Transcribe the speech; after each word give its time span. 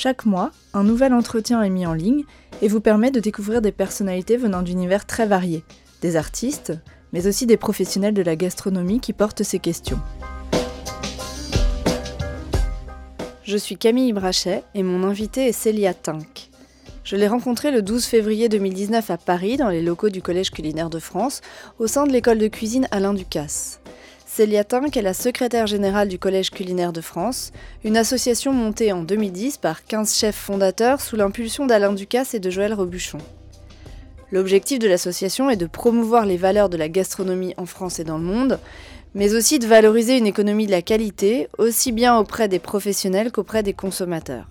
Chaque 0.00 0.26
mois, 0.26 0.52
un 0.74 0.84
nouvel 0.84 1.12
entretien 1.12 1.60
est 1.60 1.70
mis 1.70 1.84
en 1.84 1.92
ligne 1.92 2.22
et 2.62 2.68
vous 2.68 2.80
permet 2.80 3.10
de 3.10 3.18
découvrir 3.18 3.60
des 3.60 3.72
personnalités 3.72 4.36
venant 4.36 4.62
d'univers 4.62 5.06
très 5.06 5.26
variés, 5.26 5.64
des 6.02 6.14
artistes, 6.14 6.72
mais 7.12 7.26
aussi 7.26 7.46
des 7.46 7.56
professionnels 7.56 8.14
de 8.14 8.22
la 8.22 8.36
gastronomie 8.36 9.00
qui 9.00 9.12
portent 9.12 9.42
ces 9.42 9.58
questions. 9.58 9.98
Je 13.42 13.56
suis 13.56 13.76
Camille 13.76 14.12
Brachet 14.12 14.62
et 14.72 14.84
mon 14.84 15.02
invité 15.02 15.48
est 15.48 15.52
Célia 15.52 15.94
Tink. 15.94 16.50
Je 17.02 17.16
l'ai 17.16 17.26
rencontrée 17.26 17.72
le 17.72 17.82
12 17.82 18.04
février 18.04 18.48
2019 18.48 19.10
à 19.10 19.16
Paris, 19.16 19.56
dans 19.56 19.68
les 19.68 19.82
locaux 19.82 20.10
du 20.10 20.22
Collège 20.22 20.52
culinaire 20.52 20.90
de 20.90 21.00
France, 21.00 21.40
au 21.80 21.88
sein 21.88 22.06
de 22.06 22.12
l'école 22.12 22.38
de 22.38 22.46
cuisine 22.46 22.86
Alain 22.92 23.14
Ducasse. 23.14 23.80
Célia 24.38 24.62
Tink 24.62 24.96
est 24.96 25.02
la 25.02 25.14
secrétaire 25.14 25.66
générale 25.66 26.06
du 26.06 26.20
Collège 26.20 26.52
culinaire 26.52 26.92
de 26.92 27.00
France, 27.00 27.50
une 27.82 27.96
association 27.96 28.52
montée 28.52 28.92
en 28.92 29.02
2010 29.02 29.56
par 29.56 29.84
15 29.84 30.14
chefs 30.14 30.36
fondateurs 30.36 31.00
sous 31.00 31.16
l'impulsion 31.16 31.66
d'Alain 31.66 31.92
Ducasse 31.92 32.34
et 32.34 32.38
de 32.38 32.48
Joël 32.48 32.72
Robuchon. 32.72 33.18
L'objectif 34.30 34.78
de 34.78 34.86
l'association 34.86 35.50
est 35.50 35.56
de 35.56 35.66
promouvoir 35.66 36.24
les 36.24 36.36
valeurs 36.36 36.68
de 36.68 36.76
la 36.76 36.88
gastronomie 36.88 37.52
en 37.56 37.66
France 37.66 37.98
et 37.98 38.04
dans 38.04 38.16
le 38.16 38.22
monde, 38.22 38.60
mais 39.12 39.34
aussi 39.34 39.58
de 39.58 39.66
valoriser 39.66 40.16
une 40.16 40.28
économie 40.28 40.66
de 40.66 40.70
la 40.70 40.82
qualité, 40.82 41.48
aussi 41.58 41.90
bien 41.90 42.16
auprès 42.16 42.46
des 42.46 42.60
professionnels 42.60 43.32
qu'auprès 43.32 43.64
des 43.64 43.74
consommateurs. 43.74 44.48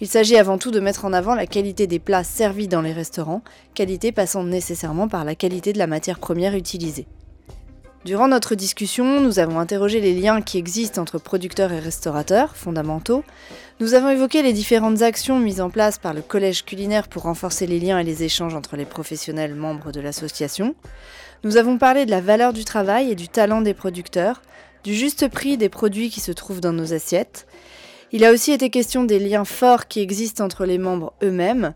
Il 0.00 0.08
s'agit 0.08 0.38
avant 0.38 0.56
tout 0.56 0.70
de 0.70 0.80
mettre 0.80 1.04
en 1.04 1.12
avant 1.12 1.34
la 1.34 1.46
qualité 1.46 1.86
des 1.86 1.98
plats 1.98 2.24
servis 2.24 2.68
dans 2.68 2.80
les 2.80 2.94
restaurants, 2.94 3.42
qualité 3.74 4.12
passant 4.12 4.44
nécessairement 4.44 5.08
par 5.08 5.26
la 5.26 5.34
qualité 5.34 5.74
de 5.74 5.78
la 5.78 5.86
matière 5.86 6.20
première 6.20 6.54
utilisée. 6.54 7.06
Durant 8.06 8.28
notre 8.28 8.54
discussion, 8.54 9.20
nous 9.20 9.40
avons 9.40 9.58
interrogé 9.58 10.00
les 10.00 10.14
liens 10.14 10.40
qui 10.40 10.58
existent 10.58 11.02
entre 11.02 11.18
producteurs 11.18 11.72
et 11.72 11.80
restaurateurs, 11.80 12.54
fondamentaux. 12.54 13.24
Nous 13.80 13.94
avons 13.94 14.10
évoqué 14.10 14.42
les 14.42 14.52
différentes 14.52 15.02
actions 15.02 15.40
mises 15.40 15.60
en 15.60 15.70
place 15.70 15.98
par 15.98 16.14
le 16.14 16.22
Collège 16.22 16.64
culinaire 16.64 17.08
pour 17.08 17.24
renforcer 17.24 17.66
les 17.66 17.80
liens 17.80 17.98
et 17.98 18.04
les 18.04 18.22
échanges 18.22 18.54
entre 18.54 18.76
les 18.76 18.84
professionnels 18.84 19.56
membres 19.56 19.90
de 19.90 20.00
l'association. 20.00 20.76
Nous 21.42 21.56
avons 21.56 21.78
parlé 21.78 22.06
de 22.06 22.12
la 22.12 22.20
valeur 22.20 22.52
du 22.52 22.64
travail 22.64 23.10
et 23.10 23.16
du 23.16 23.26
talent 23.26 23.60
des 23.60 23.74
producteurs, 23.74 24.40
du 24.84 24.94
juste 24.94 25.26
prix 25.26 25.56
des 25.56 25.68
produits 25.68 26.08
qui 26.08 26.20
se 26.20 26.30
trouvent 26.30 26.60
dans 26.60 26.72
nos 26.72 26.92
assiettes. 26.92 27.48
Il 28.12 28.24
a 28.24 28.30
aussi 28.30 28.52
été 28.52 28.70
question 28.70 29.02
des 29.02 29.18
liens 29.18 29.44
forts 29.44 29.88
qui 29.88 29.98
existent 29.98 30.44
entre 30.44 30.64
les 30.64 30.78
membres 30.78 31.12
eux-mêmes, 31.24 31.74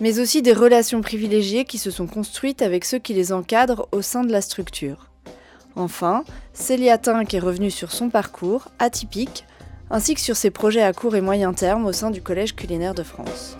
mais 0.00 0.20
aussi 0.20 0.42
des 0.42 0.52
relations 0.52 1.00
privilégiées 1.00 1.64
qui 1.64 1.78
se 1.78 1.90
sont 1.90 2.06
construites 2.06 2.62
avec 2.62 2.84
ceux 2.84 3.00
qui 3.00 3.14
les 3.14 3.32
encadrent 3.32 3.88
au 3.90 4.00
sein 4.00 4.22
de 4.22 4.30
la 4.30 4.42
structure. 4.42 5.11
Enfin, 5.76 6.24
Célia 6.52 6.98
Tink 6.98 7.32
est 7.32 7.38
revenue 7.38 7.70
sur 7.70 7.92
son 7.92 8.10
parcours, 8.10 8.68
atypique, 8.78 9.44
ainsi 9.90 10.14
que 10.14 10.20
sur 10.20 10.36
ses 10.36 10.50
projets 10.50 10.82
à 10.82 10.92
court 10.92 11.16
et 11.16 11.20
moyen 11.20 11.52
terme 11.52 11.86
au 11.86 11.92
sein 11.92 12.10
du 12.10 12.20
Collège 12.20 12.54
culinaire 12.54 12.94
de 12.94 13.02
France. 13.02 13.56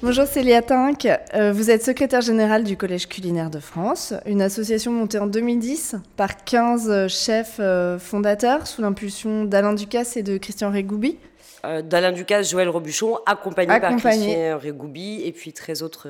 Bonjour 0.00 0.26
Célia 0.26 0.62
Tink, 0.62 1.08
euh, 1.34 1.52
vous 1.52 1.72
êtes 1.72 1.82
secrétaire 1.82 2.20
générale 2.20 2.62
du 2.62 2.76
Collège 2.76 3.08
culinaire 3.08 3.50
de 3.50 3.58
France, 3.58 4.14
une 4.26 4.40
association 4.40 4.92
montée 4.92 5.18
en 5.18 5.26
2010 5.26 5.96
par 6.16 6.44
15 6.44 7.08
chefs 7.08 7.56
euh, 7.58 7.98
fondateurs 7.98 8.68
sous 8.68 8.80
l'impulsion 8.80 9.42
d'Alain 9.42 9.74
Ducasse 9.74 10.16
et 10.16 10.22
de 10.22 10.38
Christian 10.38 10.70
Régoubi. 10.70 11.18
Euh, 11.64 11.82
D'Alain 11.82 12.12
Ducasse, 12.12 12.48
Joël 12.48 12.68
Robuchon, 12.68 13.18
accompagné, 13.26 13.80
par 13.80 13.96
Christian 13.96 14.56
Régoubi 14.56 15.22
et 15.24 15.32
puis 15.32 15.52
13 15.52 15.82
autres 15.82 16.08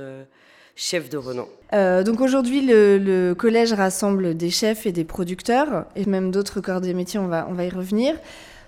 chef 0.78 1.10
de 1.10 1.18
renom. 1.18 1.48
Euh, 1.74 2.04
donc 2.04 2.20
aujourd'hui, 2.20 2.62
le, 2.64 3.34
collège 3.34 3.72
rassemble 3.72 4.36
des 4.36 4.48
chefs 4.48 4.86
et 4.86 4.92
des 4.92 5.04
producteurs, 5.04 5.86
et 5.96 6.06
même 6.06 6.30
d'autres 6.30 6.60
corps 6.60 6.80
des 6.80 6.94
métiers, 6.94 7.18
on 7.18 7.26
va, 7.26 7.46
on 7.50 7.52
va 7.52 7.64
y 7.64 7.68
revenir. 7.68 8.14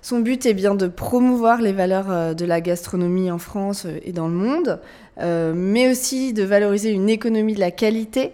Son 0.03 0.19
but 0.19 0.45
est 0.45 0.53
bien 0.53 0.75
de 0.75 0.87
promouvoir 0.87 1.61
les 1.61 1.71
valeurs 1.71 2.11
euh, 2.11 2.33
de 2.33 2.43
la 2.45 2.59
gastronomie 2.59 3.31
en 3.31 3.37
France 3.37 3.85
euh, 3.85 3.99
et 4.03 4.11
dans 4.11 4.27
le 4.27 4.35
monde, 4.35 4.79
mais 5.19 5.89
aussi 5.89 6.33
de 6.33 6.43
valoriser 6.43 6.89
une 6.89 7.07
économie 7.07 7.53
de 7.53 7.59
la 7.59 7.69
qualité 7.69 8.31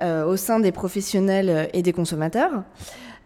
au 0.00 0.36
sein 0.36 0.60
des 0.60 0.70
professionnels 0.70 1.68
et 1.72 1.82
des 1.82 1.92
consommateurs. 1.92 2.62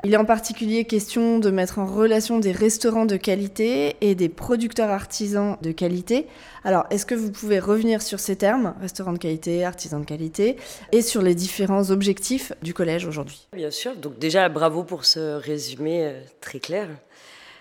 Il 0.04 0.12
est 0.12 0.16
en 0.16 0.24
particulier 0.24 0.84
question 0.84 1.38
de 1.38 1.48
mettre 1.50 1.78
en 1.78 1.86
relation 1.86 2.40
des 2.40 2.50
restaurants 2.50 3.06
de 3.06 3.16
qualité 3.16 3.94
et 4.00 4.16
des 4.16 4.28
producteurs 4.28 4.90
artisans 4.90 5.56
de 5.62 5.70
qualité. 5.70 6.26
Alors, 6.64 6.86
est-ce 6.90 7.06
que 7.06 7.14
vous 7.14 7.30
pouvez 7.30 7.60
revenir 7.60 8.02
sur 8.02 8.18
ces 8.18 8.34
termes, 8.34 8.74
restaurant 8.80 9.12
de 9.12 9.18
qualité, 9.18 9.64
artisan 9.64 10.00
de 10.00 10.04
qualité, 10.04 10.56
et 10.90 11.02
sur 11.02 11.22
les 11.22 11.36
différents 11.36 11.92
objectifs 11.92 12.52
du 12.62 12.74
collège 12.74 13.06
aujourd'hui? 13.06 13.46
Bien 13.52 13.70
sûr, 13.70 13.94
donc 13.94 14.18
déjà 14.18 14.48
bravo 14.48 14.82
pour 14.82 15.04
ce 15.04 15.36
résumé 15.36 16.04
euh, 16.04 16.20
très 16.40 16.58
clair. 16.58 16.88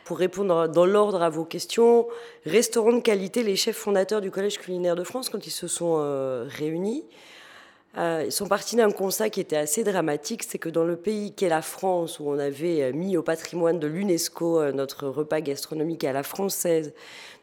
Pour 0.06 0.18
répondre 0.18 0.68
dans 0.68 0.86
l'ordre 0.88 1.22
à 1.22 1.30
vos 1.30 1.46
questions, 1.46 2.08
restaurant 2.48 2.94
de 2.94 3.02
qualité, 3.02 3.44
les 3.44 3.56
chefs 3.56 3.78
fondateurs 3.78 4.20
du 4.20 4.32
Collège 4.32 4.58
culinaire 4.58 4.96
de 4.96 5.04
France, 5.04 5.30
quand 5.30 5.46
ils 5.46 5.52
se 5.52 5.68
sont 5.68 5.98
euh, 6.00 6.46
réunis, 6.50 7.04
euh, 7.98 8.24
ils 8.26 8.32
sont 8.32 8.48
partis 8.48 8.78
d'un 8.78 8.92
constat 8.92 9.30
qui 9.30 9.42
était 9.42 9.58
assez 9.58 9.84
dramatique, 9.84 10.44
c'est 10.44 10.58
que 10.58 10.70
dans 10.70 10.86
le 10.86 10.96
pays 10.96 11.34
qu'est 11.34 11.50
la 11.50 11.62
France, 11.62 12.20
où 12.20 12.30
on 12.30 12.40
avait 12.40 12.84
euh, 12.84 12.94
mis 12.94 13.18
au 13.18 13.24
patrimoine 13.24 13.80
de 13.80 13.88
l'UNESCO 13.88 14.62
euh, 14.62 14.72
notre 14.72 15.08
repas 15.08 15.42
gastronomique 15.42 16.06
à 16.06 16.14
la 16.14 16.24
française, 16.24 16.94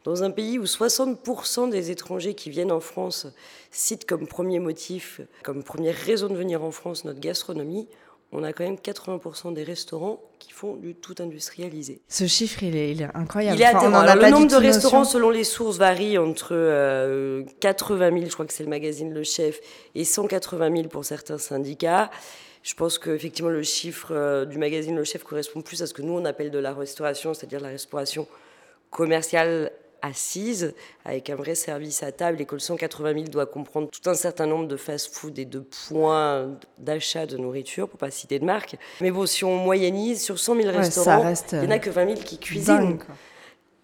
dans 0.05 0.23
un 0.23 0.31
pays 0.31 0.59
où 0.59 0.65
60% 0.65 1.69
des 1.69 1.91
étrangers 1.91 2.33
qui 2.33 2.49
viennent 2.49 2.73
en 2.73 2.81
France 2.81 3.27
citent 3.71 4.07
comme 4.07 4.27
premier 4.27 4.59
motif, 4.59 5.21
comme 5.43 5.63
première 5.63 5.95
raison 5.95 6.29
de 6.29 6.37
venir 6.37 6.65
en 6.65 6.71
France 6.71 7.05
notre 7.05 7.21
gastronomie, 7.21 7.87
on 8.33 8.43
a 8.43 8.53
quand 8.53 8.65
même 8.65 8.77
80% 8.77 9.55
des 9.55 9.63
restaurants 9.63 10.21
qui 10.39 10.53
font 10.53 10.77
du 10.77 10.95
tout 10.95 11.15
industrialisé. 11.19 12.03
Ce 12.09 12.27
chiffre, 12.27 12.63
il 12.63 12.77
est, 12.77 13.03
incroyable. 13.15 13.59
Il 13.59 13.63
est 13.63 13.73
le 13.73 14.31
nombre 14.31 14.49
de 14.49 14.57
restaurants, 14.57 15.05
selon 15.05 15.31
les 15.31 15.45
sources, 15.45 15.79
varie 15.79 16.19
entre 16.19 16.49
80 17.61 18.05
euh, 18.05 18.11
000, 18.13 18.27
je 18.27 18.33
crois 18.33 18.45
que 18.45 18.53
c'est 18.53 18.65
le 18.65 18.69
magazine 18.69 19.15
Le 19.15 19.23
Chef, 19.23 19.61
et 19.95 20.05
180 20.05 20.77
000 20.77 20.89
pour 20.89 21.05
certains 21.05 21.39
syndicats. 21.39 22.11
Je 22.63 22.75
pense 22.75 22.99
qu'effectivement, 22.99 23.51
le 23.51 23.63
chiffre 23.63 24.13
euh, 24.13 24.45
du 24.45 24.59
magazine 24.59 24.95
Le 24.95 25.05
Chef 25.05 25.25
correspond 25.25 25.63
plus 25.63 25.81
à 25.83 25.87
ce 25.87 25.95
que 25.95 26.03
nous, 26.03 26.13
on 26.13 26.25
appelle 26.27 26.51
de 26.51 26.59
la 26.59 26.75
restauration, 26.75 27.33
c'est-à-dire 27.33 27.61
la 27.61 27.69
restauration 27.69 28.27
commerciale 28.91 29.73
assise, 30.03 30.75
avec 31.05 31.31
un 31.31 31.35
vrai 31.35 31.55
service 31.55 32.03
à 32.03 32.13
table, 32.13 32.41
et 32.41 32.45
que 32.45 32.55
le 32.55 32.61
180 32.61 33.15
000 33.15 33.25
doit 33.27 33.47
comprendre 33.47 33.89
tout 33.91 34.09
un 34.09 34.15
certain 34.15 34.47
nombre 34.47 34.69
de 34.69 34.77
fast-food 34.77 35.39
et 35.39 35.45
de 35.45 35.61
points 35.61 36.57
d'achat 36.79 37.27
de 37.27 37.37
nourriture, 37.37 37.89
pour 37.89 37.99
pas 37.99 38.11
citer 38.11 38.39
de 38.39 38.45
marque. 38.45 38.77
Mais 39.01 39.11
bon, 39.11 39.27
si 39.27 39.45
on 39.45 39.57
moyennise, 39.57 40.23
sur 40.23 40.39
100 40.39 40.57
000 40.57 40.77
restaurants, 40.77 41.35
il 41.53 41.59
n'y 41.59 41.67
en 41.67 41.71
a 41.71 41.79
que 41.79 41.91
20 41.91 42.07
000 42.07 42.21
qui 42.21 42.39
cuisinent. 42.39 42.99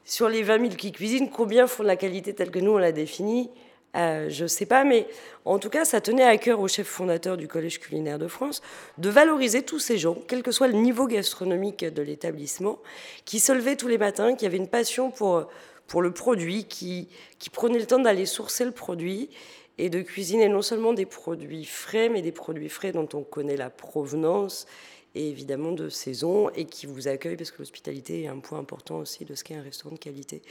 sur 0.05 0.29
les 0.29 0.43
20 0.43 0.61
000 0.61 0.69
qui 0.75 0.93
cuisinent, 0.93 1.31
combien 1.31 1.67
font 1.67 1.83
de 1.83 1.89
la 1.89 1.97
qualité 1.97 2.35
telle 2.35 2.51
que 2.51 2.59
nous, 2.59 2.73
on 2.73 2.79
l'a 2.79 2.93
définie? 2.93 3.51
Euh, 3.97 4.29
je 4.29 4.43
ne 4.43 4.49
sais 4.49 4.67
pas, 4.67 4.85
mais 4.85 5.07
en 5.45 5.59
tout 5.59 5.71
cas, 5.71 5.85
ça 5.85 6.01
tenait 6.01 6.25
à 6.25 6.37
cœur 6.37 6.61
au 6.61 6.67
chef 6.67 6.87
fondateur 6.87 7.37
du 7.37 7.47
Collège 7.47 7.79
culinaire 7.79 8.19
de 8.19 8.27
France 8.27 8.61
de 8.99 9.09
valoriser 9.09 9.63
tous 9.63 9.79
ces 9.79 9.99
gens, 9.99 10.17
quel 10.27 10.43
que 10.43 10.51
soit 10.51 10.67
le 10.67 10.75
niveau 10.75 11.07
gastronomique 11.07 11.85
de 11.85 12.03
l'établissement, 12.03 12.79
qui 13.25 13.39
se 13.39 13.53
levaient 13.53 13.77
tous 13.77 13.89
les 13.89 13.99
matins, 13.99 14.35
qui 14.35 14.47
avaient 14.47 14.57
une 14.57 14.69
passion 14.69 15.11
pour 15.11 15.49
pour 15.87 16.03
le 16.03 16.13
produit, 16.13 16.65
qui, 16.65 17.09
qui 17.39 17.51
prenait 17.51 17.79
le 17.79 17.87
temps 17.87 17.99
d'aller 17.99 18.27
sourcer 18.27 18.65
le 18.65 18.73
produit 18.73 19.31
et 19.79 19.91
de 19.91 20.03
cuisiner 20.03 20.49
non 20.49 20.63
seulement 20.63 20.93
des 20.93 21.07
produits 21.07 21.65
frais, 21.65 22.09
mais 22.09 22.23
des 22.23 22.33
produits 22.33 22.69
frais 22.69 22.93
dont 22.93 23.09
on 23.13 23.23
connaît 23.23 23.57
la 23.57 23.71
provenance 23.71 24.67
et 25.15 25.29
évidemment 25.29 25.73
de 25.73 25.89
saison 25.89 26.51
et 26.51 26.65
qui 26.65 26.87
vous 26.87 27.07
accueille 27.07 27.37
parce 27.37 27.51
que 27.51 27.59
l'hospitalité 27.59 28.23
est 28.25 28.27
un 28.27 28.39
point 28.39 28.59
important 28.59 28.99
aussi 28.99 29.25
de 29.25 29.35
ce 29.35 29.45
qu'est 29.45 29.55
un 29.55 29.63
restaurant 29.63 29.95
de 29.95 29.99
qualité. 29.99 30.43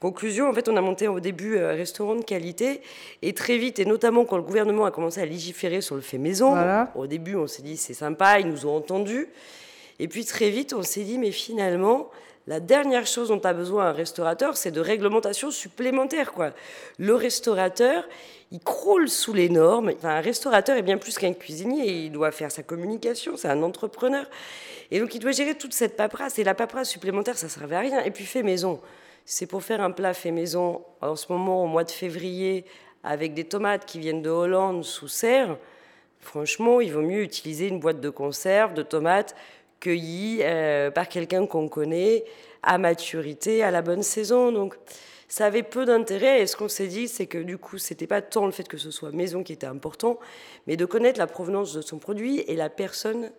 Conclusion, 0.00 0.48
en 0.48 0.54
fait, 0.54 0.68
on 0.68 0.76
a 0.76 0.80
monté 0.80 1.06
au 1.06 1.20
début 1.20 1.58
un 1.58 1.72
restaurant 1.72 2.14
de 2.14 2.24
qualité 2.24 2.80
et 3.22 3.34
très 3.34 3.58
vite, 3.58 3.78
et 3.78 3.84
notamment 3.84 4.24
quand 4.24 4.36
le 4.36 4.42
gouvernement 4.42 4.86
a 4.86 4.90
commencé 4.90 5.20
à 5.20 5.26
légiférer 5.26 5.80
sur 5.80 5.96
le 5.96 6.00
fait 6.00 6.18
maison, 6.18 6.54
au 6.94 7.06
début 7.06 7.36
on 7.36 7.46
s'est 7.46 7.62
dit 7.62 7.76
c'est 7.76 7.94
sympa, 7.94 8.40
ils 8.40 8.48
nous 8.48 8.66
ont 8.66 8.76
entendus. 8.76 9.28
Et 9.98 10.08
puis 10.08 10.24
très 10.24 10.50
vite, 10.50 10.72
on 10.72 10.82
s'est 10.82 11.04
dit 11.04 11.18
mais 11.18 11.30
finalement, 11.30 12.10
la 12.46 12.60
dernière 12.60 13.06
chose 13.06 13.28
dont 13.28 13.40
a 13.40 13.52
besoin 13.52 13.86
un 13.86 13.92
restaurateur, 13.92 14.56
c'est 14.56 14.70
de 14.70 14.80
réglementation 14.80 15.50
supplémentaire. 15.50 16.32
Quoi. 16.32 16.52
Le 16.98 17.14
restaurateur, 17.14 18.04
il 18.52 18.60
croule 18.60 19.08
sous 19.08 19.32
les 19.32 19.48
normes. 19.48 19.92
un 20.04 20.20
restaurateur 20.20 20.76
est 20.76 20.82
bien 20.82 20.96
plus 20.96 21.18
qu'un 21.18 21.32
cuisinier. 21.32 22.04
Il 22.04 22.12
doit 22.12 22.30
faire 22.30 22.52
sa 22.52 22.62
communication, 22.62 23.36
c'est 23.36 23.48
un 23.48 23.62
entrepreneur. 23.64 24.24
Et 24.92 25.00
donc, 25.00 25.12
il 25.16 25.18
doit 25.18 25.32
gérer 25.32 25.56
toute 25.56 25.74
cette 25.74 25.96
paperasse. 25.96 26.38
Et 26.38 26.44
la 26.44 26.54
paperasse 26.54 26.90
supplémentaire, 26.90 27.36
ça 27.36 27.46
ne 27.46 27.50
servait 27.50 27.76
à 27.76 27.80
rien. 27.80 28.04
Et 28.04 28.12
puis, 28.12 28.24
fait 28.24 28.44
maison. 28.44 28.80
C'est 29.24 29.46
pour 29.46 29.64
faire 29.64 29.80
un 29.80 29.90
plat 29.90 30.14
fait 30.14 30.30
maison, 30.30 30.84
en 31.00 31.16
ce 31.16 31.32
moment, 31.32 31.64
au 31.64 31.66
mois 31.66 31.82
de 31.82 31.90
février, 31.90 32.64
avec 33.02 33.34
des 33.34 33.44
tomates 33.44 33.86
qui 33.86 33.98
viennent 33.98 34.22
de 34.22 34.30
Hollande 34.30 34.84
sous 34.84 35.08
serre, 35.08 35.58
franchement, 36.20 36.80
il 36.80 36.92
vaut 36.92 37.02
mieux 37.02 37.22
utiliser 37.22 37.66
une 37.66 37.80
boîte 37.80 38.00
de 38.00 38.10
conserve 38.10 38.74
de 38.74 38.82
tomates 38.82 39.34
cueillies 39.80 40.40
euh, 40.42 40.90
par 40.90 41.08
quelqu'un 41.08 41.46
qu'on 41.46 41.68
connaît 41.68 42.24
à 42.62 42.78
maturité, 42.78 43.62
à 43.62 43.70
la 43.70 43.82
bonne 43.82 44.02
saison. 44.02 44.52
Donc, 44.52 44.76
ça 45.28 45.46
avait 45.46 45.62
peu 45.62 45.84
d'intérêt. 45.84 46.42
Et 46.42 46.46
ce 46.46 46.56
qu'on 46.56 46.68
s'est 46.68 46.88
dit, 46.88 47.08
c'est 47.08 47.26
que 47.26 47.38
du 47.38 47.58
coup, 47.58 47.78
c'était 47.78 48.06
pas 48.06 48.22
tant 48.22 48.46
le 48.46 48.52
fait 48.52 48.68
que 48.68 48.78
ce 48.78 48.90
soit 48.90 49.12
maison 49.12 49.42
qui 49.42 49.52
était 49.52 49.66
important, 49.66 50.18
mais 50.66 50.76
de 50.76 50.84
connaître 50.84 51.18
la 51.18 51.26
provenance 51.26 51.72
de 51.74 51.82
son 51.82 51.98
produit 51.98 52.40
et 52.40 52.56
la 52.56 52.70
personne 52.70 53.30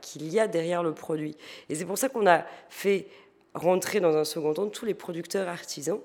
qu'il 0.00 0.32
y 0.32 0.40
a 0.40 0.46
derrière 0.46 0.82
le 0.82 0.94
produit. 0.94 1.36
Et 1.68 1.74
c'est 1.74 1.84
pour 1.84 1.98
ça 1.98 2.08
qu'on 2.08 2.26
a 2.26 2.44
fait 2.68 3.06
rentrer 3.54 4.00
dans 4.00 4.16
un 4.16 4.24
second 4.24 4.54
temps 4.54 4.68
tous 4.68 4.84
les 4.84 4.94
producteurs 4.94 5.48
artisans 5.48 6.00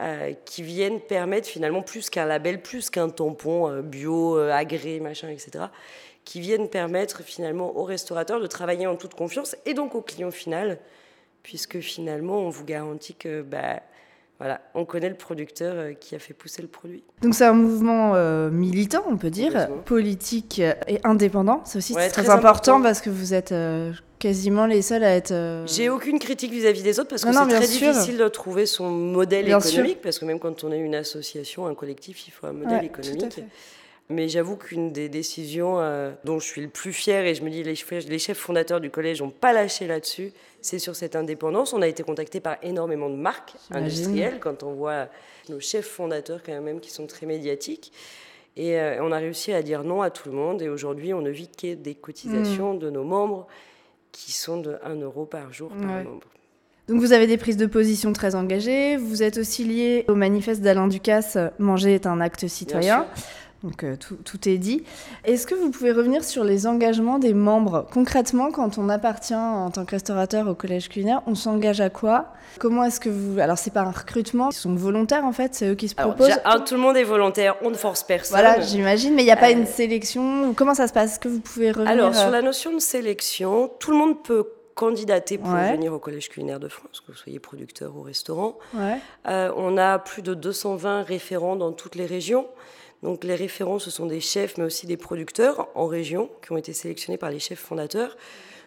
euh, 0.00 0.32
qui 0.44 0.62
viennent 0.62 1.00
permettre 1.00 1.48
finalement 1.48 1.82
plus 1.82 2.10
qu'un 2.10 2.24
label, 2.24 2.62
plus 2.62 2.90
qu'un 2.90 3.10
tampon 3.10 3.68
euh, 3.68 3.82
bio, 3.82 4.38
euh, 4.38 4.50
agréé, 4.50 4.98
machin, 5.00 5.28
etc., 5.28 5.64
qui 6.30 6.38
viennent 6.38 6.68
permettre 6.68 7.24
finalement 7.24 7.76
aux 7.76 7.82
restaurateurs 7.82 8.40
de 8.40 8.46
travailler 8.46 8.86
en 8.86 8.94
toute 8.94 9.14
confiance 9.14 9.56
et 9.66 9.74
donc 9.74 9.96
au 9.96 10.00
client 10.00 10.30
final, 10.30 10.78
puisque 11.42 11.80
finalement 11.80 12.38
on 12.38 12.50
vous 12.50 12.64
garantit 12.64 13.14
que 13.14 13.42
bah, 13.42 13.80
voilà, 14.38 14.60
on 14.76 14.84
connaît 14.84 15.08
le 15.08 15.16
producteur 15.16 15.74
euh, 15.74 15.92
qui 15.92 16.14
a 16.14 16.20
fait 16.20 16.32
pousser 16.32 16.62
le 16.62 16.68
produit. 16.68 17.02
Donc 17.22 17.34
c'est 17.34 17.46
un 17.46 17.52
mouvement 17.52 18.12
euh, 18.14 18.48
militant, 18.48 19.02
on 19.08 19.16
peut 19.16 19.30
dire, 19.30 19.68
politique 19.86 20.60
et 20.60 21.00
indépendant. 21.02 21.62
C'est 21.64 21.78
aussi 21.78 21.94
très, 21.94 22.30
important, 22.30 22.80
parce 22.80 23.00
que 23.00 23.10
vous 23.10 23.34
êtes 23.34 23.50
euh, 23.50 23.92
quasiment 24.20 24.66
les 24.66 24.82
seuls 24.82 25.02
à 25.02 25.16
être. 25.16 25.64
J'ai 25.66 25.88
aucune 25.88 26.20
critique 26.20 26.52
vis-à-vis 26.52 26.84
des 26.84 27.00
autres 27.00 27.08
parce 27.08 27.24
que 27.24 27.32
c'est 27.32 27.48
très 27.48 27.66
difficile 27.66 28.18
de 28.18 28.28
trouver 28.28 28.66
son 28.66 28.88
modèle 28.88 29.48
économique 29.48 30.00
parce 30.00 30.20
que 30.20 30.26
même 30.26 30.38
quand 30.38 30.62
on 30.62 30.70
est 30.70 30.78
une 30.78 30.94
association, 30.94 31.66
un 31.66 31.74
collectif, 31.74 32.28
il 32.28 32.30
faut 32.30 32.46
un 32.46 32.52
modèle 32.52 32.84
économique. 32.84 33.42
Mais 34.10 34.28
j'avoue 34.28 34.56
qu'une 34.56 34.92
des 34.92 35.08
décisions 35.08 35.78
dont 36.24 36.38
je 36.40 36.44
suis 36.44 36.60
le 36.60 36.68
plus 36.68 36.92
fier 36.92 37.24
et 37.26 37.34
je 37.34 37.42
me 37.42 37.50
dis 37.50 37.62
les 37.62 37.74
les 38.08 38.18
chefs 38.18 38.38
fondateurs 38.38 38.80
du 38.80 38.90
collège 38.90 39.22
n'ont 39.22 39.30
pas 39.30 39.52
lâché 39.52 39.86
là-dessus, 39.86 40.32
c'est 40.60 40.78
sur 40.78 40.96
cette 40.96 41.16
indépendance. 41.16 41.72
On 41.72 41.82
a 41.82 41.88
été 41.88 42.02
contacté 42.02 42.40
par 42.40 42.56
énormément 42.62 43.08
de 43.08 43.16
marques 43.16 43.54
industrielles 43.70 44.38
quand 44.40 44.62
on 44.62 44.72
voit 44.72 45.08
nos 45.48 45.60
chefs 45.60 45.86
fondateurs 45.86 46.42
quand 46.44 46.60
même 46.60 46.80
qui 46.80 46.90
sont 46.90 47.06
très 47.06 47.26
médiatiques. 47.26 47.92
Et 48.56 48.78
euh, 48.78 49.02
on 49.02 49.12
a 49.12 49.18
réussi 49.18 49.52
à 49.52 49.62
dire 49.62 49.84
non 49.84 50.02
à 50.02 50.10
tout 50.10 50.28
le 50.28 50.34
monde. 50.34 50.60
Et 50.62 50.68
aujourd'hui, 50.68 51.14
on 51.14 51.20
ne 51.20 51.30
vit 51.30 51.48
que 51.48 51.74
des 51.74 51.94
cotisations 51.94 52.74
mm. 52.74 52.78
de 52.78 52.90
nos 52.90 53.04
membres 53.04 53.46
qui 54.12 54.32
sont 54.32 54.60
de 54.60 54.76
1 54.82 54.96
euro 54.96 55.24
par 55.24 55.52
jour 55.52 55.70
par 55.70 55.86
membre. 55.86 56.26
Donc 56.88 56.98
vous 56.98 57.12
avez 57.12 57.28
des 57.28 57.36
prises 57.36 57.56
de 57.56 57.66
position 57.66 58.12
très 58.12 58.34
engagées. 58.34 58.96
Vous 58.96 59.22
êtes 59.22 59.38
aussi 59.38 59.64
lié 59.64 60.04
au 60.08 60.16
manifeste 60.16 60.60
d'Alain 60.60 60.88
Ducasse, 60.88 61.38
Manger 61.60 61.94
est 61.94 62.06
un 62.06 62.20
acte 62.20 62.48
citoyen. 62.48 63.06
Donc 63.62 63.84
euh, 63.84 63.96
tout, 63.96 64.48
est 64.48 64.56
dit. 64.56 64.84
Est-ce 65.24 65.46
que 65.46 65.54
vous 65.54 65.70
pouvez 65.70 65.92
revenir 65.92 66.24
sur 66.24 66.44
les 66.44 66.66
engagements 66.66 67.18
des 67.18 67.34
membres? 67.34 67.86
Concrètement, 67.92 68.50
quand 68.50 68.78
on 68.78 68.88
appartient 68.88 69.34
en 69.34 69.70
tant 69.70 69.84
que 69.84 69.90
restaurateur 69.90 70.48
au 70.48 70.54
collège 70.54 70.88
culinaire, 70.88 71.20
on 71.26 71.34
s'engage 71.34 71.82
à 71.82 71.90
quoi? 71.90 72.32
Comment 72.58 72.84
est-ce 72.84 73.00
que 73.00 73.10
vous... 73.10 73.38
Alors 73.38 73.58
c'est 73.58 73.72
pas 73.72 73.82
un 73.82 73.90
recrutement, 73.90 74.48
ils 74.50 74.54
sont 74.54 74.74
volontaires 74.74 75.24
en 75.26 75.32
fait, 75.32 75.54
c'est 75.54 75.68
eux 75.68 75.74
qui 75.74 75.88
se 75.88 75.94
proposent? 75.94 76.40
Tout 76.66 76.74
le 76.74 76.80
monde 76.80 76.96
est 76.96 77.04
volontaire, 77.04 77.56
on 77.62 77.70
ne 77.70 77.74
force 77.74 78.02
personne. 78.02 78.40
Voilà, 78.40 78.60
j'imagine, 78.60 79.14
mais 79.14 79.22
il 79.22 79.26
n'y 79.26 79.30
a 79.30 79.36
pas 79.36 79.50
une 79.50 79.64
euh, 79.64 79.66
sélection? 79.66 80.54
Comment 80.54 80.74
ça 80.74 80.88
se 80.88 80.94
passe? 80.94 81.12
Est-ce 81.12 81.20
que 81.20 81.28
vous 81.28 81.40
pouvez 81.40 81.70
revenir 81.70 81.90
Alors 81.90 82.14
sur 82.14 82.28
euh, 82.28 82.32
la 82.32 82.40
notion 82.40 82.72
de 82.72 82.80
sélection, 82.80 83.70
tout 83.78 83.90
le 83.90 83.98
monde 83.98 84.22
peut 84.22 84.48
candidater 84.74 85.36
pour 85.36 85.50
venir 85.50 85.92
au 85.92 85.98
Collège 85.98 86.30
culinaire 86.30 86.58
de 86.58 86.68
France, 86.68 87.02
que 87.06 87.12
vous 87.12 87.18
soyez 87.18 87.38
producteur 87.38 87.94
ou 87.94 88.00
restaurant. 88.00 88.56
on 89.26 89.76
a 89.76 89.98
plus 89.98 90.22
de 90.22 90.32
220 90.32 91.02
référents 91.02 91.56
dans 91.56 91.72
toutes 91.72 91.96
les 91.96 92.06
régions. 92.06 92.46
Donc 93.02 93.24
les 93.24 93.34
référents, 93.34 93.78
ce 93.78 93.90
sont 93.90 94.06
des 94.06 94.20
chefs, 94.20 94.58
mais 94.58 94.64
aussi 94.64 94.86
des 94.86 94.96
producteurs 94.96 95.68
en 95.74 95.86
région 95.86 96.30
qui 96.44 96.52
ont 96.52 96.56
été 96.56 96.72
sélectionnés 96.72 97.18
par 97.18 97.30
les 97.30 97.38
chefs 97.38 97.60
fondateurs, 97.60 98.16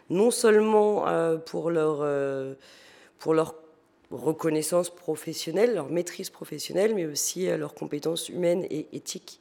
non 0.09 0.31
seulement 0.31 1.07
euh, 1.07 1.37
pour, 1.37 1.69
leur, 1.69 1.99
euh, 2.01 2.55
pour 3.19 3.33
leur 3.33 3.55
reconnaissance 4.09 4.89
professionnelle, 4.89 5.75
leur 5.75 5.89
maîtrise 5.89 6.29
professionnelle, 6.29 6.95
mais 6.95 7.05
aussi 7.05 7.47
euh, 7.47 7.57
leurs 7.57 7.75
compétences 7.75 8.29
humaines 8.29 8.65
et 8.69 8.87
éthiques. 8.93 9.39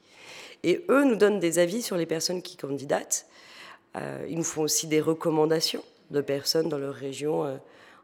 Et 0.62 0.85
eux 0.91 1.05
nous 1.05 1.17
donnent 1.17 1.41
des 1.41 1.59
avis 1.59 1.83
sur 1.83 1.97
les 1.97 2.06
personnes 2.06 2.43
qui 2.43 2.56
candidatent. 2.56 3.27
ils 4.29 4.37
nous 4.37 4.44
font 4.44 4.62
aussi 4.62 4.87
des 4.87 5.00
recommandations 5.00 5.83
de 6.11 6.21
personnes 6.21 6.69
dans 6.69 6.79
leur 6.79 6.94
région 6.94 7.59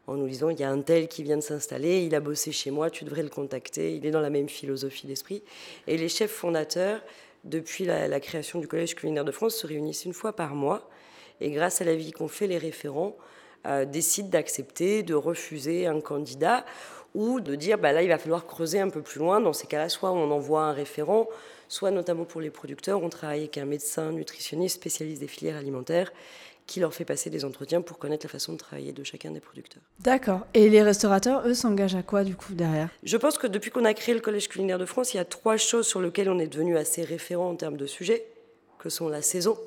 en 0.09 0.15
nous 0.15 0.27
disant 0.27 0.49
il 0.49 0.59
y 0.59 0.63
a 0.63 0.69
un 0.69 0.81
tel 0.81 1.07
qui 1.07 1.23
vient 1.23 1.37
de 1.37 1.41
s'installer, 1.41 2.03
il 2.03 2.15
a 2.15 2.19
bossé 2.19 2.51
chez 2.51 2.71
moi, 2.71 2.89
tu 2.89 3.05
devrais 3.05 3.23
le 3.23 3.29
contacter, 3.29 3.95
il 3.95 4.05
est 4.05 4.11
dans 4.11 4.21
la 4.21 4.29
même 4.29 4.49
philosophie 4.49 5.07
d'esprit. 5.07 5.43
Et 5.87 5.97
les 5.97 6.09
chefs 6.09 6.31
fondateurs, 6.31 7.01
depuis 7.43 7.85
la, 7.85 8.19
création 8.19 8.59
du 8.59 8.67
Collège 8.67 8.95
culinaire 8.95 9.23
de 9.23 9.31
France, 9.31 9.55
se 9.55 9.67
réunissent 9.67 10.05
une 10.05 10.13
fois 10.13 10.33
par 10.33 10.55
mois 10.55 10.89
et 11.41 11.51
grâce 11.51 11.81
à 11.81 11.85
la 11.85 11.95
vie 11.95 12.11
qu'ont 12.11 12.27
fait 12.27 12.47
les 12.47 12.57
référents, 12.57 13.15
euh, 13.67 13.85
décident 13.85 14.29
d'accepter, 14.29 15.03
de 15.03 15.13
refuser 15.13 15.85
un 15.85 16.01
candidat 16.01 16.65
ou 17.15 17.39
de 17.39 17.55
dire 17.55 17.77
bah 17.77 17.91
là 17.91 18.03
il 18.03 18.07
va 18.07 18.17
falloir 18.17 18.45
creuser 18.45 18.79
un 18.79 18.89
peu 18.89 19.01
plus 19.01 19.19
loin. 19.19 19.39
Dans 19.39 19.53
ces 19.53 19.67
cas-là, 19.67 19.89
soit 19.89 20.11
on 20.11 20.31
envoie 20.31 20.63
un 20.63 20.73
référent, 20.73 21.27
soit 21.67 21.91
notamment 21.91 22.25
pour 22.25 22.41
les 22.41 22.49
producteurs, 22.49 23.03
on 23.03 23.09
travaille 23.09 23.41
avec 23.41 23.57
un 23.57 23.65
médecin 23.65 24.11
nutritionniste 24.11 24.75
spécialiste 24.75 25.21
des 25.21 25.27
filières 25.27 25.57
alimentaires 25.57 26.11
qui 26.69 26.79
leur 26.79 26.93
fait 26.93 27.03
passer 27.03 27.31
des 27.31 27.45
entretiens 27.45 27.81
pour 27.81 27.97
connaître 27.97 28.27
la 28.27 28.29
façon 28.29 28.53
de 28.53 28.57
travailler 28.59 28.91
de 28.91 29.03
chacun 29.03 29.31
des 29.31 29.39
producteurs. 29.39 29.81
D'accord. 30.01 30.41
Et 30.53 30.69
les 30.69 30.83
restaurateurs, 30.83 31.41
eux, 31.47 31.55
s'engagent 31.55 31.95
à 31.95 32.03
quoi 32.03 32.23
du 32.23 32.35
coup 32.35 32.53
derrière? 32.53 32.89
Je 33.03 33.17
pense 33.17 33.39
que 33.39 33.47
depuis 33.47 33.71
qu'on 33.71 33.85
a 33.85 33.95
créé 33.95 34.13
le 34.13 34.21
Collège 34.21 34.47
culinaire 34.47 34.77
de 34.77 34.85
France, 34.85 35.15
il 35.15 35.17
y 35.17 35.19
a 35.19 35.25
trois 35.25 35.57
choses 35.57 35.87
sur 35.87 35.99
lesquelles 35.99 36.29
on 36.29 36.37
est 36.37 36.47
devenu 36.47 36.77
assez 36.77 37.03
référent 37.03 37.49
en 37.49 37.55
termes 37.55 37.75
de 37.75 37.87
sujets, 37.87 38.23
que 38.77 38.89
sont 38.89 39.09
la 39.09 39.23
saison, 39.23 39.57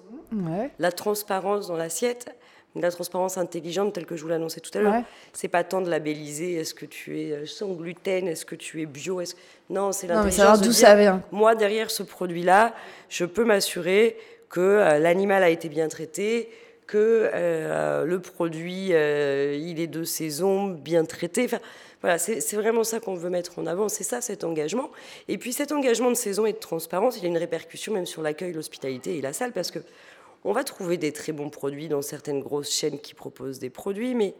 la 0.78 0.92
transparence 0.92 1.66
dans 1.66 1.76
l'assiette, 1.76 2.32
la 2.76 2.92
transparence 2.92 3.36
intelligente 3.36 3.92
telle 3.92 4.06
que 4.06 4.16
je 4.16 4.22
vous 4.22 4.28
l'annonçais 4.28 4.60
tout 4.60 4.70
à 4.78 4.80
l'heure. 4.80 5.02
C'est 5.32 5.48
pas 5.48 5.64
tant 5.64 5.80
de 5.80 5.90
labelliser 5.90 6.54
est-ce 6.54 6.72
que 6.72 6.86
tu 6.86 7.20
es 7.20 7.32
euh, 7.32 7.46
sans 7.46 7.72
gluten, 7.72 8.28
est-ce 8.28 8.46
que 8.46 8.54
tu 8.54 8.80
es 8.80 8.86
bio, 8.86 9.20
est 9.20 9.36
non, 9.68 9.90
c'est 9.90 10.06
l'intelligence. 10.06 10.60
d'où 10.62 10.72
ça 10.72 10.94
vient. 10.94 11.22
Moi, 11.32 11.56
derrière 11.56 11.90
ce 11.90 12.04
produit-là, 12.04 12.74
je 13.08 13.24
peux 13.24 13.44
m'assurer 13.44 14.16
que 14.48 14.60
euh, 14.60 14.98
l'animal 14.98 15.42
a 15.42 15.50
été 15.50 15.68
bien 15.68 15.88
traité, 15.88 16.48
que 16.86 17.30
euh, 17.32 18.04
le 18.04 18.20
produit, 18.20 18.88
euh, 18.92 19.56
il 19.58 19.80
est 19.80 19.86
de 19.86 20.04
saison, 20.04 20.68
bien 20.68 21.04
traité. 21.04 21.44
Enfin, 21.44 21.60
voilà, 22.00 22.18
c'est 22.18 22.56
vraiment 22.56 22.82
ça 22.82 22.98
qu'on 22.98 23.14
veut 23.14 23.30
mettre 23.30 23.58
en 23.58 23.66
avant, 23.66 23.88
c'est 23.88 24.02
ça 24.02 24.20
cet 24.20 24.42
engagement. 24.42 24.90
Et 25.28 25.38
puis 25.38 25.52
cet 25.52 25.70
engagement 25.70 26.10
de 26.10 26.16
saison 26.16 26.46
et 26.46 26.52
de 26.52 26.58
transparence, 26.58 27.16
il 27.18 27.24
a 27.24 27.28
une 27.28 27.38
répercussion 27.38 27.92
même 27.94 28.06
sur 28.06 28.22
l'accueil, 28.22 28.52
l'hospitalité 28.52 29.16
et 29.16 29.20
la 29.20 29.32
salle, 29.32 29.52
parce 29.52 29.70
que 29.70 29.78
on 30.44 30.52
va 30.52 30.64
trouver 30.64 30.96
des 30.96 31.12
très 31.12 31.30
bons 31.30 31.50
produits 31.50 31.86
dans 31.86 32.02
certaines 32.02 32.40
grosses 32.40 32.72
chaînes 32.72 32.98
qui 32.98 33.14
proposent 33.14 33.60
des 33.60 33.70
produits, 33.70 34.16
mais 34.16 34.34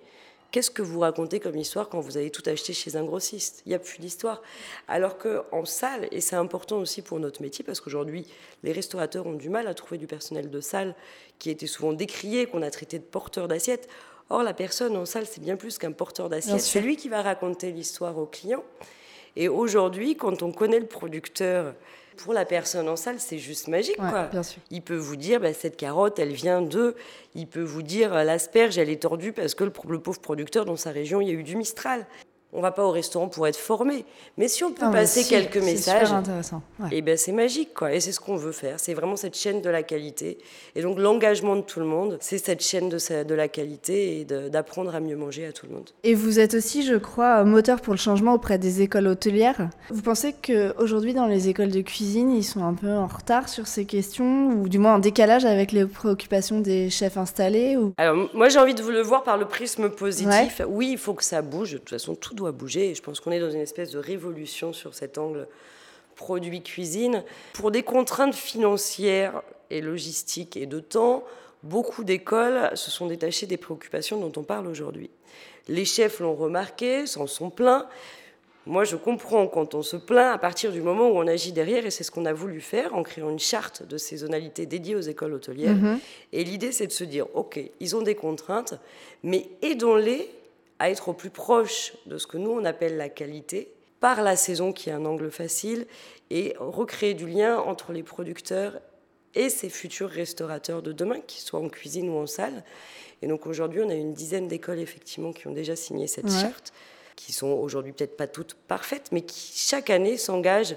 Qu'est-ce 0.53 0.71
que 0.71 0.83
vous 0.83 1.01
racontez 1.01 1.41
comme 1.41 1.57
histoire 1.57 1.89
quand 1.89 2.01
vous 2.01 2.19
allez 2.19 2.31
tout 2.31 2.43
acheter 2.45 2.75
chez 2.75 2.97
un 2.97 3.05
grossiste? 3.05 3.63
Il 3.65 3.71
n'y 3.71 3.75
a 3.75 3.79
plus 3.79 3.99
d'histoire. 3.99 4.43
Alors 4.87 5.17
qu'en 5.17 5.65
salle, 5.65 6.09
et 6.13 6.21
c'est 6.21 6.37
important 6.37 6.77
aussi 6.77 7.01
pour 7.01 7.19
notre 7.19 7.41
métier, 7.41 7.65
parce 7.65 7.81
qu'aujourd'hui, 7.81 8.27
les 8.63 8.73
restaurateurs 8.73 9.27
ont 9.27 9.33
du 9.33 9.49
mal 9.49 9.67
à 9.67 9.73
trouver 9.73 9.97
du 9.97 10.07
personnel 10.07 10.51
de 10.51 10.61
salle 10.61 10.95
qui 11.39 11.49
était 11.49 11.67
souvent 11.67 11.95
décrié, 11.95 12.45
qu'on 12.45 12.61
a 12.61 12.71
traité 12.71 12.99
de 12.99 13.05
porteur 13.05 13.49
d'assiette. 13.49 13.89
Or, 14.29 14.43
la 14.43 14.53
personne 14.53 14.95
en 14.95 15.07
salle, 15.07 15.25
c'est 15.25 15.41
bien 15.41 15.57
plus 15.57 15.79
qu'un 15.79 15.93
porteur 15.93 16.29
d'assiette. 16.29 16.61
C'est 16.61 16.83
lui 16.83 16.97
qui 16.97 17.09
va 17.09 17.23
raconter 17.23 17.73
l'histoire 17.73 18.19
au 18.19 18.27
client. 18.27 18.63
Et 19.37 19.49
aujourd'hui, 19.49 20.17
quand 20.17 20.43
on 20.43 20.53
connaît 20.53 20.81
le 20.81 20.87
producteur 20.87 21.75
pour 22.17 22.33
la 22.35 22.45
personne 22.45 22.89
en 22.89 22.97
salle, 22.97 23.19
c'est 23.19 23.39
juste 23.39 23.69
magique. 23.69 23.97
quoi. 23.97 24.29
Il 24.71 24.83
peut 24.83 24.97
vous 24.97 25.17
dire, 25.17 25.41
bah, 25.41 25.53
cette 25.53 25.77
carotte, 25.77 26.19
elle 26.19 26.33
vient 26.33 26.63
de. 26.63 26.95
Il 27.35 27.47
peut 27.47 27.63
vous 27.63 27.83
dire, 27.83 28.13
l'asperge, 28.25 28.79
elle 28.79 28.91
est 28.91 29.03
tordue 29.03 29.33
parce 29.33 29.55
que 29.55 29.65
le, 29.65 29.73
le 29.89 29.99
pauvre 29.99 30.21
producteur, 30.21 30.65
dans 30.65 30.77
sa 30.77 30.91
région, 30.91 31.21
il 31.21 31.29
y 31.29 31.31
a 31.31 31.35
eu 31.35 31.43
du 31.43 31.57
Mistral 31.57 32.07
on 32.53 32.61
va 32.61 32.71
pas 32.71 32.85
au 32.85 32.91
restaurant 32.91 33.29
pour 33.29 33.47
être 33.47 33.57
formé. 33.57 34.05
Mais 34.37 34.49
si 34.49 34.63
on 34.65 34.73
peut 34.73 34.91
passer 34.91 35.25
quelques 35.25 35.57
messages, 35.57 36.11
et 36.91 36.99
eh 36.99 37.03
ben 37.03 37.17
c'est 37.17 37.33
magique 37.33 37.73
quoi. 37.75 37.93
Et 37.93 38.01
c'est 38.01 38.13
ce 38.13 38.21
qu'on 38.21 38.37
veut 38.37 38.53
faire. 38.53 38.79
C'est 38.79 38.95
vraiment 38.95 39.17
cette 39.17 39.37
chaîne 39.37 39.63
de 39.63 39.71
la 39.71 39.83
qualité. 39.83 40.39
Et 40.75 40.83
donc 40.83 40.99
l'engagement 40.99 41.57
de 41.57 41.63
tout 41.63 41.81
le 41.81 41.87
monde, 41.87 42.19
c'est 42.21 42.39
cette 42.39 42.63
chaîne 42.63 42.89
de, 42.89 43.25
de 43.25 43.35
la 43.35 43.49
qualité 43.49 44.21
et 44.21 44.25
d'apprendre 44.25 44.95
à 44.95 45.01
mieux 45.01 45.17
manger 45.17 45.47
à 45.47 45.53
tout 45.53 45.67
le 45.67 45.75
monde. 45.75 45.91
Et 46.05 46.15
vous 46.15 46.39
êtes 46.39 46.55
aussi, 46.55 46.83
je 46.83 46.97
crois, 46.97 47.45
moteur 47.45 47.81
pour 47.81 47.95
le 47.95 47.99
changement 47.99 48.35
auprès 48.35 48.59
des 48.59 48.83
écoles 48.83 49.07
hôtelières. 49.07 49.71
Vous 49.91 50.03
pensez 50.03 50.35
qu'aujourd'hui 50.35 51.15
dans 51.15 51.27
les 51.27 51.49
écoles 51.49 51.71
de 51.71 51.81
cuisine, 51.81 52.31
ils 52.31 52.45
sont 52.45 52.65
un 52.65 52.75
peu 52.75 52.91
en 52.91 53.07
retard 53.07 53.49
sur 53.49 53.67
ces 53.67 53.87
questions 53.87 54.51
ou 54.51 54.69
du 54.69 54.79
moins 54.79 54.97
en 54.97 54.99
décalage 54.99 55.45
avec 55.45 55.73
les 55.73 55.87
préoccupations 55.87 56.61
des 56.61 56.91
chefs 56.91 57.17
installés 57.17 57.77
ou... 57.77 57.93
Alors 57.97 58.29
moi 58.35 58.49
j'ai 58.49 58.59
envie 58.59 58.75
de 58.75 58.83
vous 58.83 58.91
le 58.91 59.01
voir 59.01 59.23
par 59.23 59.37
le 59.39 59.47
prisme 59.47 59.89
positif. 59.89 60.61
Oui, 60.69 60.91
il 60.93 60.99
faut 60.99 61.15
que 61.15 61.25
ça 61.25 61.43
bouge. 61.43 61.73
De 61.73 61.79
toute 61.79 61.91
façon, 61.91 62.15
tout 62.15 62.35
à 62.47 62.53
bouger. 62.53 62.91
Et 62.91 62.95
je 62.95 63.03
pense 63.03 63.21
qu'on 63.21 63.33
est 63.33 63.41
dans 63.41 63.51
une 63.51 63.61
espèce 63.61 63.91
de 63.91 63.99
révolution 63.99 64.73
sur 64.73 64.95
cet 64.95 65.19
angle 65.19 65.49
produit-cuisine. 66.17 67.25
Pour 67.55 67.71
des 67.71 67.83
contraintes 67.83 68.35
financières 68.35 69.43
et 69.71 69.81
logistiques 69.81 70.57
et 70.57 70.67
de 70.67 70.81
temps, 70.81 71.25
beaucoup 71.63 72.05
d'écoles 72.05 72.71
se 72.75 72.91
sont 72.91 73.07
détachées 73.07 73.47
des 73.47 73.57
préoccupations 73.57 74.21
dont 74.21 74.33
on 74.37 74.45
parle 74.45 74.67
aujourd'hui. 74.67 75.11
Les 75.69 75.85
chefs 75.85 76.21
l'ont 76.21 76.35
remarqué, 76.35 77.07
s'en 77.07 77.27
sont 77.27 77.51
plaints. 77.51 77.87
Moi, 78.67 78.85
je 78.85 78.95
comprends 78.95 79.49
quand 79.49 79.75
on 79.75 79.83
se 79.83 79.97
plaint 79.97 80.33
à 80.33 80.39
partir 80.39 80.71
du 80.71 80.81
moment 80.81 81.09
où 81.09 81.17
on 81.17 81.27
agit 81.27 81.53
derrière, 81.53 81.85
et 81.85 81.91
c'est 81.91 82.05
ce 82.05 82.13
qu'on 82.13 82.27
a 82.27 82.33
voulu 82.33 82.61
faire 82.61 82.95
en 82.95 83.03
créant 83.03 83.31
une 83.31 83.41
charte 83.41 83.83
de 83.85 83.99
saisonnalité 83.99 84.67
dédiée 84.67 84.95
aux 84.95 85.01
écoles 85.01 85.35
hôtelières. 85.35 85.75
Mhm. 85.75 85.99
Et 86.33 86.45
l'idée, 86.45 86.71
c'est 86.71 86.87
de 86.87 86.93
se 86.93 87.03
dire, 87.03 87.27
OK, 87.35 87.59
ils 87.81 87.97
ont 87.97 88.03
des 88.03 88.15
contraintes, 88.15 88.75
mais 89.25 89.49
aidons-les 89.63 90.31
à 90.83 90.91
être 90.91 91.11
au 91.11 91.13
plus 91.13 91.31
proche 91.31 91.93
de 92.07 92.19
ce 92.19 92.27
que 92.27 92.37
nous, 92.37 92.51
on 92.51 92.65
appelle 92.65 92.97
la 92.97 93.09
qualité, 93.09 93.73
par 94.01 94.21
la 94.21 94.35
saison 94.35 94.73
qui 94.73 94.91
est 94.91 94.93
un 94.93 95.05
angle 95.05 95.31
facile, 95.31 95.87
et 96.29 96.57
recréer 96.59 97.15
du 97.15 97.29
lien 97.29 97.57
entre 97.57 97.93
les 97.93 98.03
producteurs 98.03 98.81
et 99.37 99.49
ces 99.49 99.69
futurs 99.69 100.11
restaurateurs 100.11 100.83
de 100.83 100.91
demain, 100.91 101.21
qu'ils 101.21 101.43
soient 101.43 101.61
en 101.61 101.69
cuisine 101.69 102.11
ou 102.11 102.17
en 102.17 102.27
salle. 102.27 102.65
Et 103.23 103.29
donc 103.29 103.47
aujourd'hui, 103.47 103.81
on 103.81 103.91
a 103.91 103.95
une 103.95 104.13
dizaine 104.13 104.49
d'écoles 104.49 104.81
effectivement 104.81 105.33
qui 105.33 105.47
ont 105.47 105.53
déjà 105.53 105.77
signé 105.77 106.09
cette 106.09 106.29
charte 106.29 106.73
qui 107.15 107.33
sont 107.33 107.53
aujourd'hui 107.53 107.93
peut-être 107.93 108.17
pas 108.17 108.27
toutes 108.27 108.55
parfaites, 108.55 109.13
mais 109.13 109.23
qui 109.23 109.53
chaque 109.57 109.89
année 109.89 110.17
s'engagent 110.17 110.77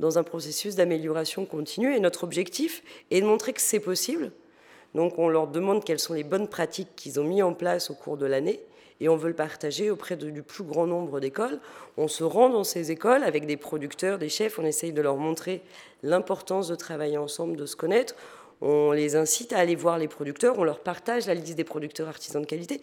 dans 0.00 0.18
un 0.18 0.24
processus 0.24 0.74
d'amélioration 0.74 1.46
continue. 1.46 1.94
Et 1.94 2.00
notre 2.00 2.24
objectif 2.24 2.82
est 3.12 3.20
de 3.20 3.26
montrer 3.26 3.52
que 3.52 3.60
c'est 3.60 3.78
possible. 3.78 4.32
Donc 4.96 5.16
on 5.20 5.28
leur 5.28 5.46
demande 5.46 5.84
quelles 5.84 6.00
sont 6.00 6.14
les 6.14 6.24
bonnes 6.24 6.48
pratiques 6.48 6.96
qu'ils 6.96 7.20
ont 7.20 7.24
mis 7.24 7.42
en 7.42 7.54
place 7.54 7.90
au 7.90 7.94
cours 7.94 8.16
de 8.16 8.26
l'année 8.26 8.60
et 9.00 9.08
on 9.08 9.16
veut 9.16 9.28
le 9.28 9.34
partager 9.34 9.90
auprès 9.90 10.16
du 10.16 10.42
plus 10.42 10.64
grand 10.64 10.86
nombre 10.86 11.20
d'écoles. 11.20 11.58
On 11.96 12.08
se 12.08 12.24
rend 12.24 12.48
dans 12.48 12.64
ces 12.64 12.90
écoles 12.90 13.22
avec 13.24 13.46
des 13.46 13.56
producteurs, 13.56 14.18
des 14.18 14.28
chefs, 14.28 14.58
on 14.58 14.64
essaye 14.64 14.92
de 14.92 15.02
leur 15.02 15.16
montrer 15.16 15.62
l'importance 16.02 16.68
de 16.68 16.74
travailler 16.74 17.18
ensemble, 17.18 17.56
de 17.56 17.66
se 17.66 17.76
connaître 17.76 18.14
on 18.60 18.92
les 18.92 19.16
incite 19.16 19.52
à 19.52 19.58
aller 19.58 19.74
voir 19.74 19.98
les 19.98 20.08
producteurs, 20.08 20.58
on 20.58 20.64
leur 20.64 20.80
partage 20.80 21.26
la 21.26 21.34
liste 21.34 21.54
des 21.54 21.64
producteurs 21.64 22.08
artisans 22.08 22.40
de 22.40 22.46
qualité. 22.46 22.80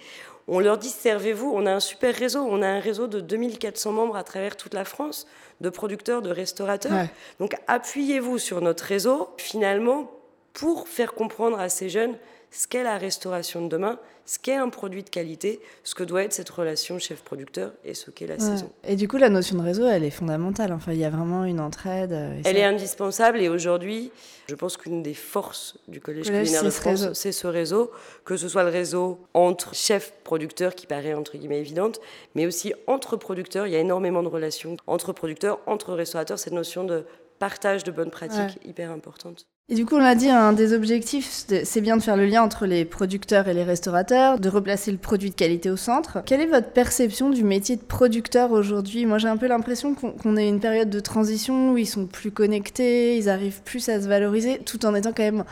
On 0.48 0.60
leur 0.60 0.78
dit 0.78 0.90
servez-vous, 0.90 1.52
on 1.54 1.66
a 1.66 1.72
un 1.72 1.80
super 1.80 2.14
réseau, 2.14 2.46
on 2.48 2.62
a 2.62 2.68
un 2.68 2.80
réseau 2.80 3.08
de 3.08 3.20
2400 3.20 3.92
membres 3.92 4.16
à 4.16 4.24
travers 4.24 4.56
toute 4.58 4.74
la 4.74 4.86
France, 4.86 5.28
de 5.60 5.70
producteurs, 5.70 6.22
de 6.22 6.30
restaurateurs. 6.30 7.08
Donc 7.40 7.56
appuyez-vous 7.68 8.38
sur 8.38 8.62
notre 8.62 8.84
réseau, 8.84 9.30
finalement, 9.38 10.12
pour 10.54 10.88
faire 10.88 11.14
comprendre 11.14 11.60
à 11.60 11.70
ces 11.70 11.90
jeunes 11.90 12.16
ce 12.52 12.68
qu'est 12.68 12.84
la 12.84 12.98
restauration 12.98 13.62
de 13.62 13.70
demain, 13.70 13.98
ce 14.26 14.38
qu'est 14.38 14.56
un 14.56 14.70
produit 14.70 15.04
de 15.04 15.10
qualité, 15.10 15.62
ce 15.84 15.96
que 15.96 16.04
doit 16.04 16.24
être 16.24 16.34
cette 16.34 16.50
relation 16.50 17.00
chef-producteur 17.00 17.72
et 17.86 17.94
ce 17.94 18.12
qu'est 18.12 18.28
la 18.28 18.40
saison. 18.40 18.70
Et 18.84 18.96
du 18.96 19.08
coup, 19.08 19.18
la 19.18 19.30
notion 19.30 19.58
de 19.58 19.64
réseau, 19.64 19.88
elle 19.88 20.04
est 20.04 20.12
fondamentale. 20.12 20.74
Enfin, 20.74 20.92
il 20.92 21.00
y 21.00 21.06
a 21.06 21.10
vraiment 21.10 21.46
une 21.46 21.60
entraide. 21.60 22.12
Euh, 22.12 22.42
elle 22.44 22.58
est 22.58 22.64
indispensable 22.64 23.40
et 23.40 23.48
aujourd'hui, 23.48 24.12
je 24.48 24.56
pense 24.56 24.76
qu'une 24.76 25.02
des 25.02 25.14
forces 25.14 25.78
du 25.88 26.02
Collège, 26.02 26.26
culinaire 26.26 26.64
de 26.64 26.70
France, 26.70 27.14
c'est 27.14 27.32
ce 27.32 27.48
réseau, 27.48 27.92
que 28.26 28.36
ce 28.36 28.50
soit 28.50 28.64
le 28.64 28.70
réseau 28.70 29.20
entre 29.34 29.74
chefs-producteurs, 29.74 30.76
qui 30.76 30.88
paraît 30.88 31.14
entre 31.14 31.38
guillemets 31.38 31.60
évidente, 31.60 32.02
mais 32.36 32.46
aussi 32.46 32.74
entre 32.86 33.16
producteurs. 33.16 33.66
Il 33.66 33.74
y 33.74 33.78
a 33.78 33.80
énormément 33.80 34.24
de 34.24 34.28
relations 34.28 34.76
entre 34.88 35.14
producteurs, 35.14 35.60
entre 35.68 35.94
restaurateurs, 35.94 36.38
cette 36.38 36.54
notion 36.54 36.84
de 36.84 37.06
partage 37.40 37.84
de 37.84 37.92
bonnes 37.92 38.12
pratiques 38.12 38.60
hyper 38.66 38.92
importante. 38.92 39.48
Et 39.70 39.76
du 39.76 39.86
coup, 39.86 39.96
on 39.96 40.00
l'a 40.00 40.16
dit, 40.16 40.28
un 40.28 40.52
des 40.52 40.74
objectifs, 40.74 41.46
c'est 41.64 41.80
bien 41.80 41.96
de 41.96 42.02
faire 42.02 42.18
le 42.18 42.26
lien 42.26 42.44
entre 42.44 42.66
les 42.66 42.84
producteurs 42.84 43.48
et 43.48 43.54
les 43.54 43.64
restaurateurs, 43.64 44.38
de 44.38 44.50
replacer 44.50 44.92
le 44.92 44.98
produit 44.98 45.30
de 45.30 45.36
qualité 45.36 45.70
au 45.70 45.78
centre. 45.78 46.22
Quelle 46.26 46.42
est 46.42 46.46
votre 46.46 46.72
perception 46.72 47.30
du 47.30 47.46
métier 47.46 47.78
de 47.78 47.82
producteur 47.82 48.52
aujourd'hui? 48.52 49.06
Moi, 49.06 49.18
j'ai 49.18 49.30
un 49.30 49.38
peu 49.38 49.48
l'impression 49.48 49.96
qu'on 49.96 50.36
est 50.36 50.50
une 50.50 50.60
période 50.60 50.90
de 50.90 51.00
transition 51.00 51.72
où 51.72 51.78
ils 51.78 51.88
sont 51.88 52.06
plus 52.06 52.32
connectés, 52.32 53.16
ils 53.16 53.30
arrivent 53.30 53.62
plus 53.62 53.88
à 53.88 54.02
se 54.02 54.10
valoriser, 54.10 54.60
tout 54.66 54.86
en 54.86 54.94
étant 54.94 55.14
quand 55.14 55.24
même 55.24 55.46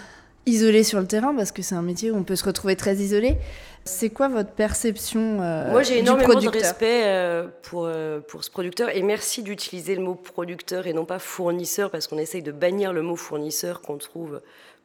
isolés 0.50 0.84
sur 0.84 1.00
le 1.00 1.08
terrain, 1.08 1.34
parce 1.34 1.52
que 1.52 1.62
c'est 1.62 1.76
un 1.76 1.82
métier 1.82 2.12
où 2.12 2.18
on 2.18 2.24
peut 2.24 2.36
se 2.36 2.46
retrouver 2.46 2.76
très 2.76 2.96
isolé. 2.96 3.38
C'est 3.86 4.10
quoi 4.10 4.28
votre 4.28 4.52
perception 4.52 5.42
euh, 5.42 5.72
Moi, 5.72 5.84
j'ai 5.84 6.00
énormément 6.00 6.40
de 6.40 6.48
respect 6.48 7.04
euh, 7.06 7.48
pour, 7.64 7.86
euh, 7.86 8.20
pour 8.20 8.44
ce 8.44 8.52
producteur 8.52 8.96
et 8.96 9.02
merci 9.02 9.42
d'utiliser 9.42 9.96
le 9.96 10.02
mot 10.02 10.16
producteur 10.16 10.86
et 10.86 10.94
non 10.94 11.06
pas 11.06 11.18
fournisseur 11.18 11.90
parce 11.90 12.08
qu'on 12.08 12.18
essaye 12.18 12.44
de 12.44 12.52
bannir 12.52 12.94
le 12.94 13.02
mot 13.02 13.16
fournisseur 13.16 13.82
qu'on 13.82 13.98
trouve 13.98 14.42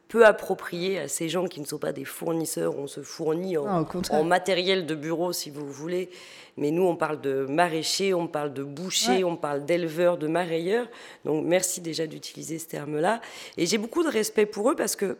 peu 0.07 0.25
approprié 0.25 0.99
à 0.99 1.07
ces 1.07 1.29
gens 1.29 1.45
qui 1.45 1.59
ne 1.61 1.65
sont 1.65 1.77
pas 1.77 1.91
des 1.91 2.05
fournisseurs. 2.05 2.77
On 2.77 2.87
se 2.87 3.01
fournit 3.01 3.57
en, 3.57 3.65
ah, 3.67 3.85
en 4.11 4.23
matériel 4.23 4.85
de 4.85 4.95
bureau, 4.95 5.33
si 5.33 5.49
vous 5.49 5.69
voulez. 5.69 6.09
Mais 6.57 6.71
nous, 6.71 6.83
on 6.83 6.95
parle 6.95 7.19
de 7.21 7.45
maraîchers, 7.49 8.13
on 8.13 8.27
parle 8.27 8.53
de 8.53 8.63
bouchers, 8.63 9.23
on 9.23 9.35
parle 9.35 9.65
d'éleveurs, 9.65 10.17
de 10.17 10.27
marailleurs. 10.27 10.87
Donc, 11.25 11.43
merci 11.45 11.81
déjà 11.81 12.07
d'utiliser 12.07 12.59
ce 12.59 12.67
terme-là. 12.67 13.19
Et 13.57 13.65
j'ai 13.65 13.77
beaucoup 13.77 14.03
de 14.03 14.09
respect 14.09 14.45
pour 14.45 14.71
eux 14.71 14.75
parce 14.75 14.95
que 14.95 15.17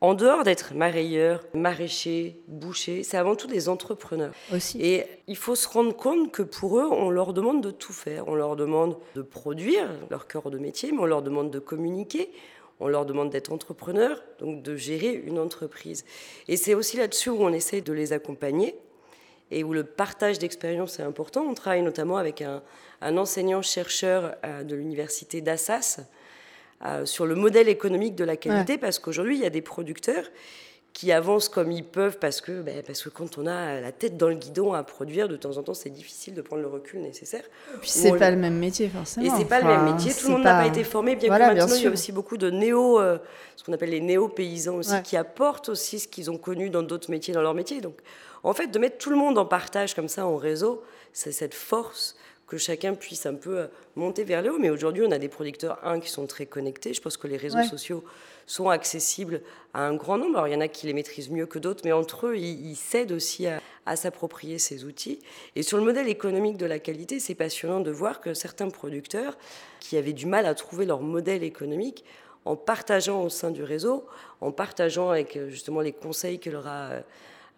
en 0.00 0.14
dehors 0.14 0.44
d'être 0.44 0.74
marailleurs, 0.74 1.42
maraîchers, 1.54 2.38
bouchers, 2.48 3.02
c'est 3.02 3.16
avant 3.16 3.34
tout 3.34 3.46
des 3.46 3.68
entrepreneurs. 3.68 4.34
Aussi. 4.52 4.80
Et 4.80 5.06
il 5.26 5.36
faut 5.36 5.54
se 5.54 5.66
rendre 5.66 5.96
compte 5.96 6.30
que 6.30 6.42
pour 6.42 6.78
eux, 6.78 6.86
on 6.90 7.08
leur 7.08 7.32
demande 7.32 7.62
de 7.62 7.70
tout 7.70 7.94
faire. 7.94 8.28
On 8.28 8.34
leur 8.34 8.56
demande 8.56 8.98
de 9.14 9.22
produire 9.22 9.88
leur 10.10 10.26
cœur 10.26 10.50
de 10.50 10.58
métier, 10.58 10.92
mais 10.92 10.98
on 10.98 11.06
leur 11.06 11.22
demande 11.22 11.50
de 11.50 11.58
communiquer. 11.58 12.30
On 12.78 12.88
leur 12.88 13.06
demande 13.06 13.30
d'être 13.30 13.52
entrepreneurs, 13.52 14.22
donc 14.38 14.62
de 14.62 14.76
gérer 14.76 15.12
une 15.12 15.38
entreprise. 15.38 16.04
Et 16.46 16.58
c'est 16.58 16.74
aussi 16.74 16.98
là-dessus 16.98 17.30
où 17.30 17.38
on 17.40 17.52
essaie 17.52 17.80
de 17.80 17.92
les 17.94 18.12
accompagner 18.12 18.76
et 19.50 19.64
où 19.64 19.72
le 19.72 19.84
partage 19.84 20.38
d'expérience 20.38 20.98
est 20.98 21.02
important. 21.02 21.42
On 21.42 21.54
travaille 21.54 21.82
notamment 21.82 22.18
avec 22.18 22.42
un, 22.42 22.62
enseignant-chercheur 23.00 24.34
euh, 24.44 24.62
de 24.62 24.74
l'université 24.74 25.40
d'Assas, 25.40 26.00
sur 27.04 27.26
le 27.26 27.34
modèle 27.34 27.68
économique 27.68 28.14
de 28.14 28.24
la 28.24 28.36
qualité, 28.36 28.78
parce 28.78 28.98
qu'aujourd'hui, 28.98 29.36
il 29.36 29.42
y 29.42 29.46
a 29.46 29.50
des 29.50 29.62
producteurs 29.62 30.24
qui 30.96 31.12
avancent 31.12 31.50
comme 31.50 31.70
ils 31.72 31.84
peuvent, 31.84 32.18
parce 32.18 32.40
que, 32.40 32.62
ben, 32.62 32.82
parce 32.82 33.02
que 33.02 33.10
quand 33.10 33.36
on 33.36 33.46
a 33.46 33.82
la 33.82 33.92
tête 33.92 34.16
dans 34.16 34.28
le 34.28 34.34
guidon 34.34 34.72
à 34.72 34.82
produire, 34.82 35.28
de 35.28 35.36
temps 35.36 35.58
en 35.58 35.62
temps, 35.62 35.74
c'est 35.74 35.90
difficile 35.90 36.32
de 36.32 36.40
prendre 36.40 36.62
le 36.62 36.68
recul 36.68 37.02
nécessaire. 37.02 37.42
Et 37.74 37.78
puis, 37.82 37.90
c'est 37.90 38.16
pas 38.16 38.30
le 38.30 38.38
même 38.38 38.56
métier, 38.56 38.88
forcément. 38.88 39.26
Et 39.26 39.30
c'est 39.36 39.44
pas 39.44 39.60
le 39.60 39.66
même 39.66 39.92
métier, 39.92 40.14
tout 40.14 40.28
le 40.28 40.32
monde 40.32 40.44
n'a 40.44 40.54
pas 40.54 40.66
été 40.66 40.84
formé, 40.84 41.14
bien 41.14 41.28
que 41.28 41.34
maintenant, 41.34 41.76
il 41.76 41.82
y 41.82 41.86
a 41.86 41.90
aussi 41.90 42.12
beaucoup 42.12 42.38
de 42.38 42.48
néo, 42.48 42.98
euh, 42.98 43.18
ce 43.56 43.64
qu'on 43.64 43.74
appelle 43.74 43.90
les 43.90 44.00
néo-paysans 44.00 44.76
aussi, 44.76 45.02
qui 45.02 45.18
apportent 45.18 45.68
aussi 45.68 46.00
ce 46.00 46.08
qu'ils 46.08 46.30
ont 46.30 46.38
connu 46.38 46.70
dans 46.70 46.82
d'autres 46.82 47.10
métiers, 47.10 47.34
dans 47.34 47.42
leur 47.42 47.52
métier. 47.52 47.82
Donc, 47.82 47.98
en 48.42 48.54
fait, 48.54 48.68
de 48.68 48.78
mettre 48.78 48.96
tout 48.96 49.10
le 49.10 49.16
monde 49.16 49.36
en 49.36 49.44
partage 49.44 49.94
comme 49.94 50.08
ça, 50.08 50.26
en 50.26 50.36
réseau, 50.36 50.82
c'est 51.12 51.32
cette 51.32 51.54
force 51.54 52.16
que 52.46 52.58
chacun 52.58 52.94
puisse 52.94 53.26
un 53.26 53.34
peu 53.34 53.58
euh, 53.58 53.66
monter 53.96 54.24
vers 54.24 54.42
le 54.42 54.52
haut. 54.52 54.58
Mais 54.58 54.70
aujourd'hui, 54.70 55.02
on 55.06 55.10
a 55.10 55.18
des 55.18 55.28
producteurs, 55.28 55.78
un, 55.82 56.00
qui 56.00 56.10
sont 56.10 56.26
très 56.26 56.46
connectés. 56.46 56.94
Je 56.94 57.00
pense 57.00 57.16
que 57.16 57.26
les 57.26 57.36
réseaux 57.36 57.62
sociaux 57.62 58.04
sont 58.46 58.68
accessibles 58.68 59.40
à 59.74 59.86
un 59.86 59.94
grand 59.94 60.18
nombre. 60.18 60.36
Alors, 60.36 60.48
il 60.48 60.54
y 60.54 60.56
en 60.56 60.60
a 60.60 60.68
qui 60.68 60.86
les 60.86 60.92
maîtrisent 60.92 61.30
mieux 61.30 61.46
que 61.46 61.58
d'autres, 61.58 61.82
mais 61.84 61.92
entre 61.92 62.28
eux, 62.28 62.36
ils, 62.36 62.76
s'aident 62.76 63.12
aussi 63.12 63.46
à, 63.46 63.60
à 63.84 63.96
s'approprier 63.96 64.58
ces 64.58 64.84
outils. 64.84 65.18
Et 65.56 65.62
sur 65.62 65.78
le 65.78 65.84
modèle 65.84 66.08
économique 66.08 66.56
de 66.56 66.66
la 66.66 66.78
qualité, 66.78 67.18
c'est 67.18 67.34
passionnant 67.34 67.80
de 67.80 67.90
voir 67.90 68.20
que 68.20 68.34
certains 68.34 68.70
producteurs 68.70 69.36
qui 69.80 69.96
avaient 69.96 70.12
du 70.12 70.26
mal 70.26 70.46
à 70.46 70.54
trouver 70.54 70.86
leur 70.86 71.00
modèle 71.00 71.42
économique, 71.42 72.04
en 72.46 72.54
partageant 72.54 73.22
au 73.22 73.28
sein 73.28 73.50
du 73.50 73.64
réseau, 73.64 74.06
en 74.40 74.52
partageant 74.52 75.10
avec 75.10 75.36
euh, 75.36 75.50
justement 75.50 75.80
les 75.80 75.92
conseils 75.92 76.38
que 76.38 76.48
leur 76.48 76.66
a 76.68 76.90
euh, 76.90 77.00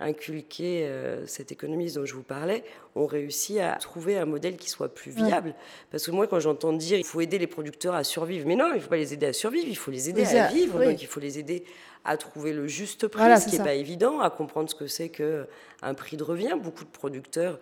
inculquer 0.01 0.87
euh, 0.87 1.27
cette 1.27 1.51
économie 1.51 1.93
dont 1.93 2.05
je 2.05 2.15
vous 2.15 2.23
parlais, 2.23 2.63
ont 2.95 3.07
réussi 3.07 3.59
à 3.61 3.73
trouver 3.75 4.17
un 4.17 4.27
modèle 4.27 4.57
qui 4.57 4.71
soit 4.71 4.95
plus 4.95 5.11
viable. 5.11 5.55
Parce 5.91 6.07
que 6.07 6.11
moi, 6.11 6.27
quand 6.27 6.39
j'entends 6.39 6.73
dire 6.73 6.99
il 6.99 7.05
faut 7.05 7.21
aider 7.21 7.39
les 7.39 7.47
producteurs 7.47 7.95
à 7.95 8.05
survivre, 8.05 8.47
mais 8.47 8.57
non, 8.57 8.69
il 8.73 8.77
ne 8.77 8.81
faut 8.81 8.89
pas 8.89 8.97
les 8.97 9.13
aider 9.13 9.27
à 9.27 9.33
survivre, 9.33 9.67
il 9.69 9.77
faut 9.77 9.91
les 9.91 10.09
aider 10.09 10.25
à 10.25 10.49
vivre. 10.49 10.83
Donc 10.83 11.03
il 11.03 11.09
faut 11.09 11.21
les 11.21 11.39
aider 11.39 11.65
à 12.05 12.17
trouver 12.17 12.53
le 12.53 12.69
juste 12.69 13.09
prix, 13.09 13.41
ce 13.41 13.49
qui 13.49 13.59
n'est 13.59 13.65
pas 13.65 13.75
évident, 13.75 14.21
à 14.21 14.31
comprendre 14.31 14.71
ce 14.71 14.75
que 14.75 14.87
c'est 14.87 15.09
qu'un 15.09 15.95
prix 15.95 16.17
de 16.17 16.23
revient. 16.23 16.55
Beaucoup 16.61 16.85
de 16.85 16.91
producteurs 16.91 17.59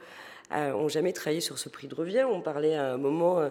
n'ont 0.50 0.84
euh, 0.84 0.88
jamais 0.88 1.12
travaillé 1.12 1.40
sur 1.40 1.58
ce 1.58 1.68
prix 1.70 1.88
de 1.88 1.94
revient. 1.94 2.24
On 2.30 2.42
parlait 2.42 2.76
à 2.76 2.92
un 2.92 2.98
moment 2.98 3.40
euh, 3.40 3.48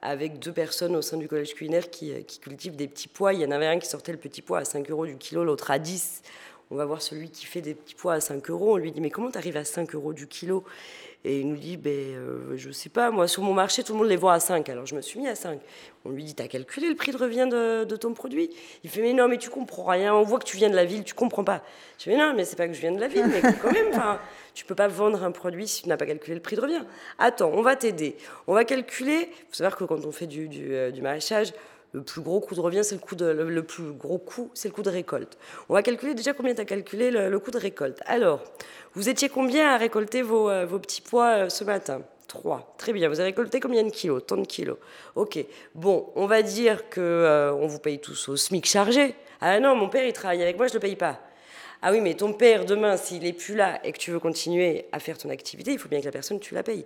avec 0.00 0.38
deux 0.38 0.52
personnes 0.52 0.94
au 0.94 1.02
sein 1.02 1.16
du 1.16 1.26
collège 1.26 1.54
culinaire 1.54 1.90
qui, 1.90 2.12
qui, 2.24 2.38
cultivent 2.38 2.76
des 2.76 2.86
petits 2.86 3.08
pois. 3.08 3.34
Il 3.34 3.40
y 3.40 3.44
en 3.44 3.50
avait 3.50 3.66
un 3.66 3.80
qui 3.80 3.88
sortait 3.88 4.12
le 4.12 4.18
petit 4.18 4.42
pois 4.42 4.60
à 4.60 4.64
5 4.64 4.88
euros 4.90 5.06
du 5.06 5.16
kilo, 5.16 5.42
l'autre 5.44 5.72
à 5.72 5.80
10 5.80 6.22
on 6.70 6.76
va 6.76 6.84
voir 6.84 7.00
celui 7.00 7.30
qui 7.30 7.46
fait 7.46 7.60
des 7.62 7.74
petits 7.74 7.94
pois 7.94 8.14
à 8.14 8.20
5 8.20 8.50
euros. 8.50 8.74
On 8.74 8.76
lui 8.76 8.92
dit, 8.92 9.00
mais 9.00 9.10
comment 9.10 9.30
tu 9.30 9.38
arrives 9.38 9.56
à 9.56 9.64
5 9.64 9.94
euros 9.94 10.12
du 10.12 10.26
kilo? 10.26 10.64
Et 11.24 11.40
il 11.40 11.48
nous 11.48 11.56
dit, 11.56 11.76
ben, 11.76 11.90
euh, 11.90 12.56
je 12.56 12.70
sais 12.70 12.90
pas, 12.90 13.10
moi, 13.10 13.26
sur 13.26 13.42
mon 13.42 13.52
marché, 13.52 13.82
tout 13.82 13.92
le 13.92 13.98
monde 13.98 14.08
les 14.08 14.16
vend 14.16 14.28
à 14.28 14.38
5. 14.38 14.68
Alors 14.68 14.86
je 14.86 14.94
me 14.94 15.00
suis 15.00 15.18
mis 15.18 15.26
à 15.28 15.34
5. 15.34 15.60
On 16.04 16.10
lui 16.10 16.22
dit, 16.22 16.34
tu 16.34 16.42
as 16.42 16.48
calculé 16.48 16.88
le 16.88 16.94
prix 16.94 17.10
de 17.10 17.16
revient 17.16 17.48
de, 17.50 17.96
ton 17.96 18.12
produit? 18.12 18.50
Il 18.84 18.90
fait, 18.90 19.00
mais 19.02 19.14
non, 19.14 19.28
mais 19.28 19.38
tu 19.38 19.50
comprends 19.50 19.84
rien. 19.84 20.14
On 20.14 20.22
voit 20.22 20.38
que 20.38 20.44
tu 20.44 20.56
viens 20.58 20.70
de 20.70 20.76
la 20.76 20.84
ville, 20.84 21.04
tu 21.04 21.14
comprends 21.14 21.42
pas. 21.42 21.62
Je 21.98 22.04
fais, 22.04 22.10
mais 22.10 22.18
non, 22.18 22.34
mais 22.34 22.44
c'est 22.44 22.56
pas 22.56 22.68
que 22.68 22.74
je 22.74 22.80
viens 22.80 22.92
de 22.92 23.00
la 23.00 23.08
ville, 23.08 23.26
mais 23.26 23.40
quand 23.62 23.72
même, 23.72 23.90
tu 24.54 24.64
peux 24.64 24.74
pas 24.74 24.88
vendre 24.88 25.24
un 25.24 25.32
produit 25.32 25.66
si 25.66 25.82
tu 25.82 25.88
n'as 25.88 25.96
pas 25.96 26.06
calculé 26.06 26.34
le 26.34 26.42
prix 26.42 26.54
de 26.54 26.60
revient. 26.60 26.84
Attends, 27.18 27.50
on 27.52 27.62
va 27.62 27.76
t'aider. 27.76 28.16
On 28.46 28.54
va 28.54 28.64
calculer. 28.64 29.28
Il 29.30 29.46
faut 29.48 29.54
savoir 29.54 29.76
que 29.76 29.84
quand 29.84 30.04
on 30.04 30.12
fait 30.12 30.26
du, 30.26 30.48
du, 30.48 30.74
euh, 30.74 30.90
du 30.90 31.02
maraîchage, 31.02 31.52
le 31.92 32.02
plus 32.02 32.20
gros 32.20 32.40
coût 32.40 32.54
de 32.54 32.60
revient, 32.60 32.84
c'est 32.84 32.94
le, 32.94 33.00
coût 33.00 33.14
de, 33.14 33.26
le, 33.26 33.62
plus 33.62 33.92
gros 33.92 34.18
coût, 34.18 34.50
c'est 34.54 34.68
le 34.68 34.74
coût 34.74 34.82
de 34.82 34.90
récolte. 34.90 35.38
On 35.68 35.74
va 35.74 35.82
calculer 35.82 36.14
déjà 36.14 36.32
combien 36.32 36.54
tu 36.54 36.60
as 36.60 36.64
calculé 36.64 37.10
le, 37.10 37.38
coût 37.38 37.50
de 37.50 37.58
récolte. 37.58 38.00
Alors, 38.06 38.42
vous 38.94 39.08
étiez 39.08 39.28
combien 39.28 39.70
à 39.70 39.76
récolter 39.76 40.22
vos, 40.22 40.50
euh, 40.50 40.66
vos 40.66 40.78
petits 40.78 41.00
pois 41.00 41.44
euh, 41.44 41.48
ce 41.48 41.64
matin? 41.64 42.02
3. 42.26 42.74
Très 42.76 42.92
bien. 42.92 43.08
Vous 43.08 43.20
avez 43.20 43.30
récolté 43.30 43.58
combien 43.58 43.82
de 43.82 43.90
kilos? 43.90 44.22
Tant 44.26 44.36
de 44.36 44.46
kilos. 44.46 44.76
Ok. 45.14 45.38
Bon, 45.74 46.10
on 46.14 46.26
va 46.26 46.42
dire 46.42 46.90
que 46.90 47.00
euh, 47.00 47.54
on 47.54 47.66
vous 47.66 47.78
paye 47.78 48.00
tous 48.00 48.28
au 48.28 48.36
SMIC 48.36 48.66
chargé. 48.66 49.14
Ah 49.40 49.58
non, 49.60 49.74
mon 49.74 49.88
père, 49.88 50.04
il 50.04 50.12
travaille 50.12 50.42
avec 50.42 50.58
moi, 50.58 50.66
je 50.66 50.72
ne 50.72 50.76
le 50.76 50.80
paye 50.80 50.96
pas. 50.96 51.18
Ah 51.80 51.92
oui, 51.92 52.00
mais 52.00 52.14
ton 52.14 52.32
père, 52.32 52.64
demain, 52.64 52.96
s'il 52.96 53.22
n'est 53.22 53.32
plus 53.32 53.54
là 53.54 53.80
et 53.84 53.92
que 53.92 53.98
tu 53.98 54.10
veux 54.10 54.18
continuer 54.18 54.86
à 54.90 54.98
faire 54.98 55.16
ton 55.16 55.30
activité, 55.30 55.72
il 55.72 55.78
faut 55.78 55.88
bien 55.88 56.00
que 56.00 56.06
la 56.06 56.10
personne, 56.10 56.40
tu 56.40 56.54
la 56.54 56.62
payes. 56.62 56.84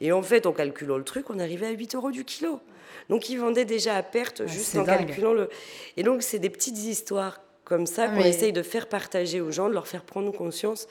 Et 0.00 0.12
en 0.12 0.22
fait, 0.22 0.46
en 0.46 0.52
calculant 0.52 0.96
le 0.96 1.04
truc, 1.04 1.30
on 1.30 1.38
arrivait 1.38 1.66
à 1.66 1.70
8 1.70 1.96
euros 1.96 2.10
du 2.10 2.24
kilo. 2.24 2.60
Donc, 3.08 3.28
ils 3.30 3.38
vendaient 3.38 3.64
déjà 3.64 3.96
à 3.96 4.02
perte 4.02 4.42
ah, 4.44 4.46
juste 4.46 4.76
en 4.76 4.84
calculant 4.84 5.32
le. 5.32 5.48
Et 5.96 6.02
donc, 6.02 6.22
c'est 6.22 6.38
des 6.38 6.50
petites 6.50 6.78
histoires 6.78 7.40
comme 7.64 7.86
ça 7.86 8.08
qu'on 8.08 8.20
essaye 8.20 8.52
de 8.52 8.62
faire 8.62 8.88
partager 8.88 9.40
aux 9.40 9.50
gens, 9.50 9.68
de 9.68 9.74
leur 9.74 9.86
faire 9.86 10.02
prendre 10.02 10.32
conscience 10.32 10.88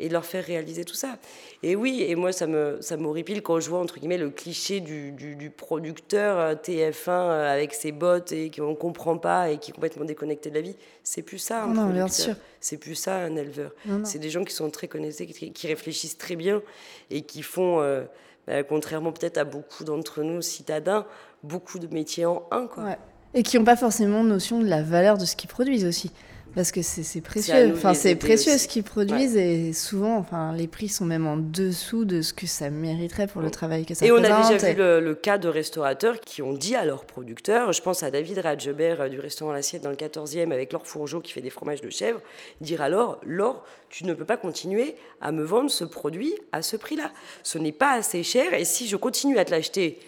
et 0.00 0.08
de 0.08 0.12
leur 0.12 0.24
faire 0.24 0.44
réaliser 0.44 0.84
tout 0.84 0.94
ça. 0.94 1.18
Et 1.62 1.76
oui, 1.76 2.04
et 2.06 2.14
moi, 2.14 2.32
ça 2.32 2.46
me 2.46 2.78
ça 2.80 2.96
m'horripile 2.96 3.42
quand 3.42 3.60
je 3.60 3.68
vois, 3.68 3.80
entre 3.80 3.98
guillemets, 3.98 4.18
le 4.18 4.30
cliché 4.30 4.80
du, 4.80 5.12
du, 5.12 5.50
producteur 5.50 6.38
euh, 6.38 6.54
TF1 6.54 7.08
euh, 7.08 7.52
avec 7.52 7.74
ses 7.74 7.92
bottes 7.92 8.32
et 8.32 8.50
qu'on 8.50 8.70
ne 8.70 8.74
comprend 8.74 9.18
pas 9.18 9.50
et 9.50 9.58
qui 9.58 9.70
est 9.70 9.74
complètement 9.74 10.04
déconnecté 10.04 10.50
de 10.50 10.54
la 10.54 10.60
vie. 10.62 10.76
C'est 11.04 11.22
plus 11.22 11.38
ça, 11.38 11.64
un 11.64 11.74
non, 11.74 11.90
bien 11.90 12.08
sûr. 12.08 12.34
C'est 12.60 12.76
plus 12.76 12.94
ça, 12.94 13.16
un 13.16 13.36
éleveur. 13.36 13.72
C'est 14.04 14.18
des 14.18 14.30
gens 14.30 14.44
qui 14.44 14.54
sont 14.54 14.70
très 14.70 14.88
connectés, 14.88 15.26
qui, 15.26 15.66
réfléchissent 15.66 16.18
très 16.18 16.36
bien 16.36 16.62
et 17.10 17.22
qui 17.22 17.42
font, 17.42 17.80
euh, 17.80 18.04
bah, 18.46 18.62
contrairement 18.62 19.12
peut-être 19.12 19.38
à 19.38 19.44
beaucoup 19.44 19.84
d'entre 19.84 20.22
nous 20.22 20.42
citadins, 20.42 21.06
beaucoup 21.42 21.78
de 21.78 21.92
métiers 21.92 22.26
en 22.26 22.46
un. 22.50 22.66
Quoi. 22.66 22.96
Et 23.34 23.42
qui 23.42 23.58
n'ont 23.58 23.64
pas 23.64 23.76
forcément 23.76 24.24
notion 24.24 24.60
de 24.60 24.66
la 24.66 24.82
valeur 24.82 25.16
de 25.16 25.24
ce 25.24 25.36
qu'ils 25.36 25.50
produisent 25.50 25.84
aussi. 25.84 26.10
Parce 26.54 26.72
que 26.72 26.82
c'est 26.82 27.20
précieux. 27.20 27.72
Enfin, 27.72 27.94
c'est 27.94 28.16
précieux 28.16 28.58
ce 28.58 28.66
qu'ils 28.66 28.82
produisent 28.82 29.36
et 29.36 29.72
souvent, 29.72 30.16
enfin, 30.16 30.52
les 30.52 30.66
prix 30.66 30.88
sont 30.88 31.04
même 31.04 31.26
en 31.26 31.36
dessous 31.36 32.04
de 32.04 32.22
ce 32.22 32.32
que 32.32 32.46
ça 32.46 32.70
mériterait 32.70 33.26
pour 33.26 33.40
le 33.40 33.50
travail 33.50 33.86
que 33.86 33.94
ça 33.94 34.04
Et 34.04 34.10
on 34.10 34.16
a 34.16 34.42
déjà 34.42 34.72
vu 34.72 34.76
le, 34.76 35.14
cas 35.14 35.38
de 35.38 35.48
restaurateurs 35.48 36.20
qui 36.20 36.42
ont 36.42 36.52
dit 36.52 36.74
à 36.74 36.84
leurs 36.84 37.04
producteurs, 37.04 37.72
je 37.72 37.82
pense 37.82 38.02
à 38.02 38.10
David 38.10 38.38
Radjebert 38.38 39.02
euh, 39.02 39.08
du 39.08 39.20
restaurant 39.20 39.52
L'Assiette 39.52 39.82
dans 39.82 39.90
le 39.90 39.96
14e 39.96 40.52
avec 40.52 40.72
Laure 40.72 40.86
Fourgeau 40.86 41.20
qui 41.20 41.32
fait 41.32 41.42
des 41.42 41.50
fromages 41.50 41.80
de 41.80 41.90
chèvre, 41.90 42.20
dire 42.60 42.82
alors, 42.82 43.20
Laure, 43.24 43.64
tu 43.88 44.04
ne 44.04 44.14
peux 44.14 44.24
pas 44.24 44.36
continuer 44.36 44.96
à 45.20 45.32
me 45.32 45.42
vendre 45.42 45.70
ce 45.70 45.84
produit 45.84 46.34
à 46.52 46.62
ce 46.62 46.76
prix-là. 46.76 47.12
Ce 47.42 47.58
n'est 47.58 47.72
pas 47.72 47.92
assez 47.92 48.22
cher 48.22 48.54
et 48.54 48.64
si 48.64 48.88
je 48.88 48.96
continue 48.96 49.38
à 49.38 49.44
te 49.44 49.50
l'acheter 49.50 49.98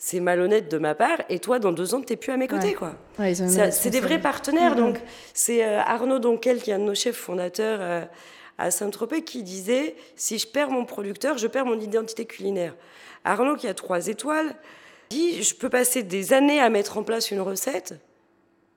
c'est 0.00 0.20
malhonnête 0.20 0.70
de 0.70 0.78
ma 0.78 0.94
part, 0.94 1.18
et 1.28 1.40
toi, 1.40 1.58
dans 1.58 1.72
deux 1.72 1.92
ans, 1.92 2.00
tu 2.00 2.12
n'es 2.12 2.16
plus 2.16 2.32
à 2.32 2.36
mes 2.36 2.46
côtés. 2.46 2.72
quoi. 2.72 2.94
c'est 3.72 3.90
des 3.90 4.00
vrais 4.00 4.20
partenaires. 4.20 4.76
Donc, 4.76 5.00
c'est 5.34 5.64
euh, 5.64 5.80
Arnaud 5.80 6.20
Donquel, 6.20 6.62
qui 6.62 6.70
est 6.70 6.74
un 6.74 6.78
de 6.78 6.84
nos 6.84 6.94
chefs 6.94 7.16
fondateurs 7.16 7.80
euh, 7.82 8.04
à 8.58 8.70
Saint-Tropez, 8.70 9.22
qui 9.22 9.42
disait 9.42 9.96
Si 10.14 10.38
je 10.38 10.46
perds 10.46 10.70
mon 10.70 10.84
producteur, 10.84 11.36
je 11.36 11.48
perds 11.48 11.66
mon 11.66 11.80
identité 11.80 12.26
culinaire. 12.26 12.76
Arnaud, 13.24 13.56
qui 13.56 13.66
a 13.66 13.74
trois 13.74 14.06
étoiles, 14.06 14.54
dit 15.10 15.42
Je 15.42 15.56
peux 15.56 15.68
passer 15.68 16.04
des 16.04 16.32
années 16.32 16.60
à 16.60 16.70
mettre 16.70 16.96
en 16.96 17.02
place 17.02 17.32
une 17.32 17.40
recette. 17.40 17.96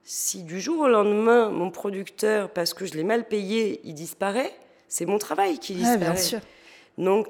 Si 0.02 0.42
du 0.42 0.60
jour 0.60 0.80
au 0.80 0.88
lendemain, 0.88 1.50
mon 1.50 1.70
producteur, 1.70 2.50
parce 2.50 2.74
que 2.74 2.84
je 2.84 2.94
l'ai 2.94 3.04
mal 3.04 3.28
payé, 3.28 3.80
il 3.84 3.94
disparaît, 3.94 4.52
c'est 4.88 5.06
mon 5.06 5.18
travail 5.18 5.60
qui 5.60 5.74
disparaît. 5.74 5.98
bien 5.98 6.16
sûr. 6.16 6.40
Donc, 6.98 7.28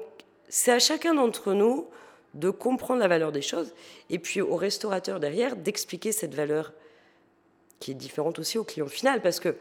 c'est 0.49 0.71
à 0.71 0.79
chacun 0.79 1.13
d'entre 1.13 1.53
nous 1.53 1.85
de 2.33 2.49
comprendre 2.49 2.99
la 2.99 3.07
valeur 3.07 3.31
des 3.31 3.41
choses, 3.41 3.73
et 4.09 4.19
puis 4.19 4.41
au 4.41 4.55
restaurateur 4.55 5.19
derrière 5.19 5.55
d'expliquer 5.55 6.11
cette 6.11 6.33
valeur 6.33 6.73
qui 7.79 7.91
est 7.91 7.95
différente 7.95 8.39
aussi 8.39 8.57
au 8.57 8.63
client 8.63 8.87
final, 8.87 9.21
parce 9.21 9.39
que 9.39 9.55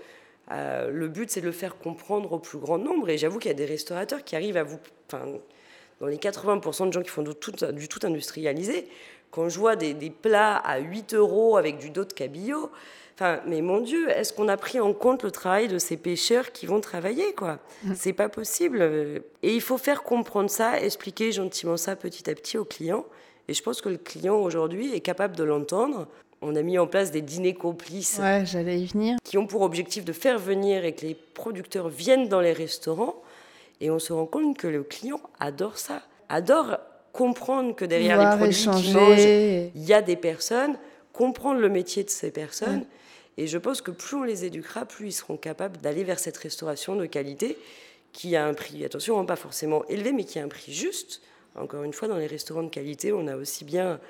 euh, 0.50 0.90
le 0.90 1.08
but 1.08 1.30
c'est 1.30 1.40
de 1.40 1.46
le 1.46 1.52
faire 1.52 1.76
comprendre 1.78 2.32
au 2.32 2.38
plus 2.38 2.58
grand 2.58 2.78
nombre, 2.78 3.08
et 3.10 3.18
j'avoue 3.18 3.38
qu'il 3.38 3.50
y 3.50 3.54
a 3.54 3.56
des 3.56 3.66
restaurateurs 3.66 4.24
qui 4.24 4.36
arrivent 4.36 4.56
à 4.56 4.64
vous... 4.64 4.78
Enfin, 5.06 5.26
dans 6.00 6.08
les 6.08 6.16
80% 6.16 6.88
de 6.88 6.92
gens 6.92 7.02
qui 7.02 7.10
font 7.10 7.22
du 7.22 7.34
tout, 7.34 7.52
du 7.72 7.86
tout 7.86 8.00
industrialisé, 8.04 8.88
quand 9.30 9.48
je 9.48 9.56
vois 9.56 9.76
des, 9.76 9.94
des, 9.94 10.10
plats 10.10 10.56
à 10.56 10.78
8 10.78 11.14
euros 11.14 11.56
avec 11.56 11.78
du 11.78 11.90
dos 11.90 12.04
de 12.04 12.12
cabillaud, 12.12 12.72
mais 13.46 13.60
mon 13.60 13.80
Dieu, 13.80 14.08
est-ce 14.10 14.32
qu'on 14.32 14.48
a 14.48 14.56
pris 14.56 14.80
en 14.80 14.92
compte 14.92 15.22
le 15.22 15.30
travail 15.30 15.68
de 15.68 15.78
ces 15.78 15.96
pêcheurs 15.96 16.52
qui 16.52 16.66
vont 16.66 16.80
travailler, 16.80 17.32
quoi 17.34 17.58
mm. 17.84 17.92
C'est 17.94 18.12
pas 18.12 18.28
possible. 18.28 18.82
Et 19.42 19.54
il 19.54 19.60
faut 19.60 19.78
faire 19.78 20.02
comprendre 20.02 20.50
ça, 20.50 20.80
expliquer 20.80 21.32
gentiment 21.32 21.76
ça 21.76 21.96
petit 21.96 22.28
à 22.28 22.34
petit 22.34 22.58
au 22.58 22.64
client. 22.64 23.04
Et 23.48 23.54
je 23.54 23.62
pense 23.62 23.80
que 23.80 23.88
le 23.88 23.98
client 23.98 24.36
aujourd'hui 24.36 24.94
est 24.94 25.00
capable 25.00 25.36
de 25.36 25.44
l'entendre. 25.44 26.06
On 26.40 26.56
a 26.56 26.62
mis 26.62 26.78
en 26.78 26.86
place 26.86 27.10
des 27.10 27.22
dîners 27.22 27.54
complices. 27.54 28.18
Ouais, 28.20 28.44
j'allais 28.44 28.80
y 28.80 28.86
venir. 28.86 29.16
Qui 29.24 29.38
ont 29.38 29.46
pour 29.46 29.62
objectif 29.62 30.04
de 30.04 30.12
faire 30.12 30.38
venir 30.38 30.84
et 30.84 30.92
que 30.92 31.06
les 31.06 31.14
producteurs 31.14 31.88
viennent 31.88 32.28
dans 32.28 32.40
les 32.40 32.52
restaurants. 32.52 33.22
Et 33.80 33.90
on 33.90 33.98
se 33.98 34.12
rend 34.12 34.26
compte 34.26 34.56
que 34.56 34.66
le 34.66 34.82
client 34.82 35.20
adore 35.38 35.78
ça. 35.78 36.02
Adore 36.28 36.78
comprendre 37.12 37.74
que 37.74 37.84
derrière 37.84 38.18
les 38.18 38.36
produits 38.36 38.82
qu'il 38.82 38.94
mange, 38.94 39.20
il 39.20 39.84
y 39.84 39.92
a 39.92 40.02
des 40.02 40.16
personnes, 40.16 40.76
comprendre 41.12 41.60
le 41.60 41.68
métier 41.68 42.04
de 42.04 42.10
ces 42.10 42.30
personnes. 42.30 42.84
Et 43.36 43.46
je 43.46 43.58
pense 43.58 43.80
que 43.80 43.90
plus 43.90 44.16
on 44.16 44.22
les 44.22 44.44
éduquera, 44.44 44.84
plus 44.84 45.08
ils 45.08 45.12
seront 45.12 45.36
capables 45.36 45.78
d'aller 45.78 46.04
vers 46.04 46.18
cette 46.18 46.36
restauration 46.36 46.96
de 46.96 47.06
qualité 47.06 47.56
qui 48.12 48.36
a 48.36 48.46
un 48.46 48.54
prix, 48.54 48.84
attention, 48.84 49.24
pas 49.24 49.36
forcément 49.36 49.86
élevé, 49.86 50.12
mais 50.12 50.24
qui 50.24 50.38
a 50.38 50.44
un 50.44 50.48
prix 50.48 50.72
juste. 50.72 51.22
Encore 51.54 51.82
une 51.82 51.92
fois, 51.92 52.08
dans 52.08 52.16
les 52.16 52.26
restaurants 52.26 52.62
de 52.62 52.68
qualité, 52.68 53.12
on 53.12 53.26
a 53.26 53.36
aussi 53.36 53.64
bien 53.64 54.00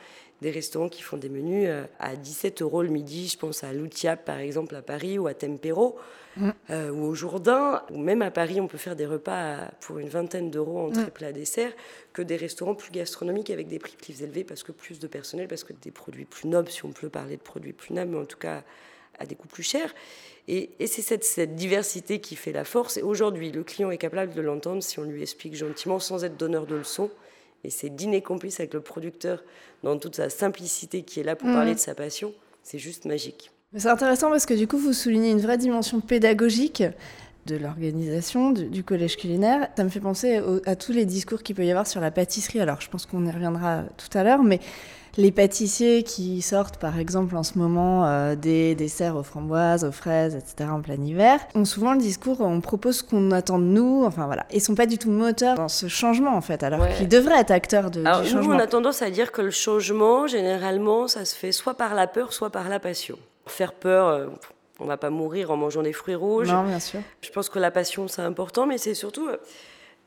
des 0.42 0.50
restaurants 0.50 0.90
qui 0.90 1.00
font 1.00 1.16
des 1.16 1.30
menus 1.30 1.66
euh, 1.68 1.84
à 1.98 2.16
17 2.16 2.60
euros 2.60 2.82
le 2.82 2.90
midi. 2.90 3.28
Je 3.28 3.38
pense 3.38 3.64
à 3.64 3.72
l'Outiap, 3.72 4.24
par 4.26 4.38
exemple, 4.38 4.76
à 4.76 4.82
Paris, 4.82 5.18
ou 5.18 5.26
à 5.26 5.32
Tempero, 5.32 5.96
mm. 6.36 6.50
euh, 6.70 6.90
ou 6.90 7.04
au 7.04 7.14
Jourdain. 7.14 7.82
Ou 7.90 7.98
même 7.98 8.20
à 8.20 8.30
Paris, 8.30 8.60
on 8.60 8.68
peut 8.68 8.78
faire 8.78 8.96
des 8.96 9.06
repas 9.06 9.70
pour 9.80 9.98
une 9.98 10.08
vingtaine 10.08 10.50
d'euros 10.50 10.88
en 10.88 10.90
très 10.90 11.10
plat 11.10 11.32
dessert, 11.32 11.72
que 12.12 12.20
des 12.20 12.36
restaurants 12.36 12.74
plus 12.74 12.92
gastronomiques 12.92 13.48
avec 13.48 13.68
des 13.68 13.78
prix 13.78 13.96
plus 13.96 14.22
élevés, 14.22 14.44
parce 14.44 14.62
que 14.62 14.72
plus 14.72 14.98
de 14.98 15.06
personnel, 15.06 15.48
parce 15.48 15.64
que 15.64 15.72
des 15.72 15.90
produits 15.90 16.26
plus 16.26 16.48
nobles, 16.48 16.68
si 16.68 16.84
on 16.84 16.92
peut 16.92 17.08
parler 17.08 17.38
de 17.38 17.42
produits 17.42 17.72
plus 17.72 17.94
nobles, 17.94 18.10
mais 18.10 18.18
en 18.18 18.26
tout 18.26 18.38
cas 18.38 18.62
à 19.18 19.26
des 19.26 19.34
coûts 19.34 19.48
plus 19.48 19.62
chers. 19.62 19.94
Et, 20.48 20.70
c'est 20.86 21.02
cette, 21.02 21.54
diversité 21.54 22.20
qui 22.20 22.36
fait 22.36 22.52
la 22.52 22.64
force. 22.64 22.96
Et 22.96 23.02
aujourd'hui, 23.02 23.52
le 23.52 23.62
client 23.62 23.90
est 23.90 23.98
capable 23.98 24.34
de 24.34 24.40
l'entendre 24.40 24.82
si 24.82 24.98
on 24.98 25.04
lui 25.04 25.22
explique 25.22 25.54
gentiment, 25.54 25.98
sans 25.98 26.24
être 26.24 26.36
donneur 26.36 26.66
de 26.66 26.76
leçons. 26.76 27.10
Et 27.64 27.70
c'est 27.70 27.90
dîner 27.90 28.22
complice 28.22 28.60
avec 28.60 28.74
le 28.74 28.80
producteur 28.80 29.42
dans 29.82 29.98
toute 29.98 30.16
sa 30.16 30.30
simplicité 30.30 31.02
qui 31.02 31.20
est 31.20 31.24
là 31.24 31.36
pour 31.36 31.48
mmh. 31.48 31.54
parler 31.54 31.74
de 31.74 31.80
sa 31.80 31.94
passion. 31.94 32.32
C'est 32.62 32.78
juste 32.78 33.04
magique. 33.04 33.50
C'est 33.74 33.88
intéressant 33.88 34.28
parce 34.28 34.44
que 34.44 34.54
du 34.54 34.68
coup, 34.68 34.76
vous 34.76 34.92
soulignez 34.92 35.30
une 35.30 35.40
vraie 35.40 35.56
dimension 35.56 36.00
pédagogique 36.00 36.82
de 37.46 37.56
l'organisation 37.56 38.50
du, 38.50 38.84
collège 38.84 39.16
culinaire. 39.16 39.68
Ça 39.76 39.84
me 39.84 39.88
fait 39.88 40.00
penser 40.00 40.40
à 40.66 40.76
tous 40.76 40.92
les 40.92 41.04
discours 41.04 41.42
qu'il 41.42 41.56
peut 41.56 41.64
y 41.64 41.70
avoir 41.70 41.86
sur 41.86 42.00
la 42.00 42.10
pâtisserie. 42.10 42.60
Alors, 42.60 42.80
je 42.80 42.88
pense 42.88 43.06
qu'on 43.06 43.24
y 43.26 43.30
reviendra 43.30 43.82
tout 43.96 44.16
à 44.16 44.22
l'heure, 44.22 44.42
mais 44.42 44.60
les 45.16 45.30
pâtissiers 45.30 46.02
qui 46.02 46.40
sortent 46.42 46.78
par 46.78 46.98
exemple 46.98 47.36
en 47.36 47.42
ce 47.42 47.58
moment 47.58 48.06
euh, 48.06 48.34
des 48.34 48.74
desserts 48.74 49.16
aux 49.16 49.22
framboises, 49.22 49.84
aux 49.84 49.92
fraises, 49.92 50.34
etc. 50.34 50.70
en 50.70 50.80
plein 50.80 50.94
hiver, 50.94 51.38
ont 51.54 51.64
souvent 51.64 51.92
le 51.92 51.98
discours 51.98 52.40
on 52.40 52.60
propose 52.60 52.98
ce 52.98 53.02
qu'on 53.02 53.30
attend 53.30 53.58
de 53.58 53.64
nous, 53.64 54.04
enfin 54.06 54.26
voilà. 54.26 54.46
Ils 54.52 54.60
sont 54.60 54.74
pas 54.74 54.86
du 54.86 54.98
tout 54.98 55.10
moteurs 55.10 55.56
dans 55.56 55.68
ce 55.68 55.86
changement 55.86 56.34
en 56.34 56.40
fait, 56.40 56.62
alors 56.62 56.86
qu'ils 56.96 57.08
devraient 57.08 57.40
être 57.40 57.50
acteurs 57.50 57.90
de, 57.90 58.04
alors, 58.04 58.22
du 58.22 58.28
changement. 58.28 58.54
Nous, 58.54 58.58
on 58.58 58.62
a 58.62 58.66
tendance 58.66 59.02
à 59.02 59.10
dire 59.10 59.32
que 59.32 59.42
le 59.42 59.50
changement, 59.50 60.26
généralement, 60.26 61.08
ça 61.08 61.24
se 61.24 61.34
fait 61.34 61.52
soit 61.52 61.74
par 61.74 61.94
la 61.94 62.06
peur, 62.06 62.32
soit 62.32 62.50
par 62.50 62.68
la 62.68 62.80
passion. 62.80 63.18
Faire 63.46 63.72
peur, 63.72 64.06
euh, 64.06 64.26
on 64.82 64.86
va 64.86 64.96
pas 64.96 65.10
mourir 65.10 65.50
en 65.50 65.56
mangeant 65.56 65.82
des 65.82 65.92
fruits 65.92 66.14
rouges. 66.14 66.48
Non, 66.48 66.64
bien 66.64 66.80
sûr. 66.80 67.00
Je 67.20 67.30
pense 67.30 67.48
que 67.48 67.58
la 67.58 67.70
passion, 67.70 68.08
c'est 68.08 68.22
important, 68.22 68.66
mais 68.66 68.78
c'est 68.78 68.94
surtout... 68.94 69.28
Euh, 69.28 69.36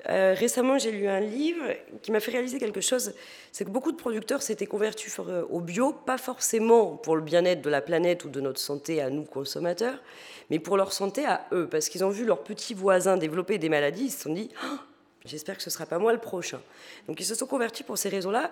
euh, 0.07 0.35
récemment, 0.37 0.77
j'ai 0.77 0.91
lu 0.91 1.07
un 1.07 1.19
livre 1.19 1.63
qui 2.03 2.11
m'a 2.11 2.19
fait 2.19 2.29
réaliser 2.29 2.59
quelque 2.59 2.81
chose. 2.81 3.13
C'est 3.51 3.65
que 3.65 3.71
beaucoup 3.71 3.91
de 3.91 3.97
producteurs 3.97 4.43
s'étaient 4.43 4.67
convertis 4.67 5.07
euh, 5.17 5.45
au 5.49 5.61
bio, 5.61 5.93
pas 5.93 6.19
forcément 6.19 6.95
pour 6.95 7.15
le 7.15 7.23
bien-être 7.23 7.63
de 7.63 7.71
la 7.71 7.81
planète 7.81 8.23
ou 8.23 8.29
de 8.29 8.39
notre 8.39 8.59
santé 8.59 9.01
à 9.01 9.09
nous 9.09 9.23
consommateurs, 9.23 9.97
mais 10.51 10.59
pour 10.59 10.77
leur 10.77 10.93
santé 10.93 11.25
à 11.25 11.47
eux, 11.53 11.67
parce 11.67 11.89
qu'ils 11.89 12.03
ont 12.03 12.09
vu 12.09 12.23
leurs 12.23 12.43
petits 12.43 12.75
voisins 12.75 13.17
développer 13.17 13.57
des 13.57 13.69
maladies. 13.69 14.05
Ils 14.05 14.11
se 14.11 14.23
sont 14.23 14.33
dit, 14.33 14.51
ah, 14.63 14.77
j'espère 15.25 15.57
que 15.57 15.63
ce 15.63 15.71
sera 15.71 15.87
pas 15.87 15.97
moi 15.97 16.13
le 16.13 16.19
prochain. 16.19 16.61
Donc 17.07 17.19
ils 17.19 17.25
se 17.25 17.33
sont 17.33 17.47
convertis 17.47 17.81
pour 17.81 17.97
ces 17.97 18.09
raisons-là. 18.09 18.51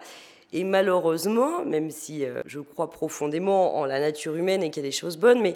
Et 0.54 0.64
malheureusement, 0.64 1.66
même 1.66 1.92
si 1.92 2.26
je 2.46 2.60
crois 2.60 2.90
profondément 2.90 3.78
en 3.78 3.86
la 3.86 4.00
nature 4.00 4.36
humaine 4.36 4.62
et 4.62 4.70
qu'il 4.70 4.84
y 4.84 4.86
a 4.86 4.90
des 4.90 4.96
choses 4.96 5.18
bonnes, 5.18 5.42
mais 5.42 5.56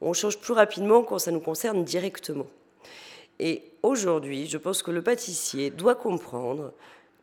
on 0.00 0.12
change 0.12 0.38
plus 0.38 0.52
rapidement 0.52 1.02
quand 1.02 1.18
ça 1.18 1.30
nous 1.30 1.40
concerne 1.40 1.84
directement. 1.84 2.46
Et 3.40 3.62
aujourd'hui, 3.82 4.46
je 4.46 4.58
pense 4.58 4.82
que 4.82 4.90
le 4.90 5.02
pâtissier 5.02 5.70
doit 5.70 5.94
comprendre 5.94 6.72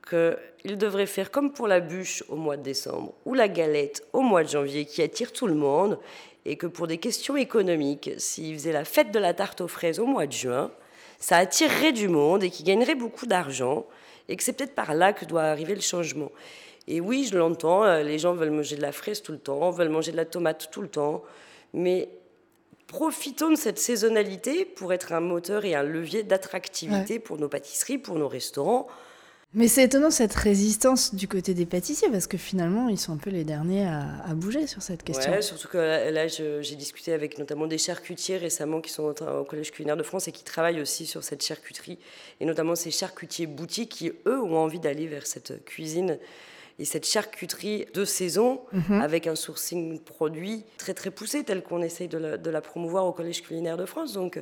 qu'il 0.08 0.78
devrait 0.78 1.08
faire 1.08 1.32
comme 1.32 1.52
pour 1.52 1.68
la 1.68 1.80
bûche 1.80 2.24
au 2.30 2.36
mois 2.36 2.58
de 2.58 2.64
décembre 2.64 3.14
ou 3.26 3.34
la 3.34 3.48
galette 3.48 4.06
au 4.14 4.22
mois 4.22 4.44
de 4.44 4.50
janvier 4.50 4.86
qui 4.86 5.02
attire 5.02 5.32
tout 5.32 5.48
le 5.48 5.56
monde 5.56 6.00
et 6.46 6.58
que 6.58 6.68
pour 6.68 6.88
des 6.88 7.00
questions 7.00 7.36
économiques, 7.36 8.12
s'il 8.18 8.54
faisait 8.54 8.72
la 8.72 8.86
fête 8.86 9.12
de 9.12 9.20
la 9.20 9.34
tarte 9.34 9.62
aux 9.62 9.68
fraises 9.68 10.00
au 10.00 10.06
mois 10.06 10.28
de 10.28 10.32
juin, 10.32 10.72
ça 11.20 11.38
attirerait 11.38 11.92
du 11.92 12.08
monde 12.08 12.44
et 12.44 12.50
qu'il 12.50 12.66
gagnerait 12.66 12.96
beaucoup 12.96 13.26
d'argent 13.26 13.86
et 14.30 14.36
que 14.36 14.44
c'est 14.44 14.54
peut-être 14.54 14.76
par 14.76 14.94
là 14.94 15.12
que 15.12 15.26
doit 15.26 15.44
arriver 15.44 15.76
le 15.76 15.82
changement. 15.82 16.32
Et 16.88 17.02
oui, 17.02 17.28
je 17.30 17.38
l'entends, 17.38 17.84
euh, 17.84 18.04
les 18.04 18.20
gens 18.20 18.34
veulent 18.34 18.52
manger 18.52 18.76
de 18.76 18.82
la 18.82 18.92
fraise 18.92 19.24
tout 19.24 19.32
le 19.32 19.40
temps, 19.40 19.72
veulent 19.72 19.90
manger 19.90 20.12
de 20.12 20.18
la 20.18 20.26
tomate 20.26 20.70
tout 20.72 20.82
le 20.82 20.88
temps, 20.88 21.24
mais 21.74 22.10
profitons 22.88 23.52
de 23.52 23.56
cette 23.56 23.80
saisonnalité 23.80 24.66
pour 24.66 24.94
être 24.94 25.14
un 25.14 25.20
moteur 25.20 25.66
et 25.66 25.76
un 25.76 25.84
levier 25.84 26.24
d'attractivité 26.24 27.20
pour 27.20 27.38
nos 27.38 27.50
pâtisseries, 27.50 27.98
pour 27.98 28.16
nos 28.16 28.28
restaurants. 28.28 28.88
Mais 29.54 29.70
c'est 29.70 29.84
étonnant 29.84 30.12
cette 30.12 30.34
résistance 30.34 31.16
du 31.16 31.30
côté 31.30 31.54
des 31.54 31.66
pâtissiers 31.66 32.10
parce 32.10 32.28
que 32.28 32.38
finalement 32.38 32.90
ils 32.90 33.00
sont 33.00 33.14
un 33.14 33.18
peu 33.18 33.30
les 33.30 33.46
derniers 33.46 33.88
à, 33.88 34.34
bouger 34.36 34.68
sur 34.68 34.82
cette 34.82 35.02
question. 35.02 35.32
Ouais, 35.32 35.42
surtout 35.42 35.70
que 35.70 35.78
là, 35.78 36.28
j'ai 36.28 36.76
discuté 36.76 37.14
avec 37.14 37.38
notamment 37.38 37.66
des 37.66 37.78
charcutiers 37.78 38.36
récemment 38.36 38.82
qui 38.82 38.92
sont 38.92 39.16
au, 39.22 39.44
Collège 39.46 39.72
culinaire 39.72 39.96
de 39.96 40.04
France 40.04 40.28
et 40.28 40.34
qui 40.34 40.44
travaillent 40.44 40.82
aussi 40.82 41.06
sur 41.06 41.24
cette 41.24 41.42
charcuterie 41.42 41.98
et 42.42 42.46
notamment 42.46 42.76
ces 42.76 42.92
charcutiers 42.92 43.48
boutiques 43.48 43.92
qui 43.92 44.12
eux 44.28 44.42
ont 44.42 44.58
envie 44.58 44.82
d'aller 44.82 45.08
vers 45.08 45.26
cette 45.26 45.64
cuisine 45.64 46.20
et 46.78 46.86
cette 46.86 47.06
charcuterie 47.06 47.88
de 47.94 48.06
saison 48.06 48.62
mhm. 48.72 49.02
avec 49.02 49.28
un 49.28 49.36
sourcing 49.36 50.00
produit 50.00 50.64
très 50.78 50.94
très 50.94 51.12
poussé 51.12 51.44
tel 51.44 51.64
qu'on 51.64 51.82
essaye 51.82 52.08
de 52.08 52.18
la, 52.18 52.38
de 52.38 52.50
la 52.50 52.62
promouvoir 52.62 53.06
au 53.06 53.12
Collège 53.12 53.42
culinaire 53.42 53.78
de 53.78 53.86
France. 53.86 54.14
Donc 54.14 54.42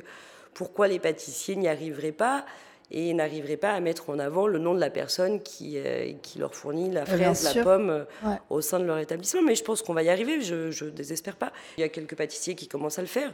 pourquoi 0.52 0.88
les 0.88 0.98
pâtissiers 0.98 1.56
n'y 1.56 1.68
arriveraient 1.68 2.12
pas 2.12 2.44
et 2.90 3.14
n'arriveraient 3.14 3.56
pas 3.56 3.72
à 3.72 3.80
mettre 3.80 4.10
en 4.10 4.18
avant 4.18 4.46
le 4.46 4.58
nom 4.58 4.74
de 4.74 4.80
la 4.80 4.90
personne 4.90 5.42
qui, 5.42 5.78
euh, 5.78 6.12
qui 6.22 6.38
leur 6.38 6.54
fournit 6.54 6.90
la 6.90 7.06
fraise, 7.06 7.54
la 7.54 7.62
pomme 7.62 7.90
euh, 7.90 8.34
au 8.50 8.60
sein 8.60 8.78
de 8.78 8.84
leur 8.84 8.98
établissement. 8.98 9.42
Mais 9.42 9.54
je 9.54 9.64
pense 9.64 9.82
qu'on 9.82 9.94
va 9.94 10.02
y 10.02 10.10
arriver, 10.10 10.40
je 10.40 10.84
ne 10.84 10.90
désespère 10.90 11.36
pas. 11.36 11.52
Il 11.78 11.80
y 11.80 11.84
a 11.84 11.88
quelques 11.88 12.14
pâtissiers 12.14 12.54
qui 12.54 12.68
commencent 12.68 12.98
à 12.98 13.02
le 13.02 13.08
faire. 13.08 13.32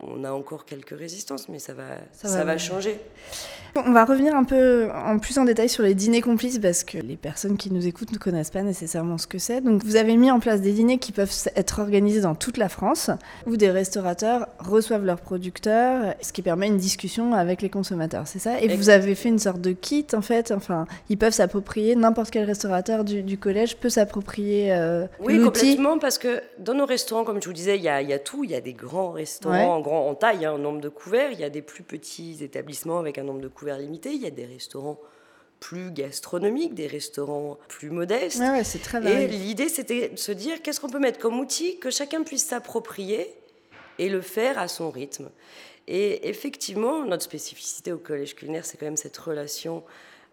On 0.00 0.24
a 0.24 0.30
encore 0.30 0.66
quelques 0.66 0.96
résistances, 0.96 1.48
mais 1.48 1.58
ça 1.58 1.72
va, 1.72 1.84
ça, 2.12 2.44
va, 2.44 2.58
changer. 2.58 3.00
On 3.76 3.92
va 3.92 4.04
revenir 4.04 4.34
un 4.34 4.44
peu 4.44 4.90
en 4.92 5.18
plus 5.18 5.38
en 5.38 5.44
détail 5.44 5.70
sur 5.70 5.82
les 5.82 5.94
dîners 5.94 6.20
complices 6.20 6.58
parce 6.58 6.84
que 6.84 6.98
les 6.98 7.16
personnes 7.16 7.56
qui 7.56 7.72
nous 7.72 7.86
écoutent 7.86 8.12
ne 8.12 8.18
connaissent 8.18 8.50
pas 8.50 8.62
nécessairement 8.62 9.16
ce 9.16 9.26
que 9.26 9.38
c'est. 9.38 9.62
Donc 9.62 9.82
vous 9.84 9.96
avez 9.96 10.16
mis 10.18 10.30
en 10.30 10.38
place 10.38 10.60
des 10.60 10.72
dîners 10.72 10.98
qui 10.98 11.12
peuvent 11.12 11.32
être 11.56 11.80
organisés 11.80 12.20
dans 12.20 12.34
toute 12.34 12.58
la 12.58 12.68
France 12.68 13.10
où 13.46 13.56
des 13.56 13.70
restaurateurs 13.70 14.48
reçoivent 14.58 15.04
leurs 15.04 15.20
producteurs, 15.20 16.14
ce 16.20 16.30
qui 16.32 16.42
permet 16.42 16.66
une 16.66 16.76
discussion 16.76 17.32
avec 17.32 17.62
les 17.62 17.70
consommateurs, 17.70 18.26
c'est 18.26 18.38
ça? 18.38 18.60
Et 18.60 18.68
vous 18.76 18.90
avez 18.90 19.14
fait 19.14 19.30
une 19.30 19.38
sorte 19.38 19.62
de 19.62 19.72
kit 19.72 20.06
en 20.12 20.22
fait, 20.22 20.52
enfin 20.52 20.84
ils 21.08 21.16
peuvent 21.16 21.32
s'approprier, 21.32 21.96
n'importe 21.96 22.30
quel 22.30 22.44
restaurateur 22.44 23.02
du, 23.02 23.38
collège 23.38 23.76
peut 23.76 23.90
s'approprier 23.90 24.72
euh, 24.72 25.06
Oui, 25.20 25.42
complètement 25.42 25.98
parce 25.98 26.18
que 26.18 26.42
dans 26.58 26.74
nos 26.74 26.86
restaurants, 26.86 27.24
comme 27.24 27.40
je 27.40 27.48
vous 27.48 27.54
disais, 27.54 27.76
il 27.78 27.82
y 27.82 27.88
a, 27.88 28.18
tout, 28.18 28.44
il 28.44 28.50
y 28.50 28.54
a 28.54 28.60
des 28.60 28.74
grands 28.74 29.10
restaurants 29.10 29.85
en 29.92 30.14
taille, 30.14 30.44
un 30.44 30.54
hein, 30.54 30.58
nombre 30.58 30.80
de 30.80 30.88
couverts. 30.88 31.32
Il 31.32 31.40
y 31.40 31.44
a 31.44 31.50
des 31.50 31.62
plus 31.62 31.82
petits 31.82 32.42
établissements 32.42 32.98
avec 32.98 33.18
un 33.18 33.24
nombre 33.24 33.40
de 33.40 33.48
couverts 33.48 33.78
limité. 33.78 34.12
Il 34.12 34.22
y 34.22 34.26
a 34.26 34.30
des 34.30 34.46
restaurants 34.46 35.00
plus 35.60 35.90
gastronomiques, 35.90 36.74
des 36.74 36.86
restaurants 36.86 37.58
plus 37.68 37.90
modestes. 37.90 38.38
c'est 38.64 38.82
très 38.82 39.00
Et 39.06 39.26
l'idée, 39.26 39.68
c'était 39.68 40.10
de 40.10 40.16
se 40.18 40.32
dire 40.32 40.62
qu'est-ce 40.62 40.80
qu'on 40.80 40.90
peut 40.90 40.98
mettre 40.98 41.18
comme 41.18 41.38
outil 41.40 41.78
que 41.78 41.90
chacun 41.90 42.22
puisse 42.22 42.44
s'approprier 42.44 43.32
et 43.98 44.08
le 44.08 44.20
faire 44.20 44.58
à 44.58 44.68
son 44.68 44.90
rythme. 44.90 45.30
Et 45.88 46.28
effectivement, 46.28 47.04
notre 47.04 47.22
spécificité 47.22 47.92
au 47.92 47.98
collège 47.98 48.34
culinaire, 48.34 48.64
c'est 48.64 48.76
quand 48.76 48.86
même 48.86 48.96
cette 48.96 49.16
relation 49.16 49.84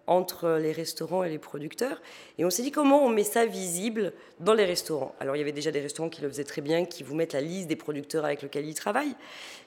entre 0.08 0.58
les 0.62 0.72
restaurants 0.72 1.24
et 1.24 1.30
les 1.30 1.40
producteurs. 1.40 2.02
Et 2.38 2.46
on 2.46 2.50
s'est 2.50 2.64
dit 2.64 2.72
comment 2.72 3.04
on 3.04 3.10
met 3.10 3.24
ça 3.24 3.46
visible 3.46 4.14
dans 4.40 4.54
les 4.54 4.66
restaurants? 4.66 5.16
Alors 5.20 5.36
il 5.36 5.40
y 5.40 5.42
avait 5.42 5.52
déjà 5.52 5.72
des 5.72 5.82
restaurants 5.82 6.10
qui 6.10 6.22
le 6.22 6.30
faisaient 6.30 6.44
très 6.44 6.62
bien, 6.62 6.86
qui 6.86 7.04
vous 7.04 7.16
mettent 7.16 7.34
la 7.34 7.42
liste 7.42 7.68
des 7.68 7.76
producteurs 7.76 8.26
avec 8.26 8.42
lesquels 8.42 8.66
ils 8.66 8.76
travaillent. 8.76 9.16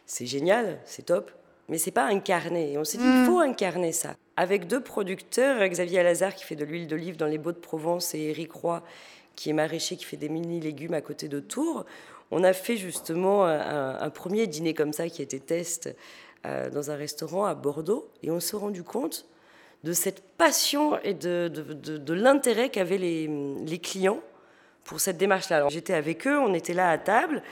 C'est 0.05 0.27
génial, 0.27 0.79
c'est 0.85 1.07
top. 1.07 1.31
Mais 1.69 1.79
c'est 1.79 1.91
pas 1.91 2.05
incarné. 2.05 2.73
Et 2.73 2.79
on 2.79 2.85
s'est 2.85 2.99
dit, 2.99 3.05
il 3.05 3.23
mm. 3.23 3.27
faut 3.27 3.41
incarner 3.41 3.91
ça. 3.91 4.15
Avec 4.37 4.69
deux 4.69 4.81
producteurs, 4.81 5.67
Xavier 5.67 5.99
Alazar 5.99 6.35
qui 6.35 6.45
fait 6.45 6.55
de 6.55 6.65
l'huile 6.65 6.87
d'olive 6.87 7.17
dans 7.17 7.27
les 7.27 7.39
Baux 7.39 7.53
de 7.53 7.59
Provence 7.59 8.15
et 8.15 8.21
Eric 8.21 8.53
Roy 8.53 8.83
qui 9.35 9.51
est 9.51 9.53
maraîcher 9.53 9.97
qui 9.97 10.05
fait 10.05 10.17
des 10.17 10.29
mini 10.29 10.61
légumes 10.61 10.95
à 10.95 11.01
côté 11.01 11.29
de 11.29 11.41
Tours. 11.41 11.85
On 12.31 12.43
a 12.43 12.53
fait 12.53 12.77
justement 12.77 13.45
un, 13.45 14.11
premier 14.11 14.47
dîner 14.47 14.75
comme 14.75 14.93
ça 14.93 15.09
qui 15.09 15.23
était 15.23 15.39
test 15.39 15.95
euh, 16.45 16.71
dans 16.71 16.91
un 16.91 16.97
restaurant 16.97 17.45
à 17.45 17.55
Bordeaux 17.55 18.09
et 18.23 18.31
on 18.31 18.41
s'est 18.41 18.57
rendu 18.57 18.83
compte 18.83 19.27
de 19.85 19.93
cette 19.93 20.23
passion 20.37 20.99
et 21.03 21.15
de, 21.15 21.49
de, 21.49 22.15
l'intérêt 22.15 22.71
qu'avaient 22.71 22.99
les, 22.99 23.31
les, 23.67 23.79
clients 23.79 24.21
pour 24.85 25.01
cette 25.01 25.17
démarche-là. 25.17 25.67
J'étais 25.69 25.95
avec 25.95 26.27
eux, 26.27 26.39
on 26.39 26.55
était 26.55 26.75
là 26.75 26.91
à 26.91 26.99
table. 26.99 27.43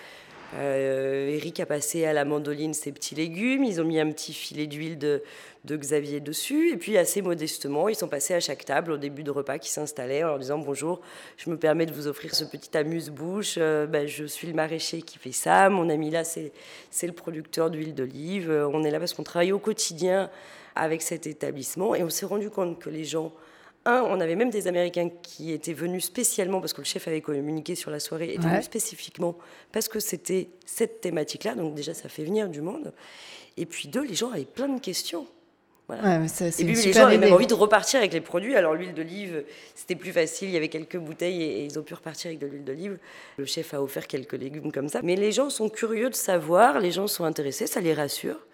Euh, 0.56 1.30
Eric 1.30 1.58
a 1.60 1.66
passé 1.66 2.04
à 2.04 2.12
la 2.12 2.24
mandoline 2.24 2.74
ses 2.74 2.92
petits 2.92 3.14
légumes, 3.14 3.64
ils 3.64 3.80
ont 3.80 3.84
mis 3.84 3.98
un 3.98 4.10
petit 4.12 4.32
filet 4.32 4.66
d'huile 4.66 4.98
de, 4.98 5.22
de, 5.64 5.76
Xavier 5.76 6.20
dessus, 6.20 6.70
et 6.70 6.76
puis 6.76 6.96
assez 6.96 7.22
modestement, 7.22 7.88
ils 7.88 7.96
sont 7.96 8.06
passés 8.06 8.34
à 8.34 8.40
chaque 8.40 8.64
table 8.64 8.92
au 8.92 8.96
début 8.96 9.24
de 9.24 9.32
repas 9.32 9.58
qui 9.58 9.70
s'installait 9.70 10.22
en 10.22 10.28
leur 10.28 10.38
disant 10.38 10.58
bonjour, 10.58 11.00
je 11.38 11.50
me 11.50 11.56
permets 11.56 11.86
de 11.86 11.92
vous 11.92 12.06
offrir 12.06 12.34
ce 12.34 12.44
petit 12.44 12.76
amuse-bouche, 12.76 13.56
euh, 13.58 13.86
ben, 13.86 14.06
je 14.06 14.24
suis 14.26 14.46
le 14.46 14.54
maraîcher 14.54 15.02
qui 15.02 15.18
fait 15.18 15.32
ça, 15.32 15.68
mon 15.70 15.88
ami 15.88 16.10
là 16.10 16.22
c'est 16.22 16.52
le 17.02 17.12
producteur 17.12 17.70
d'huile 17.70 17.94
d'olive, 17.94 18.50
on 18.72 18.84
est 18.84 18.90
là 18.92 19.00
parce 19.00 19.14
qu'on 19.14 19.24
travaille 19.24 19.52
au 19.52 19.58
quotidien 19.58 20.30
avec 20.74 21.02
cet 21.02 21.26
établissement. 21.26 21.94
Et 21.94 22.02
on 22.02 22.10
s'est 22.10 22.26
rendu 22.26 22.50
compte 22.50 22.78
que 22.78 22.90
les 22.90 23.04
gens, 23.04 23.32
un, 23.84 24.02
on 24.02 24.20
avait 24.20 24.36
même 24.36 24.50
des 24.50 24.66
Américains 24.66 25.10
qui 25.22 25.52
étaient 25.52 25.72
venus 25.72 26.04
spécialement, 26.04 26.60
parce 26.60 26.72
que 26.72 26.80
le 26.80 26.86
chef 26.86 27.06
avait 27.08 27.20
communiqué 27.20 27.74
sur 27.74 27.90
la 27.90 28.00
soirée, 28.00 28.34
étaient 28.34 28.48
venus 28.48 28.64
spécifiquement 28.64 29.36
parce 29.72 29.88
que 29.88 30.00
c'était 30.00 30.48
cette 30.64 31.00
thématique-là. 31.00 31.54
Donc 31.54 31.74
déjà, 31.74 31.94
ça 31.94 32.08
fait 32.08 32.24
venir 32.24 32.48
du 32.48 32.60
monde. 32.60 32.92
Et 33.56 33.66
puis 33.66 33.88
deux, 33.88 34.04
les 34.04 34.14
gens 34.14 34.30
avaient 34.30 34.44
plein 34.44 34.68
de 34.68 34.80
questions. 34.80 35.26
Voilà. 35.86 36.24
et 36.24 36.64
puis 36.64 36.74
les 36.76 36.92
gens 36.94 37.04
avaient 37.04 37.18
même 37.18 37.34
envie 37.34 37.46
de 37.46 37.52
repartir 37.52 37.98
avec 37.98 38.14
les 38.14 38.22
produits. 38.22 38.56
Alors 38.56 38.72
l'huile 38.72 38.94
d'olive, 38.94 39.44
c'était 39.74 39.94
plus 39.94 40.12
facile. 40.12 40.48
Il 40.48 40.54
y 40.54 40.56
avait 40.56 40.68
quelques 40.68 40.96
bouteilles 40.96 41.42
et, 41.42 41.64
ils 41.64 41.78
ont 41.78 41.82
pu 41.82 41.92
repartir 41.92 42.30
avec 42.30 42.38
de 42.38 42.46
l'huile 42.46 42.64
d'olive. 42.64 42.98
Le 43.36 43.44
chef 43.44 43.74
a 43.74 43.82
offert 43.82 44.06
quelques 44.06 44.32
légumes 44.32 44.72
comme 44.72 44.88
ça. 44.88 45.00
Mais 45.02 45.14
les 45.14 45.30
gens 45.30 45.50
sont 45.50 45.68
curieux 45.68 46.08
de 46.08 46.14
savoir, 46.14 46.80
les 46.80 46.90
gens 46.90 47.06
sont 47.06 47.24
intéressés, 47.24 47.66
ça 47.66 47.80
les 47.80 47.92
rassure. 47.92 48.46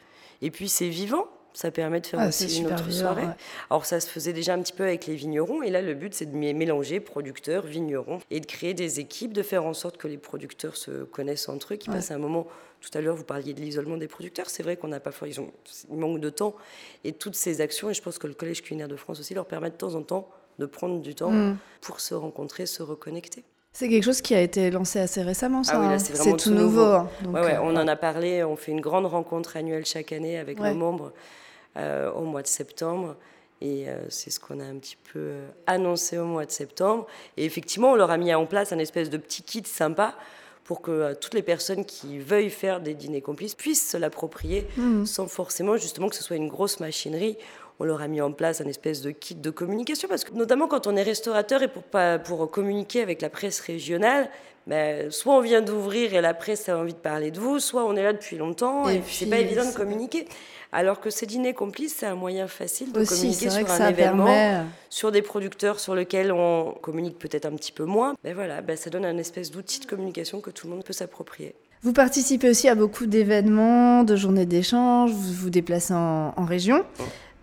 Et 0.42 0.50
puis 0.50 0.68
c'est 0.68 0.88
vivant. 0.88 1.28
Ça 1.52 1.70
permet 1.70 2.00
de 2.00 2.06
faire 2.06 2.20
ah, 2.20 2.28
aussi 2.28 2.58
une 2.58 2.66
autre 2.66 2.90
soirée. 2.90 3.26
Alors 3.70 3.84
ça 3.84 4.00
se 4.00 4.08
faisait 4.08 4.32
déjà 4.32 4.54
un 4.54 4.62
petit 4.62 4.72
peu 4.72 4.84
avec 4.84 5.06
les 5.06 5.16
vignerons 5.16 5.62
et 5.62 5.70
là 5.70 5.82
le 5.82 5.94
but 5.94 6.14
c'est 6.14 6.26
de 6.26 6.36
mélanger 6.36 7.00
producteurs, 7.00 7.66
vignerons 7.66 8.20
et 8.30 8.40
de 8.40 8.46
créer 8.46 8.74
des 8.74 9.00
équipes, 9.00 9.32
de 9.32 9.42
faire 9.42 9.64
en 9.64 9.74
sorte 9.74 9.96
que 9.96 10.08
les 10.08 10.18
producteurs 10.18 10.76
se 10.76 11.04
connaissent 11.04 11.48
entre 11.48 11.74
eux, 11.74 11.76
qu'ils 11.76 11.92
passent 11.92 12.10
un 12.10 12.18
moment. 12.18 12.46
Tout 12.80 12.96
à 12.96 13.02
l'heure 13.02 13.16
vous 13.16 13.24
parliez 13.24 13.52
de 13.52 13.60
l'isolement 13.60 13.98
des 13.98 14.08
producteurs, 14.08 14.48
c'est 14.48 14.62
vrai 14.62 14.76
qu'on 14.76 14.88
n'a 14.88 15.00
pas, 15.00 15.10
ils 15.26 15.40
ont, 15.40 15.52
ils 15.90 15.98
manquent 15.98 16.20
de 16.20 16.30
temps 16.30 16.54
et 17.04 17.12
toutes 17.12 17.36
ces 17.36 17.60
actions 17.60 17.90
et 17.90 17.94
je 17.94 18.00
pense 18.00 18.18
que 18.18 18.26
le 18.26 18.34
Collège 18.34 18.62
culinaire 18.62 18.88
de 18.88 18.96
France 18.96 19.20
aussi 19.20 19.34
leur 19.34 19.46
permet 19.46 19.70
de 19.70 19.76
temps 19.76 19.94
en 19.94 20.02
temps 20.02 20.30
de 20.58 20.66
prendre 20.66 21.00
du 21.00 21.14
temps 21.14 21.30
mm. 21.30 21.58
pour 21.80 22.00
se 22.00 22.14
rencontrer, 22.14 22.66
se 22.66 22.82
reconnecter. 22.82 23.44
C'est 23.72 23.88
quelque 23.88 24.04
chose 24.04 24.20
qui 24.20 24.34
a 24.34 24.40
été 24.40 24.70
lancé 24.70 24.98
assez 24.98 25.22
récemment, 25.22 25.62
ça. 25.62 25.74
Ah 25.76 25.80
oui, 25.80 25.86
hein. 25.94 25.98
c'est 25.98 26.36
tout, 26.36 26.50
nouveau. 26.50 26.82
Hein. 26.82 27.08
ouais, 27.28 27.56
on 27.58 27.76
euh, 27.76 27.82
en 27.82 27.88
a 27.88 27.96
parlé. 27.96 28.42
On 28.42 28.56
fait 28.56 28.72
une 28.72 28.80
grande 28.80 29.06
rencontre 29.06 29.56
annuelle 29.56 29.86
chaque 29.86 30.12
année 30.12 30.38
avec 30.38 30.58
nos 30.58 30.74
membres 30.74 31.12
euh, 31.76 32.10
au 32.12 32.22
mois 32.22 32.42
de 32.42 32.48
septembre. 32.48 33.16
Et 33.60 33.88
euh, 33.88 33.98
c'est 34.08 34.30
ce 34.30 34.40
qu'on 34.40 34.58
a 34.58 34.64
un 34.64 34.76
petit 34.76 34.96
peu 35.12 35.34
annoncé 35.66 36.18
au 36.18 36.24
mois 36.24 36.46
de 36.46 36.50
septembre. 36.50 37.06
Et 37.36 37.44
effectivement, 37.44 37.92
on 37.92 37.94
leur 37.94 38.10
a 38.10 38.16
mis 38.16 38.34
en 38.34 38.46
place 38.46 38.72
un 38.72 38.78
espèce 38.78 39.08
de 39.08 39.18
petit 39.18 39.42
kit 39.42 39.62
sympa 39.64 40.16
pour 40.64 40.82
que 40.82 41.14
toutes 41.14 41.34
les 41.34 41.42
personnes 41.42 41.84
qui 41.84 42.18
veuillent 42.18 42.50
faire 42.50 42.80
des 42.80 42.94
dîners 42.94 43.20
complices 43.20 43.54
puissent 43.54 43.90
se 43.90 43.96
l'approprier 43.96 44.66
mmh. 44.76 45.04
sans 45.04 45.26
forcément 45.26 45.76
justement 45.76 46.08
que 46.08 46.14
ce 46.14 46.22
soit 46.22 46.36
une 46.36 46.48
grosse 46.48 46.80
machinerie 46.80 47.36
on 47.80 47.84
leur 47.84 48.02
a 48.02 48.08
mis 48.08 48.20
en 48.20 48.30
place 48.30 48.60
un 48.60 48.66
espèce 48.66 49.00
de 49.00 49.10
kit 49.10 49.34
de 49.34 49.50
communication, 49.50 50.06
parce 50.06 50.22
que 50.22 50.34
notamment 50.34 50.68
quand 50.68 50.86
on 50.86 50.94
est 50.96 51.02
restaurateur 51.02 51.62
et 51.62 51.68
pour, 51.68 51.82
pour 52.24 52.50
communiquer 52.50 53.00
avec 53.00 53.22
la 53.22 53.30
presse 53.30 53.58
régionale, 53.60 54.28
ben, 54.66 55.10
soit 55.10 55.34
on 55.34 55.40
vient 55.40 55.62
d'ouvrir 55.62 56.14
et 56.14 56.20
la 56.20 56.34
presse 56.34 56.68
a 56.68 56.78
envie 56.78 56.92
de 56.92 56.98
parler 56.98 57.30
de 57.30 57.40
vous, 57.40 57.58
soit 57.58 57.84
on 57.86 57.96
est 57.96 58.02
là 58.02 58.12
depuis 58.12 58.36
longtemps 58.36 58.88
et, 58.88 59.02
c'est 59.08 59.26
pas 59.26 59.38
évident 59.38 59.68
de 59.68 59.74
communiquer. 59.74 60.28
Alors 60.72 61.00
que 61.00 61.10
ces 61.10 61.26
dîners 61.26 61.54
complices, 61.54 61.96
c'est 61.98 62.06
un 62.06 62.14
moyen 62.14 62.46
facile 62.46 62.92
de 62.92 63.04
communiquer 63.04 63.50
sur 63.50 63.70
un 63.70 63.88
événement, 63.88 64.66
sur 64.90 65.10
des 65.10 65.22
producteurs 65.22 65.80
sur 65.80 65.94
lesquels 65.94 66.30
on 66.30 66.74
communique 66.82 67.18
peut-être 67.18 67.46
un 67.46 67.56
petit 67.56 67.72
peu 67.72 67.84
moins. 67.84 68.14
Ben 68.22 68.34
voilà, 68.34 68.60
ben 68.60 68.76
ça 68.76 68.90
donne 68.90 69.06
un 69.06 69.18
espèce 69.18 69.50
d'outil 69.50 69.80
de 69.80 69.86
communication 69.86 70.40
que 70.40 70.50
tout 70.50 70.68
le 70.68 70.74
monde 70.74 70.84
peut 70.84 70.92
s'approprier. 70.92 71.54
Vous 71.82 71.94
participez 71.94 72.50
aussi 72.50 72.68
à 72.68 72.74
beaucoup 72.74 73.06
d'événements, 73.06 74.04
de 74.04 74.14
journées 74.14 74.44
d'échange, 74.44 75.12
vous 75.12 75.32
vous 75.32 75.50
déplacez 75.50 75.94
en, 75.94 76.44
région. 76.44 76.84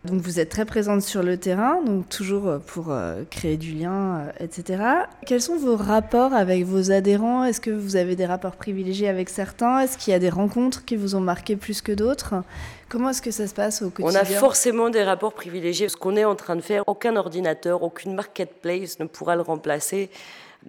Donc 0.05 0.21
vous 0.21 0.39
êtes 0.39 0.49
très 0.49 0.65
présente 0.65 1.01
sur 1.01 1.23
le 1.23 1.37
terrain, 1.37 1.81
donc 1.81 2.07
toujours 2.07 2.47
euh, 2.47 2.59
pour 2.59 2.91
euh, 2.91 3.23
créer 3.29 3.57
du 3.57 3.73
lien, 3.73 4.19
euh, 4.19 4.31
etc. 4.39 4.81
Quels 5.25 5.41
sont 5.41 5.57
vos 5.57 5.75
rapports 5.75 6.33
avec 6.33 6.63
vos 6.63 6.91
adhérents? 6.91 7.43
Est-ce 7.43 7.59
que 7.59 7.71
vous 7.71 7.95
avez 7.95 8.15
des 8.15 8.25
rapports 8.25 8.55
privilégiés 8.55 9.09
avec 9.09 9.27
certains? 9.27 9.79
Est-ce 9.79 9.97
qu'il 9.97 10.11
y 10.11 10.15
a 10.15 10.19
des 10.19 10.29
rencontres 10.29 10.85
qui 10.85 10.95
vous 10.95 11.15
ont 11.15 11.19
marqué 11.19 11.55
plus 11.55 11.81
que 11.81 11.91
d'autres? 11.91 12.35
Comment 12.89 13.09
est-ce 13.09 13.21
que 13.21 13.31
ça 13.31 13.47
se 13.47 13.53
passe 13.53 13.81
au 13.81 13.89
quotidien 13.89 14.19
On 14.19 14.21
a 14.21 14.25
forcément 14.25 14.89
des 14.89 15.03
rapports 15.03 15.33
privilégiés. 15.33 15.89
Ce 15.89 15.97
qu'on 15.97 16.15
est 16.15 16.25
en 16.25 16.35
train 16.35 16.55
de 16.55 16.61
faire, 16.61 16.83
aucun 16.87 17.15
ordinateur, 17.15 17.81
aucune 17.83 18.13
marketplace 18.13 18.99
ne 18.99 19.05
pourra 19.05 19.35
le 19.35 19.41
remplacer. 19.41 20.09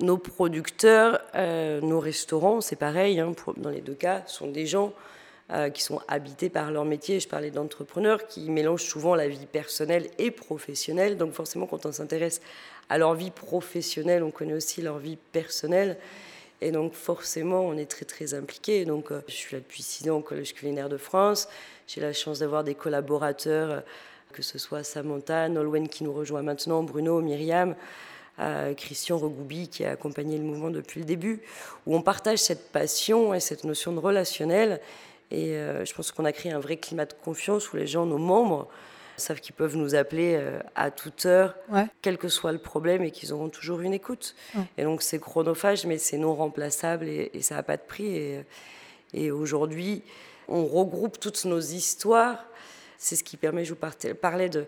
Nos 0.00 0.16
producteurs, 0.16 1.20
nos 1.34 2.00
restaurants, 2.00 2.60
c'est 2.60 2.76
pareil, 2.76 3.20
hein, 3.20 3.32
dans 3.56 3.70
les 3.70 3.80
deux 3.80 3.94
cas, 3.94 4.22
sont 4.26 4.48
des 4.48 4.66
gens 4.66 4.92
euh, 5.50 5.70
qui 5.70 5.82
sont 5.82 6.00
habités 6.08 6.48
par 6.48 6.70
leur 6.70 6.84
métier. 6.84 7.20
Je 7.20 7.28
parlais 7.28 7.50
d'entrepreneurs 7.50 8.26
qui 8.26 8.50
mélangent 8.50 8.84
souvent 8.84 9.14
la 9.14 9.28
vie 9.28 9.46
personnelle 9.46 10.08
et 10.18 10.30
professionnelle. 10.30 11.16
Donc 11.16 11.32
forcément, 11.32 11.66
quand 11.66 11.86
on 11.86 11.92
s'intéresse 11.92 12.40
à 12.88 12.98
leur 12.98 13.14
vie 13.14 13.30
professionnelle, 13.30 14.22
on 14.22 14.30
connaît 14.30 14.54
aussi 14.54 14.82
leur 14.82 14.98
vie 14.98 15.16
personnelle. 15.32 15.98
Et 16.60 16.72
donc 16.72 16.94
forcément, 16.94 17.60
on 17.60 17.76
est 17.76 17.90
très 17.90 18.04
très 18.04 18.34
impliqué. 18.34 18.84
Donc 18.84 19.12
euh, 19.12 19.22
je 19.28 19.34
suis 19.34 19.56
là 19.56 19.60
depuis 19.60 19.82
six 19.82 20.08
ans 20.10 20.18
au 20.18 20.22
Collège 20.22 20.54
culinaire 20.54 20.88
de 20.88 20.96
France. 20.96 21.48
J'ai 21.86 22.00
la 22.00 22.12
chance 22.12 22.40
d'avoir 22.40 22.64
des 22.64 22.74
collaborateurs 22.74 23.82
que 24.32 24.42
ce 24.42 24.58
soit 24.58 24.84
Samantha, 24.84 25.48
Nolwenn 25.48 25.88
qui 25.88 26.04
nous 26.04 26.12
rejoint 26.12 26.42
maintenant, 26.42 26.82
Bruno, 26.82 27.20
Myriam, 27.20 27.74
euh, 28.40 28.74
Christian 28.74 29.18
Regoubi 29.18 29.68
qui 29.68 29.84
a 29.84 29.90
accompagné 29.90 30.38
le 30.38 30.44
mouvement 30.44 30.70
depuis 30.70 31.00
le 31.00 31.06
début, 31.06 31.42
où 31.86 31.96
on 31.96 32.02
partage 32.02 32.38
cette 32.38 32.70
passion 32.70 33.34
et 33.34 33.40
cette 33.40 33.64
notion 33.64 33.92
de 33.92 33.98
relationnel. 33.98 34.80
Et 35.30 35.52
euh, 35.52 35.84
je 35.84 35.94
pense 35.94 36.10
qu'on 36.12 36.24
a 36.24 36.32
créé 36.32 36.52
un 36.52 36.58
vrai 36.58 36.76
climat 36.76 37.06
de 37.06 37.12
confiance 37.12 37.72
où 37.72 37.76
les 37.76 37.86
gens, 37.86 38.06
nos 38.06 38.18
membres, 38.18 38.68
savent 39.16 39.40
qu'ils 39.40 39.54
peuvent 39.54 39.76
nous 39.76 39.94
appeler 39.94 40.36
euh, 40.36 40.60
à 40.74 40.90
toute 40.90 41.26
heure, 41.26 41.56
quel 42.02 42.18
que 42.18 42.28
soit 42.28 42.52
le 42.52 42.58
problème, 42.58 43.02
et 43.02 43.10
qu'ils 43.10 43.32
auront 43.32 43.48
toujours 43.48 43.80
une 43.80 43.92
écoute. 43.92 44.34
Et 44.76 44.84
donc 44.84 45.02
c'est 45.02 45.18
chronophage, 45.18 45.86
mais 45.86 45.98
c'est 45.98 46.18
non 46.18 46.34
remplaçable 46.34 47.08
et, 47.08 47.30
ça 47.42 47.56
n'a 47.56 47.62
pas 47.62 47.76
de 47.76 47.82
prix. 47.82 48.16
Et, 48.16 48.44
et 49.14 49.30
aujourd'hui, 49.30 50.02
on 50.46 50.64
regroupe 50.64 51.18
toutes 51.18 51.44
nos 51.44 51.60
histoires. 51.60 52.44
C'est 52.96 53.16
ce 53.16 53.24
qui 53.24 53.36
permet, 53.36 53.64
je 53.64 53.74
vous 53.74 54.14
parlais 54.20 54.48
de 54.48 54.66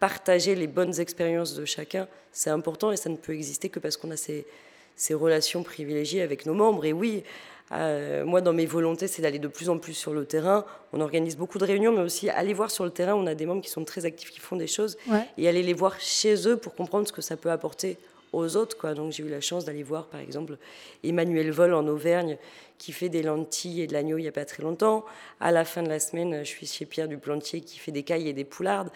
partager 0.00 0.54
les 0.54 0.66
bonnes 0.66 0.98
expériences 1.00 1.54
de 1.54 1.64
chacun, 1.64 2.06
c'est 2.32 2.50
important 2.50 2.92
et 2.92 2.96
ça 2.96 3.08
ne 3.08 3.16
peut 3.16 3.32
exister 3.32 3.68
que 3.68 3.78
parce 3.78 3.96
qu'on 3.96 4.10
a 4.10 4.16
ces, 4.16 4.46
ces, 4.94 5.14
relations 5.14 5.62
privilégiées 5.62 6.22
avec 6.22 6.46
nos 6.46 6.54
membres. 6.54 6.84
Et 6.84 6.92
oui, 6.92 7.24
euh, 7.72 8.24
moi, 8.24 8.40
dans 8.40 8.52
mes 8.52 8.66
volontés, 8.66 9.08
c'est 9.08 9.22
d'aller 9.22 9.38
de 9.38 9.48
plus 9.48 9.68
en 9.68 9.78
plus 9.78 9.94
sur 9.94 10.12
le 10.12 10.24
terrain. 10.24 10.64
On 10.92 11.00
organise 11.00 11.36
beaucoup 11.36 11.58
de 11.58 11.64
réunions, 11.64 11.92
mais 11.92 12.02
aussi 12.02 12.30
aller 12.30 12.54
voir 12.54 12.70
sur 12.70 12.84
le 12.84 12.90
terrain. 12.90 13.14
On 13.14 13.26
a 13.26 13.34
des 13.34 13.46
membres 13.46 13.62
qui 13.62 13.70
sont 13.70 13.84
très 13.84 14.04
actifs, 14.04 14.30
qui 14.30 14.40
font 14.40 14.56
des 14.56 14.66
choses, 14.66 14.96
et 15.36 15.48
aller 15.48 15.62
les 15.62 15.74
voir 15.74 16.00
chez 16.00 16.48
eux 16.48 16.56
pour 16.56 16.74
comprendre 16.74 17.08
ce 17.08 17.12
que 17.12 17.22
ça 17.22 17.36
peut 17.36 17.50
apporter 17.50 17.98
aux 18.32 18.56
autres. 18.56 18.76
Quoi. 18.76 18.94
Donc 18.94 19.12
j'ai 19.12 19.24
eu 19.24 19.28
la 19.28 19.40
chance 19.40 19.64
d'aller 19.64 19.82
voir, 19.82 20.06
par 20.06 20.20
exemple, 20.20 20.58
Emmanuel 21.02 21.50
Vol 21.50 21.74
en 21.74 21.86
Auvergne, 21.88 22.38
qui 22.78 22.92
fait 22.92 23.08
des 23.08 23.22
lentilles 23.22 23.82
et 23.82 23.86
de 23.86 23.92
l'agneau 23.92 24.18
il 24.18 24.22
n'y 24.22 24.28
a 24.28 24.32
pas 24.32 24.44
très 24.44 24.62
longtemps. 24.62 25.04
À 25.40 25.50
la 25.50 25.64
fin 25.64 25.82
de 25.82 25.88
la 25.88 25.98
semaine, 25.98 26.44
je 26.44 26.48
suis 26.48 26.66
chez 26.66 26.86
Pierre 26.86 27.08
Duplantier, 27.08 27.62
qui 27.62 27.78
fait 27.78 27.92
des 27.92 28.02
cailles 28.02 28.28
et 28.28 28.32
des 28.32 28.44
poulardes. 28.44 28.90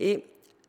Et 0.00 0.24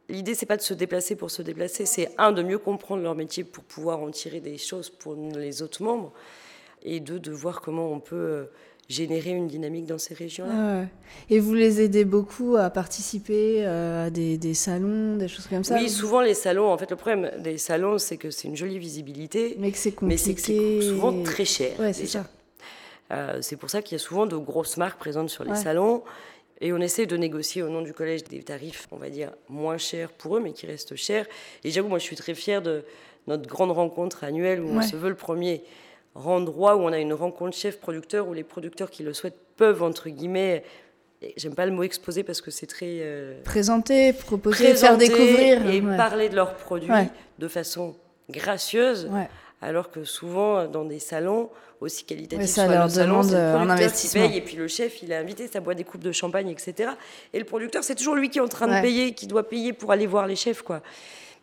l'idée, 0.10 0.36
c'est 0.36 0.46
pas 0.46 0.58
de 0.58 0.62
se 0.62 0.74
déplacer 0.74 1.16
pour 1.16 1.32
se 1.32 1.42
déplacer, 1.42 1.86
c'est 1.86 2.12
un, 2.18 2.32
de 2.32 2.44
mieux 2.44 2.60
comprendre 2.60 3.02
leur 3.02 3.16
métier 3.16 3.44
pour 3.44 3.64
pouvoir 3.64 4.02
en 4.02 4.12
tirer 4.12 4.42
des 4.42 4.58
choses 4.58 4.90
pour 4.90 5.16
les 5.16 5.62
autres 5.62 5.84
membres, 5.84 6.12
et 6.84 7.00
deux, 7.00 7.20
de 7.20 7.32
voir 7.32 7.62
comment 7.62 7.92
on 7.92 8.00
peut 8.00 8.16
euh, 8.16 8.44
générer 8.90 9.32
une 9.32 9.48
dynamique 9.48 9.86
dans 9.86 9.98
ces 9.98 10.14
régions-là. 10.14 10.86
Et 11.30 11.40
vous 11.40 11.54
les 11.54 11.82
aidez 11.82 12.06
beaucoup 12.06 12.56
à 12.56 12.70
participer 12.70 13.66
euh, 13.66 14.08
à 14.08 14.10
des, 14.10 14.54
salons, 14.54 15.18
des 15.18 15.28
choses 15.28 15.48
comme 15.48 15.64
ça 15.64 15.76
Oui, 15.76 15.90
souvent 15.90 16.22
les 16.22 16.34
salons, 16.34 16.72
en 16.72 16.78
fait 16.78 16.90
le 16.90 16.96
problème 16.96 17.32
des 17.40 17.58
salons, 17.58 17.98
c'est 17.98 18.18
que 18.18 18.32
c'est 18.32 18.48
une 18.48 18.56
jolie 18.56 18.80
visibilité, 18.80 19.56
mais 19.60 19.72
que 19.72 19.78
c'est 19.78 19.92
compliqué. 19.92 20.32
Mais 20.34 20.38
c'est 20.38 20.82
souvent 20.82 21.24
très 21.24 21.46
cher. 21.46 21.80
Ouais, 21.80 21.94
c'est 21.94 22.08
ça. 22.08 22.26
Euh, 23.12 23.40
c'est 23.42 23.56
pour 23.56 23.70
ça 23.70 23.82
qu'il 23.82 23.98
y 23.98 24.02
a 24.02 24.04
souvent 24.04 24.26
de 24.26 24.36
grosses 24.36 24.78
marques 24.78 25.00
présentes 25.00 25.30
sur 25.30 25.44
les 25.44 25.56
salons. 25.56 26.04
Et 26.60 26.74
on 26.74 26.80
essaie 26.80 27.06
de 27.06 27.16
négocier 27.16 27.62
au 27.62 27.70
nom 27.70 27.84
du 27.84 27.94
collège 27.94 28.24
des 28.24 28.42
tarifs, 28.42 28.88
on 28.92 28.98
va 28.98 29.10
dire, 29.10 29.32
moins 29.48 29.78
chers 29.78 30.12
pour 30.12 30.38
eux, 30.38 30.40
mais 30.40 30.54
qui 30.54 30.66
restent 30.66 30.96
chers. 30.96 31.28
Et 31.64 31.70
j'avoue, 31.70 31.88
moi, 31.88 32.00
je 32.00 32.04
suis 32.04 32.16
très 32.16 32.34
fière 32.34 32.64
de 32.64 32.84
notre 33.28 33.48
grande 33.48 33.72
rencontre 33.72 34.24
annuelle 34.24 34.62
où 34.62 34.70
on 34.70 34.82
se 34.82 34.96
veut 34.96 35.10
le 35.10 35.16
premier 35.16 35.64
endroit 36.26 36.76
où 36.76 36.82
on 36.82 36.92
a 36.92 37.00
une 37.00 37.14
rencontre 37.14 37.56
chef-producteur, 37.56 38.28
où 38.28 38.34
les 38.34 38.44
producteurs 38.44 38.90
qui 38.90 39.04
le 39.04 39.14
souhaitent 39.14 39.38
peuvent, 39.56 39.84
entre 39.84 40.10
guillemets, 40.10 40.64
j'aime 41.36 41.56
pas 41.56 41.66
le 41.66 41.72
mot 41.72 41.84
exposer 41.84 42.24
parce 42.24 42.42
que 42.42 42.52
c'est 42.52 42.66
très... 42.66 43.00
Euh, 43.02 43.42
présenter, 43.44 44.14
proposer, 44.14 44.76
faire 44.76 44.98
découvrir. 44.98 45.70
Et 45.70 45.82
parler 45.82 46.30
de 46.30 46.36
leurs 46.36 46.56
produits 46.56 46.92
de 47.40 47.48
façon 47.48 47.96
gracieuse. 48.30 49.10
Alors 49.60 49.90
que 49.90 50.04
souvent, 50.04 50.68
dans 50.68 50.86
des 50.86 51.00
salons, 51.00 51.50
aussi 51.82 52.04
qualitatifs 52.06 52.48
ça 52.48 52.68
leur 52.68 52.88
demande 52.88 53.34
euh, 53.34 53.56
un 53.56 53.70
investissement. 53.70 54.24
et 54.24 54.42
puis 54.42 54.56
le 54.56 54.68
chef, 54.68 55.02
il 55.04 55.14
a 55.14 55.20
invité, 55.20 55.48
ça 55.48 55.60
boit 55.60 55.74
des 55.74 55.84
coupes 55.84 56.04
de 56.04 56.12
champagne, 56.12 56.50
etc. 56.50 56.92
Et 57.34 57.40
le 57.40 57.46
producteur, 57.46 57.84
c'est 57.84 57.96
toujours 57.96 58.16
lui 58.16 58.30
qui 58.30 58.40
est 58.40 58.42
en 58.42 58.48
train 58.48 58.68
de 58.68 58.82
payer, 58.82 59.14
qui 59.14 59.28
doit 59.28 59.48
payer 59.48 59.74
pour 59.74 59.92
aller 59.92 60.08
voir 60.08 60.28
les 60.28 60.36
chefs. 60.36 60.62
Quoi. 60.62 60.82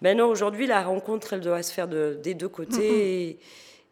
Maintenant, 0.01 0.29
aujourd'hui, 0.29 0.67
la 0.67 0.83
rencontre, 0.83 1.33
elle 1.33 1.41
doit 1.41 1.63
se 1.63 1.73
faire 1.73 1.89
de, 1.89 2.19
des 2.23 2.35
deux 2.35 2.49
côtés. 2.49 3.31
Et, 3.31 3.39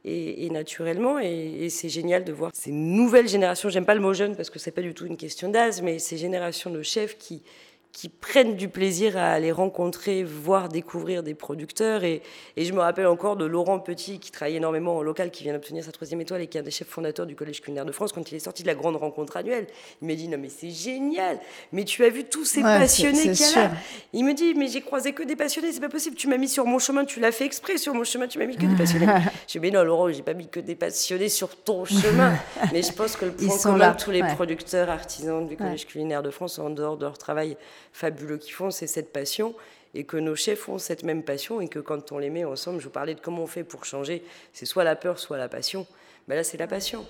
naturellement. 0.05 1.19
Et, 1.19 1.69
c'est 1.71 1.89
génial 1.89 2.25
de 2.25 2.33
voir 2.33 2.51
ces 2.55 2.73
nouvelles 2.73 3.29
générations. 3.29 3.69
J'aime 3.69 3.87
pas 3.87 3.95
le 3.95 4.01
mot 4.01 4.15
jeune 4.15 4.37
parce 4.37 4.51
que 4.51 4.59
c'est 4.59 4.71
pas 4.71 4.83
du 4.83 4.95
tout 4.95 5.07
une 5.07 5.17
question 5.17 5.49
d'âge, 5.49 5.83
mais 5.83 5.99
ces 5.99 6.17
générations 6.17 6.71
de 6.71 6.83
chefs 6.83 7.19
qui, 7.19 7.43
qui 7.93 8.09
prennent 8.09 8.57
du 8.57 8.69
plaisir 8.69 9.19
à 9.19 9.33
aller 9.33 9.53
rencontrer, 9.53 10.25
voir, 10.25 10.71
découvrir 10.71 11.23
des 11.23 11.35
producteurs. 11.35 12.05
Et, 12.05 12.23
et, 12.57 12.65
je 12.65 12.73
me 12.73 12.81
rappelle 12.81 13.07
encore 13.07 13.37
de 13.37 13.45
Laurent 13.45 13.79
Petit, 13.79 14.19
qui 14.19 14.31
travaille 14.31 14.57
énormément 14.57 14.97
en 14.97 15.03
local, 15.03 15.31
qui 15.31 15.45
vient 15.45 15.53
d'obtenir 15.53 15.85
sa 15.85 15.93
troisième 15.93 16.21
étoile 16.23 16.41
et 16.41 16.47
qui 16.47 16.57
est 16.57 16.61
un 16.63 16.65
des 16.65 16.71
chefs 16.71 16.89
fondateurs 16.89 17.27
du 17.27 17.37
Collège 17.37 17.61
culinaire 17.61 17.85
de 17.85 17.93
France, 17.93 18.13
quand 18.13 18.33
il 18.33 18.37
est 18.37 18.41
sorti 18.41 18.63
de 18.63 18.69
la 18.69 18.75
grande 18.75 18.97
rencontre 18.97 19.37
annuelle. 19.37 19.67
Il 20.01 20.09
m'a 20.09 20.15
dit 20.15 20.27
Non, 20.27 20.39
mais 20.39 20.49
c'est 20.49 20.71
génial, 20.71 21.39
mais 21.71 21.85
tu 21.85 22.03
as 22.05 22.09
vu 22.09 22.25
tous 22.25 22.47
ces 22.47 22.63
passionnés 22.63 23.31
qu'il 23.31 23.41
y 23.41 23.59
a 23.59 23.69
là. 23.69 23.71
Il 24.15 24.25
me 24.25 24.33
dit 24.33 24.55
Mais 24.55 24.69
j'ai 24.69 24.81
croisé 24.81 25.13
que 25.13 25.23
des 25.23 25.37
passionnés, 25.37 25.71
c'est 25.71 25.81
pas 25.81 25.91
possible. 25.91 26.17
Tu 26.17 26.29
m'as 26.29 26.39
mis 26.39 26.49
sur 26.49 26.65
mon 26.65 26.79
chemin, 26.79 27.05
tu 27.05 27.21
l'as 27.21 27.33
fait 27.33 27.45
exprès, 27.45 27.77
sur 27.77 27.93
mon 27.93 28.05
chemin, 28.05 28.27
tu 28.27 28.39
m'as 28.39 28.47
mis 28.47 28.57
que 28.57 28.65
des 28.65 28.75
passionnés. 28.75 29.07
je 29.47 29.53
dis 29.53 29.61
Mais 29.61 29.71
non, 29.71 29.85
Laurent, 29.85 30.11
j'ai 30.11 30.23
pas 30.23 30.35
mis 30.35 30.49
que 30.49 30.61
des 30.61 30.77
passionnés 30.77 31.29
sur 31.29 31.57
ton 31.57 31.85
chemin. 31.85 32.39
mais 32.73 32.83
je 32.83 32.93
pense 32.93 33.17
que 33.17 33.27
le 33.27 33.33
point 33.33 33.59
commun 33.59 33.93
de 33.93 34.03
tous 34.03 34.11
les 34.11 34.23
producteurs 34.23 34.89
artisans 34.89 35.47
du 35.47 35.59
Collège 35.59 35.87
culinaire 35.87 36.23
de 36.23 36.31
France, 36.31 36.59
en 36.59 36.71
dehors 36.71 36.97
de 36.97 37.05
leur 37.05 37.19
travail, 37.19 37.59
fabuleux 37.93 38.39
qu'ils 38.39 38.55
font, 38.55 38.71
c'est 38.71 38.87
cette 38.87 39.13
passion 39.13 39.55
et 39.95 40.05
que 40.05 40.17
nos 40.17 40.35
chefs 40.35 40.69
ont 40.69 40.79
cette 40.79 41.03
même 41.03 41.23
passion 41.23 41.61
et 41.61 41.69
que 41.69 41.79
quand 41.79 42.13
on 42.13 42.19
les 42.19 42.31
met 42.31 42.45
ensemble, 42.45 42.81
je 42.81 42.85
vous 42.85 42.91
parlais 42.91 43.15
de 43.15 43.21
comment 43.21 43.43
on 43.43 43.47
fait 43.47 43.65
pour 43.65 43.85
changer, 43.85 44.23
c'est 44.53 44.67
soit 44.67 44.85
la 44.85 44.97
peur, 44.97 45.19
soit 45.19 45.39
la 45.39 45.49
passion. 45.49 45.87
Ben 46.29 46.37
là, 46.37 46.45
c'est 46.45 46.57
la 46.57 46.69
passion. 46.69 47.05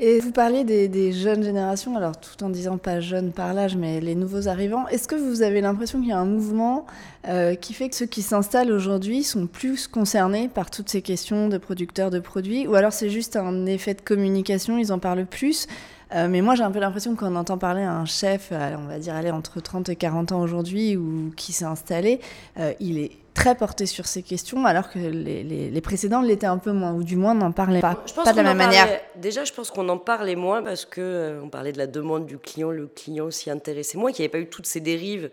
Et 0.00 0.18
vous 0.18 0.32
parlez 0.32 0.64
des, 0.64 1.12
jeunes 1.12 1.44
générations, 1.44 1.96
alors 1.96 2.18
tout 2.18 2.42
en 2.42 2.50
disant 2.50 2.78
pas 2.78 2.98
jeunes 2.98 3.30
par 3.30 3.54
l'âge, 3.54 3.76
mais 3.76 4.00
les 4.00 4.16
nouveaux 4.16 4.48
arrivants. 4.48 4.88
Est-ce 4.88 5.06
que 5.06 5.14
vous 5.14 5.42
avez 5.42 5.60
l'impression 5.60 6.00
qu'il 6.00 6.08
y 6.08 6.12
a 6.12 6.18
un 6.18 6.24
mouvement 6.24 6.84
euh, 7.28 7.54
qui 7.54 7.74
fait 7.74 7.88
que 7.88 7.94
ceux 7.94 8.06
qui 8.06 8.22
s'installent 8.22 8.72
aujourd'hui 8.72 9.22
sont 9.22 9.46
plus 9.46 9.86
concernés 9.86 10.48
par 10.48 10.68
toutes 10.68 10.88
ces 10.88 11.00
questions 11.00 11.48
de 11.48 11.58
producteurs 11.58 12.10
de 12.10 12.18
produits 12.18 12.66
Ou 12.66 12.74
alors 12.74 12.92
c'est 12.92 13.08
juste 13.08 13.36
un 13.36 13.66
effet 13.66 13.94
de 13.94 14.00
communication, 14.00 14.78
ils 14.78 14.92
en 14.92 14.98
parlent 14.98 15.26
plus 15.26 15.68
euh, 16.14 16.28
mais 16.28 16.40
moi, 16.40 16.54
j'ai 16.54 16.62
un 16.62 16.70
peu 16.70 16.80
l'impression 16.80 17.14
qu'on 17.14 17.36
entend 17.36 17.58
parler 17.58 17.82
à 17.82 17.92
un 17.92 18.04
chef, 18.04 18.48
euh, 18.52 18.74
on 18.78 18.88
va 18.88 18.98
dire, 18.98 19.14
aller 19.14 19.30
entre 19.30 19.60
30 19.60 19.88
et 19.90 19.96
40 19.96 20.32
ans 20.32 20.40
aujourd'hui, 20.40 20.96
ou 20.96 21.32
qui 21.36 21.52
s'est 21.52 21.64
installé, 21.64 22.20
euh, 22.58 22.72
il 22.80 22.98
est 22.98 23.12
très 23.34 23.54
porté 23.54 23.86
sur 23.86 24.06
ces 24.06 24.22
questions, 24.22 24.66
alors 24.66 24.90
que 24.90 24.98
les, 24.98 25.44
les, 25.44 25.80
précédents 25.80 26.20
l'étaient 26.20 26.46
un 26.46 26.58
peu 26.58 26.72
moins, 26.72 26.92
ou 26.92 27.04
du 27.04 27.16
moins 27.16 27.34
n'en 27.34 27.52
parlaient 27.52 27.80
pas, 27.80 28.02
je 28.06 28.12
pense 28.12 28.24
pas 28.24 28.32
de 28.32 28.36
la 28.36 28.42
même 28.42 28.56
manière. 28.56 28.88
Déjà, 29.16 29.44
je 29.44 29.52
pense 29.52 29.70
qu'on 29.70 29.88
en 29.88 29.98
parlait 29.98 30.36
moins 30.36 30.62
parce 30.62 30.84
que 30.84 31.38
on 31.42 31.48
parlait 31.48 31.72
de 31.72 31.78
la 31.78 31.86
demande 31.86 32.26
du 32.26 32.38
client, 32.38 32.70
le 32.70 32.86
client 32.86 33.30
s'y 33.30 33.50
intéressait 33.50 33.96
moins, 33.96 34.10
qu'il 34.10 34.22
n'y 34.22 34.26
avait 34.26 34.40
pas 34.40 34.44
eu 34.44 34.50
toutes 34.50 34.66
ces 34.66 34.80
dérives. 34.80 35.30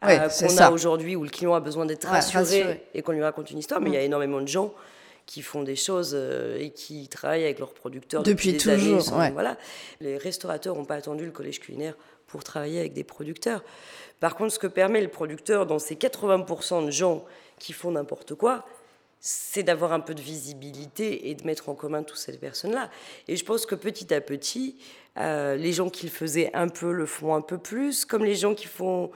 qu'on 0.00 0.58
a 0.58 0.70
aujourd'hui 0.70 1.14
où 1.14 1.24
le 1.24 1.30
client 1.30 1.54
a 1.54 1.60
besoin 1.60 1.84
d'être 1.84 2.08
rassuré, 2.08 2.82
et 2.94 3.02
qu'on 3.02 3.12
lui 3.12 3.22
raconte 3.22 3.50
une 3.50 3.58
histoire, 3.58 3.80
mais 3.80 3.90
il 3.90 3.94
y 3.94 3.98
a 3.98 4.00
mm. 4.00 4.06
énormément 4.06 4.40
de 4.40 4.48
gens 4.48 4.72
qui 5.26 5.42
font 5.42 5.62
des 5.62 5.76
choses 5.76 6.12
euh, 6.14 6.58
et 6.58 6.70
qui 6.70 7.08
travaillent 7.08 7.44
avec 7.44 7.58
leurs 7.58 7.74
producteurs 7.74 8.22
depuis, 8.22 8.52
des 8.52 8.58
toujours. 8.58 9.12
Années, 9.14 9.32
voilà. 9.32 9.58
Les 10.00 10.16
restaurateurs 10.16 10.76
n'ont 10.76 10.84
pas 10.84 10.94
attendu 10.94 11.24
le 11.24 11.32
collège 11.32 11.60
culinaire 11.60 11.96
pour 12.26 12.44
travailler 12.44 12.80
avec 12.80 12.92
des 12.92 13.04
producteurs. 13.04 13.62
Par 14.20 14.36
contre, 14.36 14.52
ce 14.52 14.58
que 14.58 14.66
permet 14.66 15.00
le 15.00 15.08
producteur 15.08 15.66
dans 15.66 15.78
ces 15.78 15.96
80% 15.96 16.86
de 16.86 16.90
gens 16.90 17.24
qui 17.58 17.72
font 17.72 17.90
n'importe 17.90 18.34
quoi, 18.34 18.64
c'est 19.20 19.62
d'avoir 19.62 19.92
un 19.92 20.00
peu 20.00 20.14
de 20.14 20.20
visibilité 20.20 21.28
et 21.28 21.34
de 21.34 21.44
mettre 21.44 21.68
en 21.68 21.74
commun 21.74 22.02
toutes 22.02 22.18
ces 22.18 22.36
personnes-là. 22.36 22.90
Et 23.28 23.36
je 23.36 23.44
pense 23.44 23.66
que 23.66 23.74
petit 23.74 24.14
à 24.14 24.20
petit, 24.20 24.76
euh, 25.18 25.56
les 25.56 25.72
gens 25.72 25.90
qui 25.90 26.06
le 26.06 26.12
faisaient 26.12 26.50
un 26.54 26.68
peu 26.68 26.92
le 26.92 27.06
font 27.06 27.34
un 27.34 27.40
peu 27.40 27.58
plus, 27.58 28.04
comme 28.04 28.24
les 28.24 28.36
gens 28.36 28.54
qui 28.54 28.66
font 28.66 29.10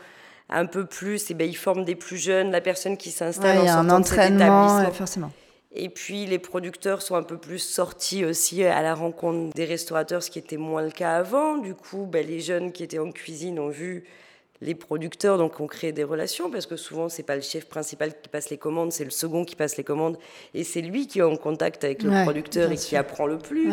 un 0.48 0.66
peu 0.66 0.84
plus, 0.84 1.22
et 1.22 1.26
eh 1.30 1.34
ben, 1.34 1.48
ils 1.48 1.56
forment 1.56 1.84
des 1.84 1.94
plus 1.94 2.16
jeunes, 2.16 2.50
la 2.50 2.60
personne 2.60 2.96
qui 2.96 3.12
s'installe 3.12 3.58
ouais, 3.58 3.70
en 3.70 3.88
un 3.88 3.90
entraînement, 3.90 4.90
forcément. 4.90 5.30
Et 5.72 5.88
puis 5.88 6.26
les 6.26 6.38
producteurs 6.38 7.00
sont 7.00 7.14
un 7.14 7.22
peu 7.22 7.38
plus 7.38 7.61
sortis 7.61 8.24
aussi 8.24 8.64
à 8.64 8.83
la 8.83 8.94
rencontre 8.94 9.54
des 9.54 9.64
restaurateurs, 9.64 10.22
ce 10.22 10.30
qui 10.30 10.38
était 10.38 10.56
moins 10.56 10.83
le 10.83 10.90
cas 10.90 11.16
avant. 11.16 11.59
Du 11.59 11.74
coup, 11.74 12.06
ben, 12.06 12.26
les 12.26 12.40
jeunes 12.40 12.72
qui 12.72 12.83
étaient 12.83 12.98
en 12.98 13.12
cuisine 13.12 13.59
ont 13.61 13.68
vu 13.68 14.04
les 14.61 14.74
producteurs, 14.74 15.38
donc 15.38 15.59
ont 15.61 15.66
créé 15.66 15.92
des 15.92 16.04
relations, 16.04 16.50
parce 16.50 16.66
que 16.66 16.76
souvent, 16.76 17.09
c'est 17.09 17.22
pas 17.22 17.37
le 17.37 17.40
chef 17.40 17.66
principal 17.66 18.12
qui 18.20 18.28
passe 18.28 18.50
les 18.50 18.59
commandes, 18.59 18.92
c'est 18.92 19.04
le 19.04 19.11
second 19.11 19.44
qui 19.44 19.56
passe 19.56 19.76
les 19.76 19.85
commandes, 19.85 20.18
et 20.52 20.64
c'est 20.64 20.83
lui 20.83 21.06
qui 21.06 21.20
est 21.20 21.22
en 21.22 21.37
contact 21.37 21.83
avec 21.83 22.02
le 22.02 22.24
producteur 22.24 22.70
et 22.70 22.76
qui 22.76 22.94
apprend 22.96 23.26
le 23.26 23.38
plus. 23.38 23.72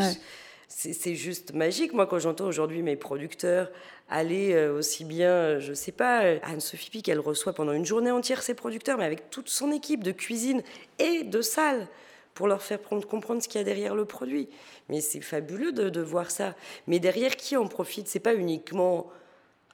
C'est 0.68 1.16
juste 1.16 1.54
magique. 1.54 1.94
Moi, 1.94 2.06
quand 2.08 2.20
j'entends 2.20 2.46
aujourd'hui 2.46 2.82
mes 2.82 2.98
producteurs 2.98 3.72
aller 4.10 4.54
euh, 4.54 4.78
aussi 4.78 5.06
bien, 5.06 5.32
euh, 5.32 5.60
je 5.60 5.74
sais 5.74 5.92
pas, 5.92 6.24
euh, 6.24 6.40
Anne-Sophie 6.44 6.90
Pic, 6.90 7.10
elle 7.10 7.20
reçoit 7.20 7.54
pendant 7.54 7.72
une 7.72 7.86
journée 7.86 8.12
entière 8.12 8.44
ses 8.44 8.54
producteurs, 8.54 8.98
mais 8.98 9.06
avec 9.06 9.30
toute 9.30 9.50
son 9.50 9.72
équipe 9.72 10.04
de 10.04 10.12
cuisine 10.12 10.62
et 11.00 11.24
de 11.24 11.42
salle 11.42 11.88
pour 12.34 12.48
leur 12.48 12.62
faire 12.62 12.80
comprendre 12.82 13.42
ce 13.42 13.48
qu'il 13.48 13.60
y 13.60 13.62
a 13.62 13.66
derrière 13.66 13.96
le 13.96 14.06
produit. 14.06 14.50
Mais 14.90 15.02
c'est 15.02 15.22
fabuleux 15.22 15.72
de, 15.72 16.02
voir 16.02 16.30
ça. 16.30 16.54
Mais 16.86 17.00
derrière, 17.00 17.36
qui 17.36 17.58
en 17.58 17.68
profite? 17.68 18.08
C'est 18.08 18.20
pas 18.20 18.36
uniquement 18.36 19.10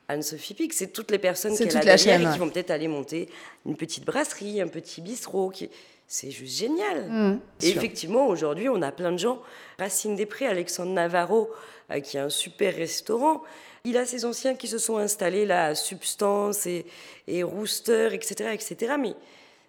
Anne-Sophie 0.07 0.53
Pic, 0.53 0.73
c'est 0.73 0.93
toutes 0.93 1.11
les 1.11 1.19
personnes 1.19 1.57
qui, 1.57 1.65
la 1.65 1.97
chaîne, 1.97 2.31
qui 2.31 2.39
vont 2.39 2.49
peut-être 2.49 2.71
aller 2.71 2.87
monter 2.87 3.29
une 3.65 3.75
petite 3.75 4.05
brasserie, 4.05 4.61
un 4.61 4.67
petit 4.67 5.01
bistrot. 5.01 5.49
Qui... 5.49 5.69
c'est 6.07 6.31
juste 6.31 6.57
génial. 6.57 7.09
Mmh, 7.09 7.39
et 7.61 7.69
effectivement, 7.69 8.27
aujourd'hui, 8.27 8.69
on 8.69 8.81
a 8.81 8.91
plein 8.91 9.11
de 9.11 9.17
gens. 9.17 9.41
Racine 9.79 10.15
Després, 10.15 10.47
Alexandre 10.47 10.91
Navarro, 10.91 11.49
euh, 11.91 11.99
qui 11.99 12.17
a 12.17 12.25
un 12.25 12.29
super 12.29 12.75
restaurant. 12.75 13.43
Il 13.85 13.97
a 13.97 14.05
ses 14.05 14.25
anciens 14.25 14.55
qui 14.55 14.67
se 14.67 14.77
sont 14.77 14.97
installés 14.97 15.45
là 15.45 15.65
à 15.65 15.75
Substance 15.75 16.65
et, 16.65 16.85
et 17.27 17.43
Rooster, 17.43 18.09
etc., 18.13 18.51
etc. 18.53 18.93
Mais 18.99 19.15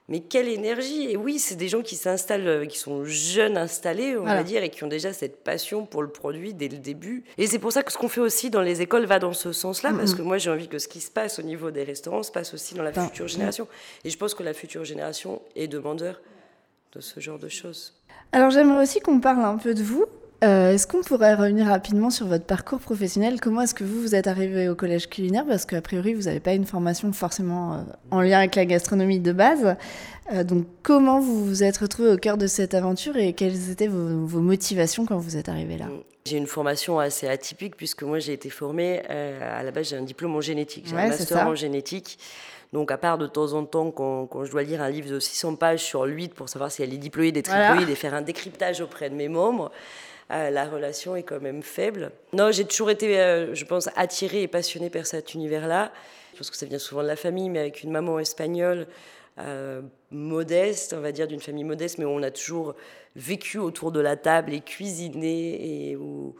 mais 0.09 0.21
quelle 0.21 0.49
énergie 0.49 1.11
Et 1.11 1.17
oui, 1.17 1.39
c'est 1.39 1.55
des 1.55 1.69
gens 1.69 1.81
qui 1.81 1.97
s'installent, 1.97 2.47
euh, 2.47 2.67
qui 2.67 2.79
sont 2.79 3.05
jeunes 3.05 3.57
installés, 3.57 4.17
on 4.19 4.25
va 4.25 4.43
dire, 4.43 4.63
et 4.63 4.69
qui 4.69 4.85
ont 4.85 4.89
déjà 4.89 5.15
cette 5.15 5.43
passion 5.43 5.87
pour 5.87 6.03
le 6.03 6.09
produit 6.09 6.53
dès 6.53 6.69
le 6.69 6.77
début. 6.77 7.25
Et 7.39 7.47
c'est 7.47 7.59
pour 7.59 7.73
ça 7.73 7.83
que 7.83 7.91
ce 7.91 7.97
qu'on 7.97 8.09
fait 8.09 8.21
aussi 8.21 8.51
dans 8.51 8.61
les 8.61 8.83
écoles 8.83 9.07
va 9.07 9.19
dans 9.19 9.33
ce 9.33 9.53
sens-là, 9.53 9.93
parce 9.95 10.15
que 10.15 10.23
moi 10.23 10.37
j'ai 10.37 10.51
envie 10.51 10.69
que 10.69 10.79
ce 10.79 10.89
qui 10.89 11.01
se 11.01 11.11
passe 11.11 11.39
au 11.39 11.43
niveau 11.43 11.71
des 11.71 11.85
restaurants 11.85 12.23
se 12.23 12.31
passe 12.33 12.53
aussi 12.53 12.75
dans 12.75 12.83
la 12.83 12.93
future 12.93 13.29
génération. 13.29 13.67
Et 14.05 14.11
je 14.11 14.19
pense 14.19 14.35
que 14.35 14.43
la 14.43 14.53
future 14.53 14.85
génération 14.85 15.41
est 15.57 15.69
demandeur 15.69 16.21
de 16.93 17.01
ce 17.01 17.19
genre 17.21 17.39
de 17.39 17.49
choses. 17.49 17.95
Alors 18.33 18.51
j'aimerais 18.51 18.83
aussi 18.83 19.01
qu'on 19.01 19.21
parle 19.21 19.45
un 19.45 19.57
peu 19.57 19.73
de 19.75 19.83
vous. 19.83 20.05
Euh, 20.45 20.73
est-ce 20.73 20.87
qu'on 20.87 21.01
pourrait 21.01 21.35
revenir 21.35 21.67
rapidement 21.67 22.11
sur 22.11 22.27
votre 22.27 22.45
parcours 22.45 22.79
professionnel? 22.79 23.41
Comment 23.41 23.63
est-ce 23.63 23.75
que 23.75 23.85
vous, 23.85 24.01
vous 24.03 24.15
êtes 24.15 24.27
arrivé 24.27 24.69
au 24.69 24.75
collège 24.75 25.09
culinaire? 25.09 25.47
Parce 25.47 25.65
qu'a 25.65 25.81
priori, 25.81 26.13
vous 26.13 26.23
n'avez 26.23 26.41
pas 26.41 26.53
une 26.53 26.67
formation 26.67 27.13
forcément 27.13 27.75
euh, 27.75 27.77
en 28.11 28.21
lien 28.21 28.39
avec 28.39 28.55
la 28.55 28.67
gastronomie 28.67 29.21
de 29.21 29.33
base. 29.33 29.77
Euh, 30.33 30.45
donc, 30.45 30.67
comment 30.83 31.19
vous 31.19 31.47
vous 31.47 31.63
êtes 31.63 31.79
retrouvé 31.79 32.11
au 32.11 32.19
cœur 32.19 32.37
de 32.37 32.47
cette 32.47 32.75
aventure 32.75 33.17
et 33.17 33.33
quelles 33.33 33.71
étaient 33.71 33.89
vos, 33.89 34.41
motivations 34.41 35.07
quand 35.07 35.17
vous 35.17 35.39
êtes 35.39 35.49
arrivé 35.49 35.79
là? 35.79 35.87
J'ai 36.27 36.37
une 36.37 36.47
formation 36.47 36.99
assez 36.99 37.27
atypique 37.27 37.77
puisque 37.77 38.03
moi, 38.03 38.19
j'ai 38.19 38.35
été 38.35 38.51
formée, 38.51 39.01
à 39.07 39.63
la 39.63 39.71
base, 39.71 39.91
j'ai 39.91 39.97
un 39.97 40.03
diplôme 40.03 40.35
en 40.37 40.41
génétique, 40.41 40.87
j'ai 40.89 40.97
un 40.97 41.09
master 41.09 41.47
en 41.47 41.55
génétique. 41.55 42.19
Donc, 42.73 42.91
à 42.91 42.99
part 42.99 43.19
de 43.19 43.27
temps 43.27 43.53
en 43.53 43.65
temps, 43.65 43.91
quand, 43.91 44.45
je 44.45 44.51
dois 44.51 44.63
lire 44.63 44.83
un 44.83 44.91
livre 44.91 45.09
de 45.09 45.21
600 45.21 45.57
pages 45.57 45.81
sur 45.81 46.07
l'huître 46.07 46.35
pour 46.35 46.49
savoir 46.49 46.73
si 46.73 46.83
elle 46.83 46.93
est 46.93 46.99
diploïde 46.99 47.37
et 47.37 47.43
triploïde 47.43 47.89
et 47.89 47.95
faire 47.95 48.15
un 48.15 48.23
décryptage 48.23 48.81
auprès 48.81 49.11
de 49.11 49.15
mes 49.15 49.29
membres, 49.29 49.71
la 50.31 50.65
relation 50.67 51.17
est 51.17 51.23
quand 51.23 51.41
même 51.41 51.63
faible. 51.63 52.11
Non, 52.33 52.51
j'ai 52.51 52.65
toujours 52.65 52.91
été, 52.91 53.19
euh, 53.21 53.55
je 53.55 53.65
pense, 53.65 53.89
attirée 53.97 54.43
et 54.43 54.49
passionnée 54.49 54.91
par 54.91 55.07
cet 55.07 55.35
univers-là. 55.35 55.93
Je 56.33 56.39
pense 56.39 56.51
que 56.51 56.57
ça 56.57 56.67
vient 56.67 56.79
souvent 56.79 57.03
de 57.03 57.09
la 57.09 57.17
famille, 57.17 57.49
mais 57.51 57.61
avec 57.61 57.83
une 57.83 57.91
maman 57.91 58.19
espagnole 58.19 58.87
euh, 59.39 59.83
modeste, 60.11 60.95
on 60.97 61.01
va 61.01 61.13
dire 61.13 61.29
d'une 61.29 61.41
famille 61.41 61.65
modeste, 61.65 61.99
mais 61.99 62.05
où 62.05 62.11
on 62.11 62.23
a 62.23 62.31
toujours 62.31 62.75
vécu 63.17 63.59
autour 63.59 63.93
de 63.93 64.01
la 64.01 64.17
table 64.17 64.53
et 64.53 64.61
cuisiné 64.61 65.91
et 65.91 65.97
où 65.97 66.35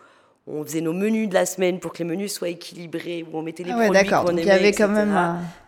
on 0.47 0.65
faisait 0.65 0.81
nos 0.81 0.93
menus 0.93 1.29
de 1.29 1.35
la 1.35 1.47
semaine 1.47 1.79
pour 1.79 1.93
que 1.93 1.99
les 1.99 2.05
menus 2.05 2.33
soient 2.33 2.49
équilibrés, 2.49 3.25
où 3.25 3.37
on 3.37 3.43
mettait 3.43 3.63
les 3.63 3.71
ah 3.73 3.85
produits 3.85 4.11
qu'on 4.11 4.29
aimait. 4.29 4.43
Il 4.43 4.49
y 4.49 4.51
avait 4.51 4.73
quand 4.73 4.89
même 4.89 5.17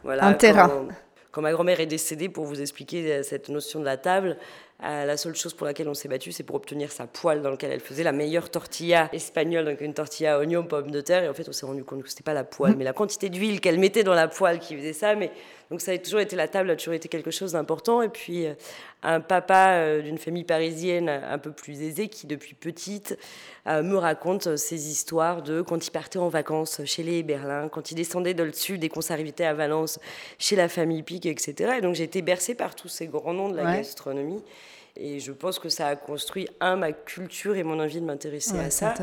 un, 0.05 0.33
terrain. 0.35 0.87
quand 1.31 1.43
ma 1.43 1.53
grand-mère 1.53 1.81
est 1.81 1.87
décédée, 1.87 2.29
pour 2.29 2.45
vous 2.45 2.61
expliquer 2.61 3.23
cette 3.23 3.49
notion 3.49 3.81
de 3.81 3.85
la 3.85 3.97
table, 3.97 4.37
euh, 4.85 5.07
la 5.07 5.17
seule 5.17 5.35
chose 5.35 5.55
pour 5.55 5.67
laquelle 5.67 5.89
on 5.89 5.95
s'est 5.95 6.09
battu, 6.09 6.33
c'est 6.33 6.43
pour 6.43 6.57
obtenir 6.57 6.93
sa 6.93 7.07
poêle 7.07 7.41
dans 7.41 7.51
laquelle 7.51 7.73
elle 7.73 7.81
faisait 7.81 8.03
la 8.03 8.13
meilleure 8.13 8.51
tortilla 8.51 9.09
espagnole, 9.13 9.65
donc 9.65 9.81
une 9.81 9.95
tortilla 9.95 10.39
oignon, 10.39 10.65
pomme 10.65 10.91
de 10.91 11.01
terre. 11.01 11.25
Et 11.25 11.29
en 11.29 11.35
fait, 11.35 11.49
on 11.49 11.53
s'est 11.53 11.65
rendu 11.65 11.83
compte 11.83 12.03
que 12.03 12.11
c'était 12.11 12.23
pas 12.23 12.35
la 12.35 12.45
poêle, 12.45 12.75
mm. 12.75 12.79
mais 12.79 12.85
la 12.85 12.93
quantité 12.93 13.31
d'huile 13.31 13.61
qu'elle 13.61 13.79
mettait 13.79 14.05
dans 14.05 14.15
la 14.15 14.29
poêle 14.29 14.59
qui 14.59 14.77
faisait 14.77 14.93
ça. 14.93 15.15
Mais 15.15 15.31
donc 15.71 15.81
ça 15.81 15.93
a 15.93 15.99
toujours 15.99 16.21
été 16.21 16.37
la 16.37 16.49
table, 16.49 16.71
a 16.71 16.77
toujours 16.77 16.95
été 16.95 17.09
quelque 17.09 17.31
chose 17.31 17.53
d'important. 17.53 18.03
Et 18.03 18.09
puis 18.09 18.47
euh, 18.47 18.55
un 19.03 19.21
papa 19.21 19.73
euh, 19.73 20.03
d'une 20.03 20.19
famille 20.19 20.45
parisienne 20.45 21.09
un 21.09 21.39
peu 21.39 21.51
plus 21.51 21.83
aisée 21.83 22.09
qui 22.09 22.27
depuis 22.27 22.55
petite 22.55 23.19
me 23.67 23.97
raconte 23.97 24.57
ces 24.57 24.91
histoires 24.91 25.43
de 25.43 25.61
quand 25.61 25.85
il 25.85 25.91
partait 25.91 26.21
en 26.21 26.29
vacances 26.29 26.81
chez 26.85 27.03
les 27.03 27.25
Berlin, 27.25 27.69
quand 27.69 27.91
il 27.91 27.97
descendait 27.97 28.33
dans 28.33 28.45
le 28.45 28.53
sud 28.53 28.85
et 28.85 28.89
qu'on 28.89 29.01
s'arrivait 29.01 29.45
à 29.45 29.55
Valence 29.55 29.99
chez 30.39 30.55
la 30.55 30.69
famille 30.69 31.03
Pic, 31.03 31.27
etc. 31.27 31.75
Et 31.79 31.81
donc 31.81 31.97
j'ai 31.97 32.05
été 32.05 32.23
bercée 32.23 32.55
par 32.55 32.77
tous 32.77 32.87
ces 32.87 33.09
grands 33.09 33.33
noms 33.33 33.49
de 33.49 33.57
la 33.57 33.77
gastronomie. 33.77 34.45
Et 34.97 35.21
je 35.21 35.33
pense 35.33 35.59
que 35.59 35.69
ça 35.69 35.89
a 35.89 35.97
construit, 35.97 36.49
un, 36.61 36.77
ma 36.77 36.93
culture 36.93 37.57
et 37.57 37.63
mon 37.63 37.81
envie 37.81 38.01
de 38.01 38.07
m'intéresser 38.07 38.59
à 38.59 38.71
ça. 38.71 38.95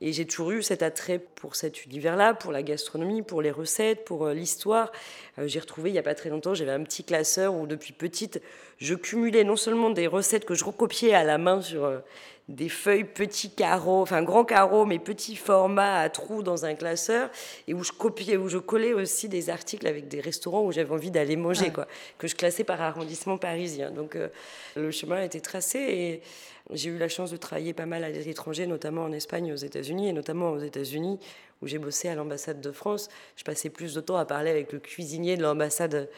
Et 0.00 0.12
j'ai 0.12 0.26
toujours 0.26 0.50
eu 0.50 0.62
cet 0.62 0.82
attrait 0.82 1.18
pour 1.18 1.56
cet 1.56 1.84
univers-là, 1.84 2.34
pour 2.34 2.52
la 2.52 2.62
gastronomie, 2.62 3.22
pour 3.22 3.42
les 3.42 3.50
recettes, 3.50 4.04
pour 4.04 4.26
euh, 4.26 4.34
l'histoire. 4.34 4.90
Euh, 5.38 5.46
j'ai 5.46 5.60
retrouvé 5.60 5.90
il 5.90 5.92
n'y 5.92 5.98
a 5.98 6.02
pas 6.02 6.14
très 6.14 6.30
longtemps, 6.30 6.54
j'avais 6.54 6.72
un 6.72 6.82
petit 6.82 7.04
classeur 7.04 7.54
où 7.54 7.66
depuis 7.66 7.92
petite, 7.92 8.42
je 8.78 8.94
cumulais 8.94 9.44
non 9.44 9.56
seulement 9.56 9.90
des 9.90 10.06
recettes 10.06 10.44
que 10.44 10.54
je 10.54 10.64
recopiais 10.64 11.14
à 11.14 11.22
la 11.22 11.38
main 11.38 11.62
sur 11.62 11.84
euh, 11.84 12.00
des 12.48 12.68
feuilles 12.68 13.04
petits 13.04 13.50
carreaux, 13.50 14.02
enfin 14.02 14.22
grands 14.22 14.44
carreaux, 14.44 14.84
mais 14.84 14.98
petits 14.98 15.36
formats 15.36 16.00
à 16.00 16.10
trous 16.10 16.42
dans 16.42 16.66
un 16.66 16.74
classeur, 16.74 17.30
et 17.68 17.74
où 17.74 17.82
je 17.82 17.92
copiais, 17.92 18.36
où 18.36 18.48
je 18.48 18.58
collais 18.58 18.92
aussi 18.92 19.28
des 19.28 19.48
articles 19.48 19.86
avec 19.86 20.08
des 20.08 20.20
restaurants 20.20 20.62
où 20.62 20.72
j'avais 20.72 20.92
envie 20.92 21.10
d'aller 21.10 21.36
manger, 21.36 21.70
quoi, 21.72 21.86
que 22.18 22.28
je 22.28 22.34
classais 22.34 22.64
par 22.64 22.82
arrondissement 22.82 23.38
parisien. 23.38 23.90
Donc 23.90 24.16
euh, 24.16 24.28
le 24.76 24.90
chemin 24.90 25.16
a 25.16 25.24
été 25.24 25.40
tracé 25.40 25.78
et 25.78 26.22
j'ai 26.72 26.90
eu 26.90 26.98
la 26.98 27.08
chance 27.08 27.30
de 27.30 27.36
travailler 27.36 27.74
pas 27.74 27.86
mal 27.86 28.04
à 28.04 28.10
l'étranger, 28.10 28.66
notamment 28.66 29.02
en 29.02 29.12
Espagne, 29.12 29.52
aux 29.52 29.56
États-Unis, 29.56 30.08
et 30.08 30.12
notamment 30.12 30.50
aux 30.50 30.60
États-Unis 30.60 31.18
où 31.62 31.66
j'ai 31.66 31.78
bossé 31.78 32.08
à 32.08 32.14
l'ambassade 32.14 32.60
de 32.60 32.72
France. 32.72 33.08
Je 33.36 33.44
passais 33.44 33.70
plus 33.70 33.94
de 33.94 34.00
temps 34.00 34.16
à 34.16 34.24
parler 34.24 34.50
avec 34.50 34.72
le 34.72 34.78
cuisinier 34.78 35.36
de 35.36 35.42
l'ambassade 35.42 36.08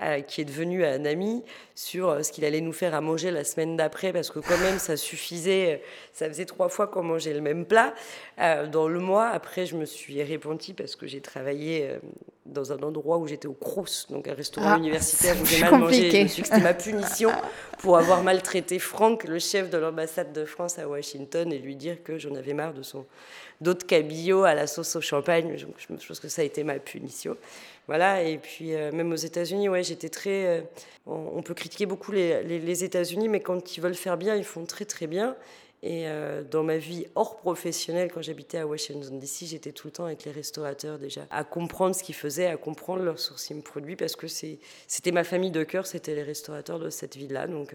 euh, 0.00 0.20
qui 0.20 0.40
est 0.40 0.44
devenu 0.44 0.84
un 0.84 1.04
ami, 1.04 1.42
sur 1.74 2.08
euh, 2.08 2.22
ce 2.22 2.30
qu'il 2.30 2.44
allait 2.44 2.60
nous 2.60 2.72
faire 2.72 2.94
à 2.94 3.00
manger 3.00 3.32
la 3.32 3.42
semaine 3.42 3.76
d'après, 3.76 4.12
parce 4.12 4.30
que 4.30 4.38
quand 4.38 4.58
même, 4.58 4.78
ça 4.78 4.96
suffisait, 4.96 5.74
euh, 5.74 5.86
ça 6.12 6.28
faisait 6.28 6.44
trois 6.44 6.68
fois 6.68 6.86
qu'on 6.86 7.02
mangeait 7.02 7.34
le 7.34 7.40
même 7.40 7.64
plat 7.66 7.94
dans 8.70 8.86
le 8.86 9.00
mois. 9.00 9.26
Après, 9.26 9.66
je 9.66 9.76
me 9.76 9.84
suis 9.84 10.22
repentie 10.22 10.72
parce 10.72 10.94
que 10.94 11.08
j'ai 11.08 11.20
travaillé 11.20 11.98
dans 12.46 12.72
un 12.72 12.78
endroit 12.78 13.18
où 13.18 13.26
j'étais 13.26 13.48
au 13.48 13.52
Crous, 13.52 14.06
donc 14.10 14.28
un 14.28 14.34
restaurant 14.34 14.74
ah, 14.74 14.78
universitaire 14.78 15.36
où 15.40 15.44
j'ai 15.44 15.60
mal 15.60 15.78
mangé. 15.78 16.10
Je 16.10 16.16
me 16.22 16.28
suis 16.28 16.42
que 16.42 16.48
c'était 16.48 16.60
ma 16.60 16.74
punition 16.74 17.30
pour 17.78 17.98
avoir 17.98 18.22
maltraité 18.22 18.78
Franck, 18.78 19.24
le 19.24 19.40
chef 19.40 19.68
de 19.68 19.78
l'ambassade 19.78 20.32
de 20.32 20.44
France 20.44 20.78
à 20.78 20.88
Washington, 20.88 21.52
et 21.52 21.58
lui 21.58 21.74
dire 21.74 22.02
que 22.04 22.18
j'en 22.18 22.36
avais 22.36 22.54
marre 22.54 22.74
de 22.74 22.82
son 22.82 23.04
d'autres 23.60 23.86
cabillots 23.86 24.44
à 24.44 24.54
la 24.54 24.66
sauce 24.66 24.94
au 24.96 25.00
champagne. 25.00 25.56
Je 25.56 26.06
pense 26.06 26.20
que 26.20 26.28
ça 26.28 26.42
a 26.42 26.44
été 26.44 26.62
ma 26.62 26.78
punition. 26.78 27.36
Voilà, 27.88 28.22
et 28.22 28.36
puis 28.36 28.74
euh, 28.74 28.92
même 28.92 29.10
aux 29.12 29.16
États-Unis, 29.16 29.70
ouais, 29.70 29.82
j'étais 29.82 30.10
très. 30.10 30.46
Euh, 30.46 30.60
on, 31.06 31.40
peut 31.40 31.54
critiquer 31.54 31.86
beaucoup 31.86 32.12
les, 32.12 32.84
États-Unis, 32.84 33.28
mais 33.28 33.40
quand 33.40 33.78
ils 33.78 33.80
veulent 33.80 33.94
faire 33.94 34.18
bien, 34.18 34.36
ils 34.36 34.44
font 34.44 34.66
très 34.66 34.84
très 34.84 35.06
bien. 35.06 35.34
Et 35.82 36.06
euh, 36.06 36.42
dans 36.42 36.62
ma 36.62 36.76
vie 36.76 37.06
hors 37.14 37.38
professionnelle, 37.38 38.10
quand 38.12 38.20
j'habitais 38.20 38.58
à 38.58 38.66
Washington 38.66 39.18
DC, 39.18 39.46
j'étais 39.46 39.72
tout 39.72 39.86
le 39.86 39.92
temps 39.92 40.04
avec 40.04 40.24
les 40.26 40.32
restaurateurs 40.32 40.98
déjà, 40.98 41.26
à 41.30 41.44
comprendre 41.44 41.94
ce 41.94 42.02
qu'ils 42.02 42.14
faisaient, 42.14 42.48
à 42.48 42.58
comprendre 42.58 43.02
leur 43.04 43.18
sourcing 43.18 43.62
produit, 43.62 43.96
parce 43.96 44.16
que 44.16 44.26
c'était 44.26 45.12
ma 45.12 45.24
famille 45.24 45.52
de 45.52 45.64
cœur, 45.64 45.86
c'était 45.86 46.14
les 46.14 46.24
restaurateurs 46.24 46.78
de 46.78 46.90
cette 46.90 47.16
ville-là. 47.16 47.46
Donc 47.46 47.74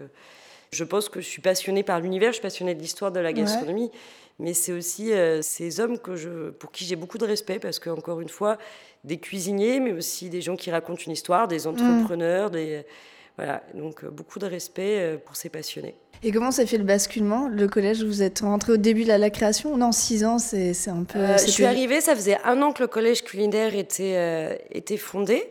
je 0.74 0.84
pense 0.84 1.08
que 1.08 1.20
je 1.20 1.26
suis 1.26 1.40
passionnée 1.40 1.82
par 1.82 2.00
l'univers, 2.00 2.30
je 2.30 2.34
suis 2.34 2.42
passionnée 2.42 2.74
de 2.74 2.80
l'histoire 2.80 3.12
de 3.12 3.20
la 3.20 3.32
gastronomie 3.32 3.90
mais 4.38 4.52
c'est 4.52 4.72
aussi 4.72 5.12
euh, 5.12 5.42
ces 5.42 5.80
hommes 5.80 5.98
que 5.98 6.16
je, 6.16 6.50
pour 6.50 6.72
qui 6.72 6.84
j'ai 6.84 6.96
beaucoup 6.96 7.18
de 7.18 7.26
respect 7.26 7.58
parce 7.58 7.78
que 7.78 7.90
encore 7.90 8.20
une 8.20 8.28
fois, 8.28 8.58
des 9.04 9.18
cuisiniers, 9.18 9.80
mais 9.80 9.92
aussi 9.92 10.28
des 10.28 10.40
gens 10.40 10.56
qui 10.56 10.70
racontent 10.70 11.02
une 11.06 11.12
histoire, 11.12 11.46
des 11.46 11.66
entrepreneurs, 11.66 12.50
des 12.50 12.84
voilà, 13.36 13.64
donc 13.74 14.04
euh, 14.04 14.10
beaucoup 14.10 14.38
de 14.38 14.46
respect 14.46 14.98
euh, 15.00 15.16
pour 15.18 15.34
ces 15.34 15.48
passionnés. 15.48 15.96
Et 16.22 16.30
comment 16.30 16.52
s'est 16.52 16.66
fait 16.66 16.78
le 16.78 16.84
basculement 16.84 17.48
Le 17.48 17.66
collège, 17.66 18.04
vous 18.04 18.22
êtes 18.22 18.40
rentré 18.40 18.72
au 18.72 18.76
début 18.76 19.02
de 19.02 19.08
la 19.08 19.30
création? 19.30 19.76
Non, 19.76 19.92
six 19.92 20.24
ans, 20.24 20.38
c'est 20.38 20.72
un 20.88 21.02
peu. 21.04 21.18
je 21.36 21.50
suis 21.50 21.64
arrivée, 21.64 22.00
ça 22.00 22.14
faisait 22.14 22.38
un 22.44 22.62
an 22.62 22.72
que 22.72 22.82
le 22.82 22.88
collège 22.88 23.24
culinaire 23.24 23.74
était, 23.74 24.64
était 24.70 24.96
fondé. 24.96 25.42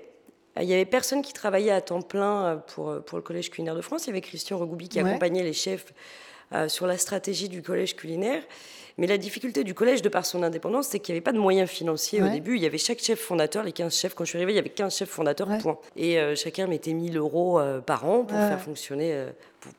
Il 0.60 0.68
n'y 0.68 0.74
avait 0.74 0.86
personne 0.86 1.22
qui 1.22 1.34
travaillait 1.34 1.72
à 1.72 1.82
temps 1.82 2.02
plein 2.02 2.62
pour, 2.68 3.02
pour 3.04 3.18
le 3.18 3.24
Collège 3.24 3.50
culinaire 3.50 3.76
de 3.76 3.82
France. 3.82 4.06
Il 4.06 4.08
y 4.08 4.10
avait 4.12 4.22
Christian 4.22 4.58
Regoubi 4.60 4.88
qui 4.88 5.00
accompagnait 5.00 5.44
les 5.44 5.54
chefs 5.54 5.94
euh, 6.54 6.68
sur 6.68 6.86
la 6.86 7.00
stratégie 7.00 7.50
du 7.50 7.63
collège 7.63 7.96
culinaire. 7.96 8.44
Mais 9.00 9.08
la 9.08 9.18
difficulté 9.18 9.63
du 9.63 9.74
collège, 9.74 10.04
de 10.04 10.10
par 10.10 10.24
son 10.24 10.44
indépendance, 10.44 10.89
c'est 10.89 11.00
qu'il 11.00 11.13
n'y 11.13 11.18
avait 11.18 11.24
pas 11.24 11.32
de 11.32 11.39
moyens 11.39 11.68
financiers 11.68 12.22
au 12.22 12.28
début. 12.28 12.58
Il 12.58 12.62
y 12.62 12.68
avait 12.68 12.78
chaque 12.78 13.00
chef 13.00 13.20
fondateur, 13.20 13.63
les 13.63 13.72
15 13.72 13.96
chefs, 13.96 14.13
quand 14.13 14.24
je 14.24 14.30
suis 14.30 14.38
arrivée, 14.38 14.52
il 14.52 14.56
y 14.58 14.60
avait 14.60 14.70
15 14.70 14.96
chefs 14.96 15.10
fondateurs, 15.10 15.48
point. 15.58 15.80
Et 15.96 16.20
euh, 16.20 16.36
chacun 16.36 16.68
mettait 16.68 16.94
1000 16.94 17.18
euros 17.18 17.60
euh, 17.60 17.80
par 17.82 18.06
an 18.06 18.24
pour 18.24 18.38
faire 18.38 18.62
fonctionner, 18.62 19.26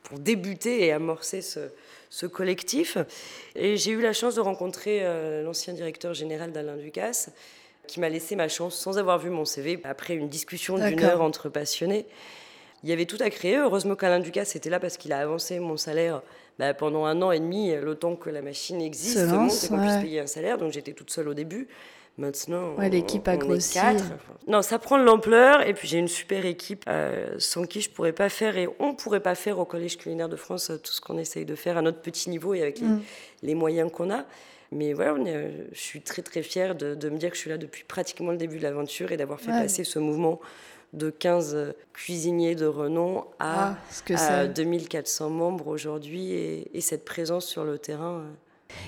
pour, 0.03 0.19
débuter 0.19 0.85
et 0.85 0.91
amorcer 0.91 1.41
ce, 1.41 2.25
collectif. 2.25 2.97
Et 3.55 3.77
j'ai 3.77 3.91
eu 3.91 4.01
la 4.01 4.11
chance 4.11 4.35
de 4.35 4.41
rencontrer 4.41 5.01
l'ancien 5.43 5.73
directeur 5.73 6.13
général 6.13 6.51
d'Alain 6.51 6.75
Ducasse, 6.75 7.29
qui 7.85 7.99
m'a 7.99 8.09
laissé 8.09 8.35
ma 8.35 8.47
chance 8.47 8.75
sans 8.75 8.97
avoir 8.97 9.19
vu 9.19 9.29
mon 9.29 9.45
CV, 9.45 9.79
après 9.83 10.15
une 10.15 10.27
discussion 10.27 10.77
d'une 10.77 11.03
heure 11.03 11.21
entre 11.21 11.49
passionnés. 11.49 12.05
Il 12.83 12.89
y 12.89 12.93
avait 12.93 13.05
tout 13.05 13.17
à 13.19 13.29
créer. 13.29 13.57
Heureusement 13.57 13.95
qu'Alain 13.95 14.19
Ducasse 14.19 14.55
était 14.55 14.69
là 14.69 14.79
parce 14.79 14.97
qu'il 14.97 15.11
a 15.13 15.19
avancé 15.19 15.59
mon 15.59 15.77
salaire 15.77 16.21
bah, 16.59 16.73
pendant 16.73 17.05
un 17.05 17.21
an 17.21 17.31
et 17.31 17.39
demi, 17.39 17.73
le 17.73 17.95
temps 17.95 18.15
que 18.15 18.29
la 18.29 18.41
machine 18.41 18.81
existe, 18.81 19.17
et 19.17 19.27
qu'on 19.27 19.47
puisse 19.47 19.97
payer 20.01 20.19
un 20.19 20.27
salaire. 20.27 20.57
Donc 20.57 20.71
j'étais 20.71 20.93
toute 20.93 21.09
seule 21.09 21.27
au 21.27 21.33
début. 21.33 21.67
Maintenant, 22.17 22.77
l'équipe 22.79 23.27
a 23.27 23.35
grossi. 23.35 23.77
Non, 24.47 24.61
ça 24.61 24.79
prend 24.79 24.97
de 24.97 25.03
l'ampleur. 25.03 25.67
Et 25.67 25.73
puis 25.73 25.87
j'ai 25.87 25.97
une 25.97 26.07
super 26.07 26.45
équipe 26.45 26.85
euh, 26.87 27.35
sans 27.39 27.65
qui 27.65 27.81
je 27.81 27.89
pourrais 27.89 28.13
pas 28.13 28.29
faire 28.29 28.57
et 28.57 28.69
on 28.79 28.93
pourrait 28.93 29.19
pas 29.19 29.35
faire 29.35 29.59
au 29.59 29.65
Collège 29.65 29.97
culinaire 29.97 30.29
de 30.29 30.37
France 30.37 30.69
euh, 30.69 30.77
tout 30.77 30.93
ce 30.93 31.01
qu'on 31.01 31.17
essaye 31.17 31.43
de 31.43 31.55
faire 31.55 31.77
à 31.77 31.81
notre 31.81 31.99
petit 31.99 32.29
niveau 32.29 32.53
et 32.53 32.61
avec 32.61 32.79
les, 33.41 33.53
mm. 33.53 33.57
moyens 33.57 33.91
qu'on 33.91 34.11
a. 34.11 34.23
Mais 34.75 34.93
voilà, 34.93 35.13
euh, 35.13 35.51
je 35.71 35.79
suis 35.79 36.01
très 36.01 36.21
très 36.21 36.43
fière 36.43 36.75
de, 36.75 37.09
me 37.09 37.17
dire 37.17 37.29
que 37.29 37.35
je 37.35 37.41
suis 37.41 37.49
là 37.49 37.57
depuis 37.57 37.83
pratiquement 37.87 38.31
le 38.31 38.37
début 38.37 38.57
de 38.57 38.63
l'aventure 38.63 39.11
et 39.11 39.17
d'avoir 39.17 39.39
fait 39.39 39.51
passer 39.51 39.83
ce 39.83 39.99
mouvement 39.99 40.39
de 40.93 41.09
15 41.09 41.73
cuisiniers 41.93 42.55
de 42.55 42.65
renom 42.65 43.25
à, 43.39 43.77
2400 44.53 45.25
ah, 45.25 45.29
membres 45.29 45.67
aujourd'hui 45.67 46.31
et, 46.33 46.81
cette 46.81 47.05
présence 47.05 47.45
sur 47.45 47.63
le 47.63 47.77
terrain. 47.77 48.23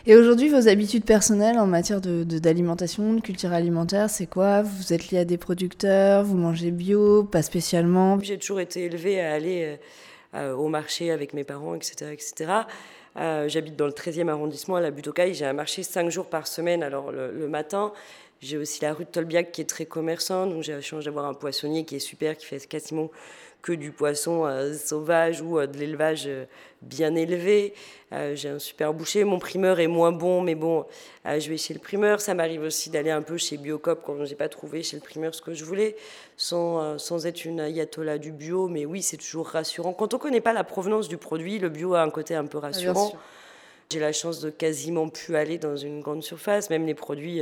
Et 0.05 0.15
aujourd'hui, 0.15 0.49
vos 0.49 0.67
habitudes 0.67 1.05
personnelles 1.05 1.57
en 1.57 1.67
matière 1.67 2.01
d'alimentation, 2.01 3.13
de, 3.13 3.19
de, 3.19 3.21
culture 3.21 3.53
alimentaire, 3.53 4.09
c'est 4.09 4.27
quoi? 4.27 4.63
Vous 4.63 4.91
êtes 4.91 5.09
lié 5.11 5.19
à 5.19 5.25
des 5.25 5.37
producteurs 5.37 6.23
Vous 6.25 6.35
mangez 6.35 6.71
bio 6.71 7.23
Pas 7.23 7.41
spécialement? 7.41 8.19
J'ai 8.21 8.37
toujours 8.37 8.59
été 8.59 8.83
élevée 8.85 9.21
à 9.21 9.33
aller 9.33 9.77
euh, 10.33 10.53
au 10.53 10.67
marché 10.67 11.11
avec 11.11 11.33
mes 11.33 11.45
parents, 11.45 11.73
etc. 11.73 12.11
etc. 12.11 12.51
Euh, 13.17 13.47
j'habite 13.47 13.75
dans 13.75 13.87
le 13.87 13.93
13e 13.93 14.29
arrondissement 14.29 14.75
à 14.75 14.81
la 14.81 14.91
butte 14.91 15.09
J'ai 15.31 15.45
un 15.45 15.53
marché 15.53 15.83
5 15.83 16.09
jours 16.09 16.27
par 16.27 16.47
semaine. 16.47 16.83
Alors 16.83 17.11
le, 17.11 17.47
matin, 17.47 17.91
j'ai 18.41 18.57
aussi 18.57 18.81
la 18.81 18.93
rue 18.93 19.05
de 19.05 19.09
Tolbiac 19.09 19.51
qui 19.51 19.61
est 19.61 19.69
très 19.69 19.85
commerçante. 19.85 20.51
Donc 20.51 20.63
j'ai 20.63 20.73
la 20.73 20.81
chance 20.81 21.05
d'avoir 21.05 21.25
un 21.25 21.33
poissonnier 21.33 21.83
qui 21.85 21.95
est 21.95 21.99
super, 21.99 22.37
qui 22.37 22.45
fait 22.45 22.65
quasiment 22.67 23.09
que 23.67 23.73
du 23.73 23.91
poisson 23.91 24.45
euh, 24.45 24.73
sauvage 24.73 25.41
ou 25.41 25.59
de 25.59 25.77
l'élevage 25.77 26.29
bien 26.81 27.15
élevé. 27.15 27.73
Euh, 28.13 28.35
j'ai 28.35 28.49
un 28.49 28.59
super 28.59 28.93
boucher. 28.93 29.23
Mon 29.23 29.39
primeur 29.39 29.79
est 29.79 29.87
moins 29.87 30.11
bon, 30.11 30.41
mais 30.41 30.55
bon, 30.55 30.85
euh, 31.25 31.39
je 31.39 31.49
vais 31.49 31.57
chez 31.57 31.73
le 31.73 31.79
primeur. 31.79 32.21
Ça 32.21 32.33
m'arrive 32.33 32.61
aussi 32.61 32.89
d'aller 32.89 33.11
un 33.11 33.21
peu 33.21 33.37
chez 33.37 33.57
Biocop 33.57 34.01
quand 34.05 34.23
je 34.23 34.29
n'ai 34.29 34.35
pas 34.35 34.49
trouvé 34.49 34.83
chez 34.83 34.95
le 34.95 35.01
primeur 35.01 35.35
ce 35.35 35.41
que 35.41 35.53
je 35.53 35.65
voulais, 35.65 35.95
sans, 36.37 36.81
euh, 36.81 36.97
sans 36.97 37.25
être 37.25 37.45
une 37.45 37.59
ayatollah 37.59 38.17
du 38.17 38.31
bio. 38.31 38.67
Mais 38.67 38.85
oui, 38.85 39.01
c'est 39.01 39.17
toujours 39.17 39.47
rassurant. 39.47 39.93
Quand 39.93 40.13
on 40.13 40.17
ne 40.17 40.21
connaît 40.21 40.41
pas 40.41 40.53
la 40.53 40.63
provenance 40.63 41.07
du 41.07 41.17
produit, 41.17 41.59
le 41.59 41.69
bio 41.69 41.95
a 41.95 42.01
un 42.01 42.09
côté 42.09 42.35
un 42.35 42.45
peu 42.45 42.57
rassurant. 42.57 43.11
J'ai 43.89 43.99
la 43.99 44.11
chance 44.11 44.41
de 44.41 44.49
quasiment 44.49 45.07
plus 45.07 45.35
aller 45.37 45.57
dans 45.57 45.77
une 45.77 46.01
grande 46.01 46.21
surface, 46.21 46.69
même 46.69 46.85
les 46.85 46.93
produits, 46.93 47.41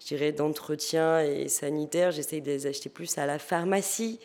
je 0.00 0.06
dirais, 0.06 0.32
d'entretien 0.32 1.20
et 1.20 1.46
sanitaire, 1.46 2.10
j'essaye 2.10 2.40
de 2.40 2.50
les 2.50 2.66
acheter 2.66 2.88
plus 2.88 3.16
à 3.16 3.26
la 3.26 3.38
pharmacie. 3.38 4.18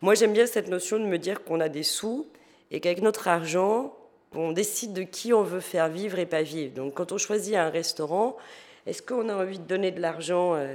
Moi, 0.00 0.14
j'aime 0.14 0.32
bien 0.32 0.46
cette 0.46 0.68
notion 0.68 0.98
de 0.98 1.04
me 1.04 1.18
dire 1.18 1.44
qu'on 1.44 1.60
a 1.60 1.68
des 1.68 1.82
sous 1.82 2.26
et 2.70 2.80
qu'avec 2.80 3.02
notre 3.02 3.28
argent, 3.28 3.94
on 4.34 4.52
décide 4.52 4.92
de 4.92 5.02
qui 5.02 5.32
on 5.32 5.42
veut 5.42 5.60
faire 5.60 5.88
vivre 5.88 6.18
et 6.18 6.26
pas 6.26 6.42
vivre. 6.42 6.74
Donc 6.74 6.94
quand 6.94 7.12
on 7.12 7.18
choisit 7.18 7.54
un 7.54 7.70
restaurant, 7.70 8.36
est-ce 8.86 9.02
qu'on 9.02 9.28
a 9.28 9.34
envie 9.34 9.58
de 9.58 9.64
donner 9.64 9.90
de 9.90 10.00
l'argent 10.00 10.54
euh, 10.54 10.74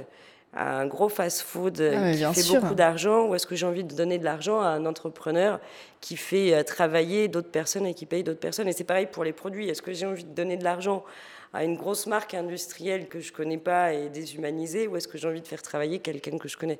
à 0.52 0.78
un 0.78 0.86
gros 0.86 1.08
fast-food 1.08 1.80
euh, 1.80 2.14
ah, 2.24 2.32
qui 2.32 2.42
fait 2.42 2.58
beaucoup 2.58 2.74
d'argent 2.74 3.26
ou 3.26 3.34
est-ce 3.34 3.46
que 3.46 3.54
j'ai 3.54 3.66
envie 3.66 3.84
de 3.84 3.94
donner 3.94 4.18
de 4.18 4.24
l'argent 4.24 4.60
à 4.60 4.68
un 4.68 4.84
entrepreneur 4.86 5.60
qui 6.00 6.16
fait 6.16 6.54
euh, 6.54 6.62
travailler 6.62 7.28
d'autres 7.28 7.50
personnes 7.50 7.86
et 7.86 7.94
qui 7.94 8.06
paye 8.06 8.24
d'autres 8.24 8.40
personnes? 8.40 8.68
Et 8.68 8.72
c'est 8.72 8.84
pareil 8.84 9.06
pour 9.06 9.24
les 9.24 9.32
produits. 9.32 9.68
Est-ce 9.68 9.82
que 9.82 9.92
j'ai 9.92 10.06
envie 10.06 10.24
de 10.24 10.34
donner 10.34 10.56
de 10.56 10.64
l'argent 10.64 11.04
à 11.52 11.64
une 11.64 11.76
grosse 11.76 12.06
marque 12.06 12.34
industrielle 12.34 13.08
que 13.08 13.18
je 13.18 13.32
connais 13.32 13.58
pas 13.58 13.92
et 13.92 14.08
déshumanisée 14.08 14.86
ou 14.86 14.96
est-ce 14.96 15.08
que 15.08 15.18
j'ai 15.18 15.26
envie 15.26 15.40
de 15.40 15.46
faire 15.48 15.62
travailler 15.62 15.98
quelqu'un 15.98 16.38
que 16.38 16.48
je 16.48 16.56
connais? 16.56 16.78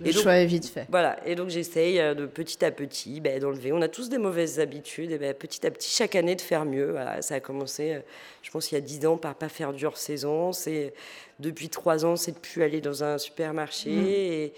Le 0.00 0.10
choix 0.10 0.36
est 0.36 0.46
vite 0.46 0.66
fait. 0.66 0.86
Voilà, 0.88 1.18
et 1.26 1.34
donc 1.34 1.50
j'essaye 1.50 2.00
euh, 2.00 2.14
de 2.14 2.24
petit 2.24 2.64
à 2.64 2.70
petit 2.70 3.20
ben, 3.20 3.38
d'enlever. 3.38 3.72
On 3.72 3.82
a 3.82 3.88
tous 3.88 4.08
des 4.08 4.18
mauvaises 4.18 4.58
habitudes 4.58 5.10
et 5.10 5.18
ben, 5.18 5.34
petit 5.34 5.66
à 5.66 5.70
petit, 5.70 5.90
chaque 5.90 6.14
année, 6.14 6.34
de 6.34 6.40
faire 6.40 6.64
mieux. 6.64 6.92
Voilà, 6.92 7.20
ça 7.20 7.34
a 7.34 7.40
commencé, 7.40 7.92
euh, 7.92 8.00
je 8.42 8.50
pense, 8.50 8.72
il 8.72 8.76
y 8.76 8.78
a 8.78 8.80
dix 8.80 9.04
ans 9.06 9.18
par 9.18 9.34
pas 9.34 9.50
faire 9.50 9.74
du 9.74 9.84
hors-saison. 9.84 10.52
C'est, 10.52 10.94
depuis 11.38 11.68
trois 11.68 12.06
ans, 12.06 12.16
c'est 12.16 12.32
de 12.32 12.38
plus 12.38 12.62
aller 12.62 12.80
dans 12.80 13.04
un 13.04 13.18
supermarché. 13.18 13.90
Mmh. 13.90 14.06
Et, 14.06 14.52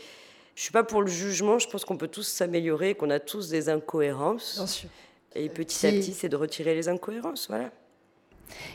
je 0.54 0.64
suis 0.64 0.72
pas 0.72 0.82
pour 0.82 1.02
le 1.02 1.08
jugement, 1.08 1.60
je 1.60 1.68
pense 1.68 1.84
qu'on 1.84 1.96
peut 1.96 2.08
tous 2.08 2.26
s'améliorer, 2.26 2.96
qu'on 2.96 3.10
a 3.10 3.20
tous 3.20 3.48
des 3.48 3.68
incohérences. 3.68 4.56
Bien 4.56 4.66
sûr. 4.66 4.88
Et 5.36 5.48
petit 5.48 5.86
à 5.86 5.90
petit, 5.92 6.12
c'est 6.12 6.28
de 6.28 6.34
retirer 6.34 6.74
les 6.74 6.88
incohérences, 6.88 7.46
voilà. 7.48 7.70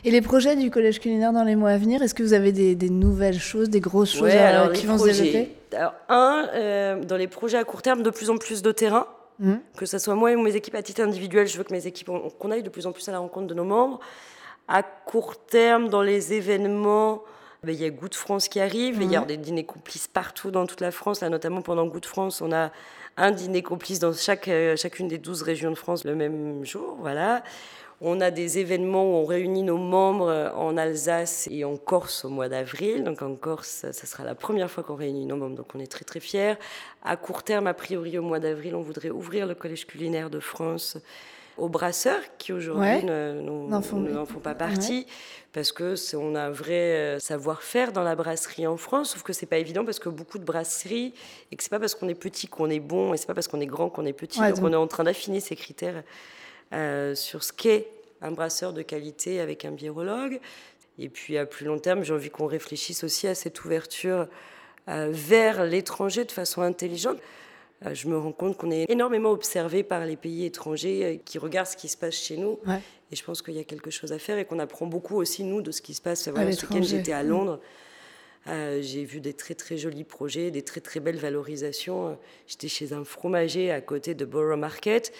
Et 0.04 0.10
les 0.10 0.20
projets 0.20 0.56
du 0.56 0.70
collège 0.70 1.00
culinaire 1.00 1.32
dans 1.32 1.44
les 1.44 1.56
mois 1.56 1.70
à 1.70 1.78
venir, 1.78 2.02
est-ce 2.02 2.14
que 2.14 2.22
vous 2.22 2.32
avez 2.32 2.52
des, 2.52 2.90
nouvelles 2.90 3.38
choses, 3.38 3.70
des 3.70 3.80
grosses 3.80 4.14
choses 4.14 4.32
qui 4.74 4.86
vont 4.86 4.98
se 4.98 5.04
développer 5.04 5.54
alors, 5.72 5.94
Un, 6.08 6.48
euh, 6.54 7.04
dans 7.04 7.16
les 7.16 7.28
projets 7.28 7.58
à 7.58 7.64
court 7.64 7.82
terme, 7.82 8.02
de 8.02 8.10
plus 8.10 8.30
en 8.30 8.36
plus 8.36 8.62
de 8.62 8.72
terrain. 8.72 9.06
Mmh. 9.40 9.54
Que 9.76 9.86
ce 9.86 9.98
soit 9.98 10.14
moi 10.14 10.30
et 10.30 10.36
mes 10.36 10.54
équipes 10.54 10.76
à 10.76 10.82
titre 10.82 11.02
individuel, 11.02 11.48
je 11.48 11.58
veux 11.58 11.64
que 11.64 11.72
mes 11.72 11.86
équipes, 11.86 12.10
qu'on 12.38 12.50
aille 12.50 12.62
de 12.62 12.68
plus 12.68 12.86
en 12.86 12.92
plus 12.92 13.08
à 13.08 13.12
la 13.12 13.18
rencontre 13.18 13.48
de 13.48 13.54
nos 13.54 13.64
membres. 13.64 13.98
À 14.68 14.82
court 14.82 15.36
terme, 15.46 15.88
dans 15.88 16.02
les 16.02 16.32
événements, 16.34 17.22
ben, 17.64 17.74
il 17.74 17.80
y 17.80 17.84
a 17.84 17.90
Goût 17.90 18.08
de 18.08 18.14
France 18.14 18.48
qui 18.48 18.60
arrive, 18.60 18.98
il 19.02 19.10
y 19.10 19.16
a 19.16 19.22
mmh. 19.22 19.26
des 19.26 19.36
dîners 19.36 19.64
complices 19.64 20.06
partout 20.06 20.50
dans 20.50 20.66
toute 20.66 20.80
la 20.80 20.90
France. 20.90 21.20
Là, 21.20 21.30
notamment 21.30 21.62
pendant 21.62 21.86
Goût 21.86 22.00
de 22.00 22.06
France, 22.06 22.40
on 22.42 22.52
a 22.52 22.70
un 23.16 23.30
dîner 23.30 23.62
complice 23.62 23.98
dans 23.98 24.12
chaque, 24.12 24.48
euh, 24.48 24.76
chacune 24.76 25.08
des 25.08 25.18
12 25.18 25.42
régions 25.42 25.70
de 25.70 25.76
France 25.76 26.04
le 26.04 26.14
même 26.14 26.64
jour. 26.64 26.96
Voilà. 27.00 27.42
On 28.00 28.20
a 28.20 28.30
des 28.30 28.58
événements 28.58 29.04
où 29.04 29.14
on 29.22 29.24
réunit 29.24 29.62
nos 29.62 29.78
membres 29.78 30.52
en 30.56 30.76
Alsace 30.76 31.48
et 31.50 31.64
en 31.64 31.76
Corse 31.76 32.24
au 32.24 32.28
mois 32.28 32.48
d'avril. 32.48 33.04
Donc 33.04 33.22
en 33.22 33.34
Corse, 33.34 33.86
ça 33.90 34.06
sera 34.06 34.24
la 34.24 34.34
première 34.34 34.70
fois 34.70 34.82
qu'on 34.82 34.96
réunit 34.96 35.26
nos 35.26 35.36
membres, 35.36 35.56
donc 35.56 35.74
on 35.74 35.80
est 35.80 35.90
très 35.90 36.04
très 36.04 36.20
fiers. 36.20 36.54
À 37.04 37.16
court 37.16 37.42
terme, 37.42 37.66
a 37.66 37.74
priori 37.74 38.18
au 38.18 38.22
mois 38.22 38.40
d'avril, 38.40 38.74
on 38.74 38.82
voudrait 38.82 39.10
ouvrir 39.10 39.46
le 39.46 39.54
Collège 39.54 39.86
culinaire 39.86 40.30
de 40.30 40.40
France 40.40 40.98
aux 41.56 41.68
brasseurs 41.68 42.22
qui 42.38 42.52
aujourd'hui 42.52 43.04
n'en 43.04 43.80
font, 43.80 44.40
pas 44.42 44.54
partie 44.54 45.06
parce 45.52 45.70
que 45.70 45.94
on 46.16 46.34
a 46.34 46.42
un 46.42 46.50
vrai 46.50 46.72
euh, 46.74 47.18
savoir-faire 47.20 47.92
dans 47.92 48.02
la 48.02 48.16
brasserie 48.16 48.66
en 48.66 48.76
France 48.76 49.10
sauf 49.10 49.22
que 49.22 49.32
c'est 49.32 49.46
pas 49.46 49.58
évident 49.58 49.84
parce 49.84 50.00
que 50.00 50.08
beaucoup 50.08 50.38
de 50.38 50.44
brasseries 50.44 51.14
et 51.52 51.56
que 51.56 51.62
c'est 51.62 51.70
pas 51.70 51.78
parce 51.78 51.94
qu'on 51.94 52.08
est 52.08 52.14
petit 52.14 52.48
qu'on 52.48 52.70
est 52.70 52.80
bon 52.80 53.14
et 53.14 53.16
c'est 53.16 53.26
pas 53.26 53.34
parce 53.34 53.46
qu'on 53.46 53.60
est 53.60 53.66
grand 53.66 53.88
qu'on 53.88 54.04
est 54.04 54.12
petit 54.12 54.40
donc, 54.40 54.58
on 54.62 54.72
est 54.72 54.76
en 54.76 54.88
train 54.88 55.04
d'affiner 55.04 55.40
ces 55.40 55.54
critères 55.54 56.02
euh, 56.72 57.14
sur 57.14 57.44
ce 57.44 57.52
qu'est 57.52 57.88
un 58.20 58.30
brasseur 58.30 58.72
de 58.72 58.82
qualité 58.82 59.40
avec 59.40 59.64
un 59.64 59.70
biérologue. 59.70 60.40
Et 60.98 61.08
puis 61.08 61.36
à 61.36 61.46
plus 61.46 61.66
long 61.66 61.78
terme, 61.78 62.02
j'ai 62.04 62.14
envie 62.14 62.30
qu'on 62.30 62.46
réfléchisse 62.46 63.04
aussi 63.04 63.26
à 63.26 63.34
cette 63.34 63.64
ouverture 63.64 64.26
euh, 64.88 65.08
vers 65.10 65.64
l'étranger 65.64 66.24
de 66.24 66.32
façon 66.32 66.62
intelligente. 66.62 67.18
Euh, 67.84 67.94
je 67.94 68.08
me 68.08 68.16
rends 68.16 68.32
compte 68.32 68.56
qu'on 68.56 68.70
est 68.70 68.88
énormément 68.88 69.30
observé 69.30 69.82
par 69.82 70.06
les 70.06 70.16
pays 70.16 70.44
étrangers 70.46 71.20
qui 71.24 71.38
regardent 71.38 71.68
ce 71.68 71.76
qui 71.76 71.88
se 71.88 71.96
passe 71.96 72.14
chez 72.14 72.36
nous. 72.36 72.58
Et 73.10 73.16
je 73.16 73.24
pense 73.24 73.42
qu'il 73.42 73.54
y 73.54 73.60
a 73.60 73.64
quelque 73.64 73.90
chose 73.90 74.12
à 74.12 74.18
faire 74.18 74.38
et 74.38 74.44
qu'on 74.44 74.58
apprend 74.58 74.86
beaucoup 74.86 75.16
aussi, 75.16 75.44
nous, 75.44 75.60
de 75.60 75.70
ce 75.70 75.82
qui 75.82 75.94
se 75.94 76.00
passe. 76.00 76.28
Voilà, 76.28 76.52
ce 76.52 76.66
week 76.66 76.82
j'étais 76.84 77.12
à 77.12 77.22
Londres. 77.22 77.60
j'ai 78.46 79.04
vu 79.04 79.20
des 79.20 79.34
très 79.34 79.54
très 79.54 79.76
jolis 79.76 80.04
projets, 80.04 80.50
des 80.50 80.62
très 80.62 80.80
très 80.80 81.00
belles 81.00 81.18
valorisations. 81.18 82.18
J'étais 82.46 82.68
chez 82.68 82.92
un 82.92 83.04
fromager 83.04 83.70
à 83.70 83.80
côté 83.80 84.14
de 84.14 84.24
Borough 84.24 84.58
Market 84.58 85.12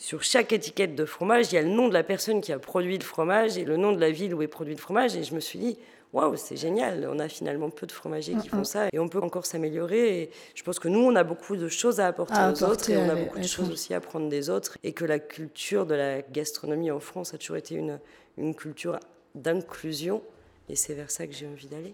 sur 0.00 0.22
chaque 0.22 0.54
étiquette 0.54 0.94
de 0.94 1.04
fromage, 1.04 1.52
il 1.52 1.56
y 1.56 1.58
a 1.58 1.62
le 1.62 1.68
nom 1.68 1.86
de 1.86 1.92
la 1.92 2.02
personne 2.02 2.40
qui 2.40 2.52
a 2.52 2.58
produit 2.58 2.96
le 2.96 3.04
fromage 3.04 3.58
et 3.58 3.66
le 3.66 3.76
nom 3.76 3.92
de 3.92 4.00
la 4.00 4.10
ville 4.10 4.34
où 4.34 4.40
est 4.40 4.48
produit 4.48 4.74
le 4.74 4.80
fromage. 4.80 5.14
Et 5.14 5.24
je 5.24 5.34
me 5.34 5.40
suis 5.40 5.58
dit, 5.58 5.76
waouh, 6.14 6.36
c'est 6.38 6.56
génial, 6.56 7.06
on 7.12 7.18
a 7.18 7.28
finalement 7.28 7.68
peu 7.68 7.86
de 7.86 7.92
fromagers 7.92 8.34
qui 8.40 8.48
font 8.48 8.64
ça 8.64 8.86
et 8.94 8.98
on 8.98 9.08
peut 9.08 9.20
encore 9.20 9.44
s'améliorer. 9.44 10.22
Et 10.22 10.30
je 10.54 10.62
pense 10.62 10.78
que 10.78 10.88
nous, 10.88 11.00
on 11.00 11.14
a 11.16 11.22
beaucoup 11.22 11.54
de 11.54 11.68
choses 11.68 12.00
à 12.00 12.06
apporter 12.06 12.34
aux 12.34 12.64
autres 12.64 12.88
et 12.88 12.96
on 12.96 13.10
a 13.10 13.14
beaucoup 13.14 13.38
de 13.38 13.46
choses 13.46 13.70
aussi 13.70 13.92
à 13.92 14.00
prendre 14.00 14.30
des 14.30 14.48
autres. 14.48 14.78
Et 14.82 14.92
que 14.92 15.04
la 15.04 15.18
culture 15.18 15.84
de 15.84 15.94
la 15.94 16.22
gastronomie 16.22 16.90
en 16.90 17.00
France 17.00 17.34
a 17.34 17.38
toujours 17.38 17.58
été 17.58 17.74
une, 17.74 18.00
une 18.38 18.54
culture 18.54 18.98
d'inclusion. 19.34 20.22
Et 20.70 20.76
c'est 20.76 20.94
vers 20.94 21.10
ça 21.10 21.26
que 21.26 21.34
j'ai 21.34 21.46
envie 21.46 21.66
d'aller. 21.66 21.92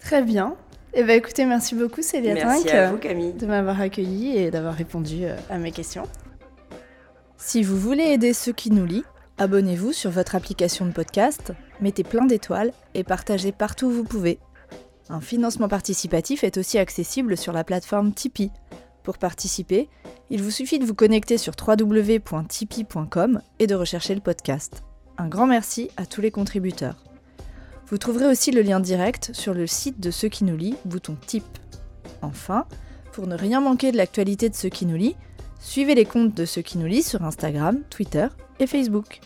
Très 0.00 0.22
bien. 0.22 0.56
Eh 0.92 1.04
ben, 1.04 1.16
écoutez, 1.16 1.44
merci 1.44 1.76
beaucoup 1.76 2.02
Célia 2.02 2.34
Merci 2.34 2.68
à 2.70 2.90
vous 2.90 2.98
Camille. 2.98 3.32
De 3.32 3.46
m'avoir 3.46 3.80
accueilli 3.80 4.38
et 4.38 4.50
d'avoir 4.50 4.74
répondu 4.74 5.24
euh, 5.24 5.36
à 5.50 5.58
mes 5.58 5.70
questions. 5.70 6.08
Si 7.40 7.62
vous 7.62 7.78
voulez 7.78 8.02
aider 8.02 8.32
ceux 8.34 8.52
qui 8.52 8.70
nous 8.70 8.84
lisent, 8.84 9.04
abonnez-vous 9.38 9.92
sur 9.92 10.10
votre 10.10 10.34
application 10.34 10.84
de 10.84 10.90
podcast, 10.90 11.52
mettez 11.80 12.02
plein 12.02 12.26
d'étoiles 12.26 12.72
et 12.94 13.04
partagez 13.04 13.52
partout 13.52 13.86
où 13.86 13.90
vous 13.90 14.04
pouvez. 14.04 14.40
Un 15.08 15.20
financement 15.20 15.68
participatif 15.68 16.42
est 16.42 16.58
aussi 16.58 16.78
accessible 16.78 17.36
sur 17.36 17.52
la 17.52 17.64
plateforme 17.64 18.12
Tipeee. 18.12 18.50
Pour 19.04 19.18
participer, 19.18 19.88
il 20.30 20.42
vous 20.42 20.50
suffit 20.50 20.80
de 20.80 20.84
vous 20.84 20.94
connecter 20.94 21.38
sur 21.38 21.54
www.tipeee.com 21.56 23.40
et 23.60 23.66
de 23.66 23.74
rechercher 23.74 24.16
le 24.16 24.20
podcast. 24.20 24.82
Un 25.16 25.28
grand 25.28 25.46
merci 25.46 25.90
à 25.96 26.06
tous 26.06 26.20
les 26.20 26.32
contributeurs. 26.32 27.04
Vous 27.86 27.98
trouverez 27.98 28.26
aussi 28.26 28.50
le 28.50 28.62
lien 28.62 28.80
direct 28.80 29.30
sur 29.32 29.54
le 29.54 29.66
site 29.66 30.00
de 30.00 30.10
Ceux 30.10 30.28
qui 30.28 30.44
nous 30.44 30.56
lit, 30.56 30.74
bouton 30.84 31.16
Tip. 31.26 31.44
Enfin, 32.20 32.66
pour 33.12 33.28
ne 33.28 33.36
rien 33.36 33.60
manquer 33.60 33.92
de 33.92 33.96
l'actualité 33.96 34.50
de 34.50 34.54
Ceux 34.54 34.68
qui 34.68 34.84
nous 34.84 34.96
lit, 34.96 35.16
Suivez 35.60 35.94
les 35.94 36.04
comptes 36.04 36.34
de 36.34 36.44
ceux 36.44 36.62
qui 36.62 36.78
nous 36.78 36.86
lisent 36.86 37.08
sur 37.08 37.24
Instagram, 37.24 37.80
Twitter 37.90 38.28
et 38.60 38.66
Facebook. 38.66 39.20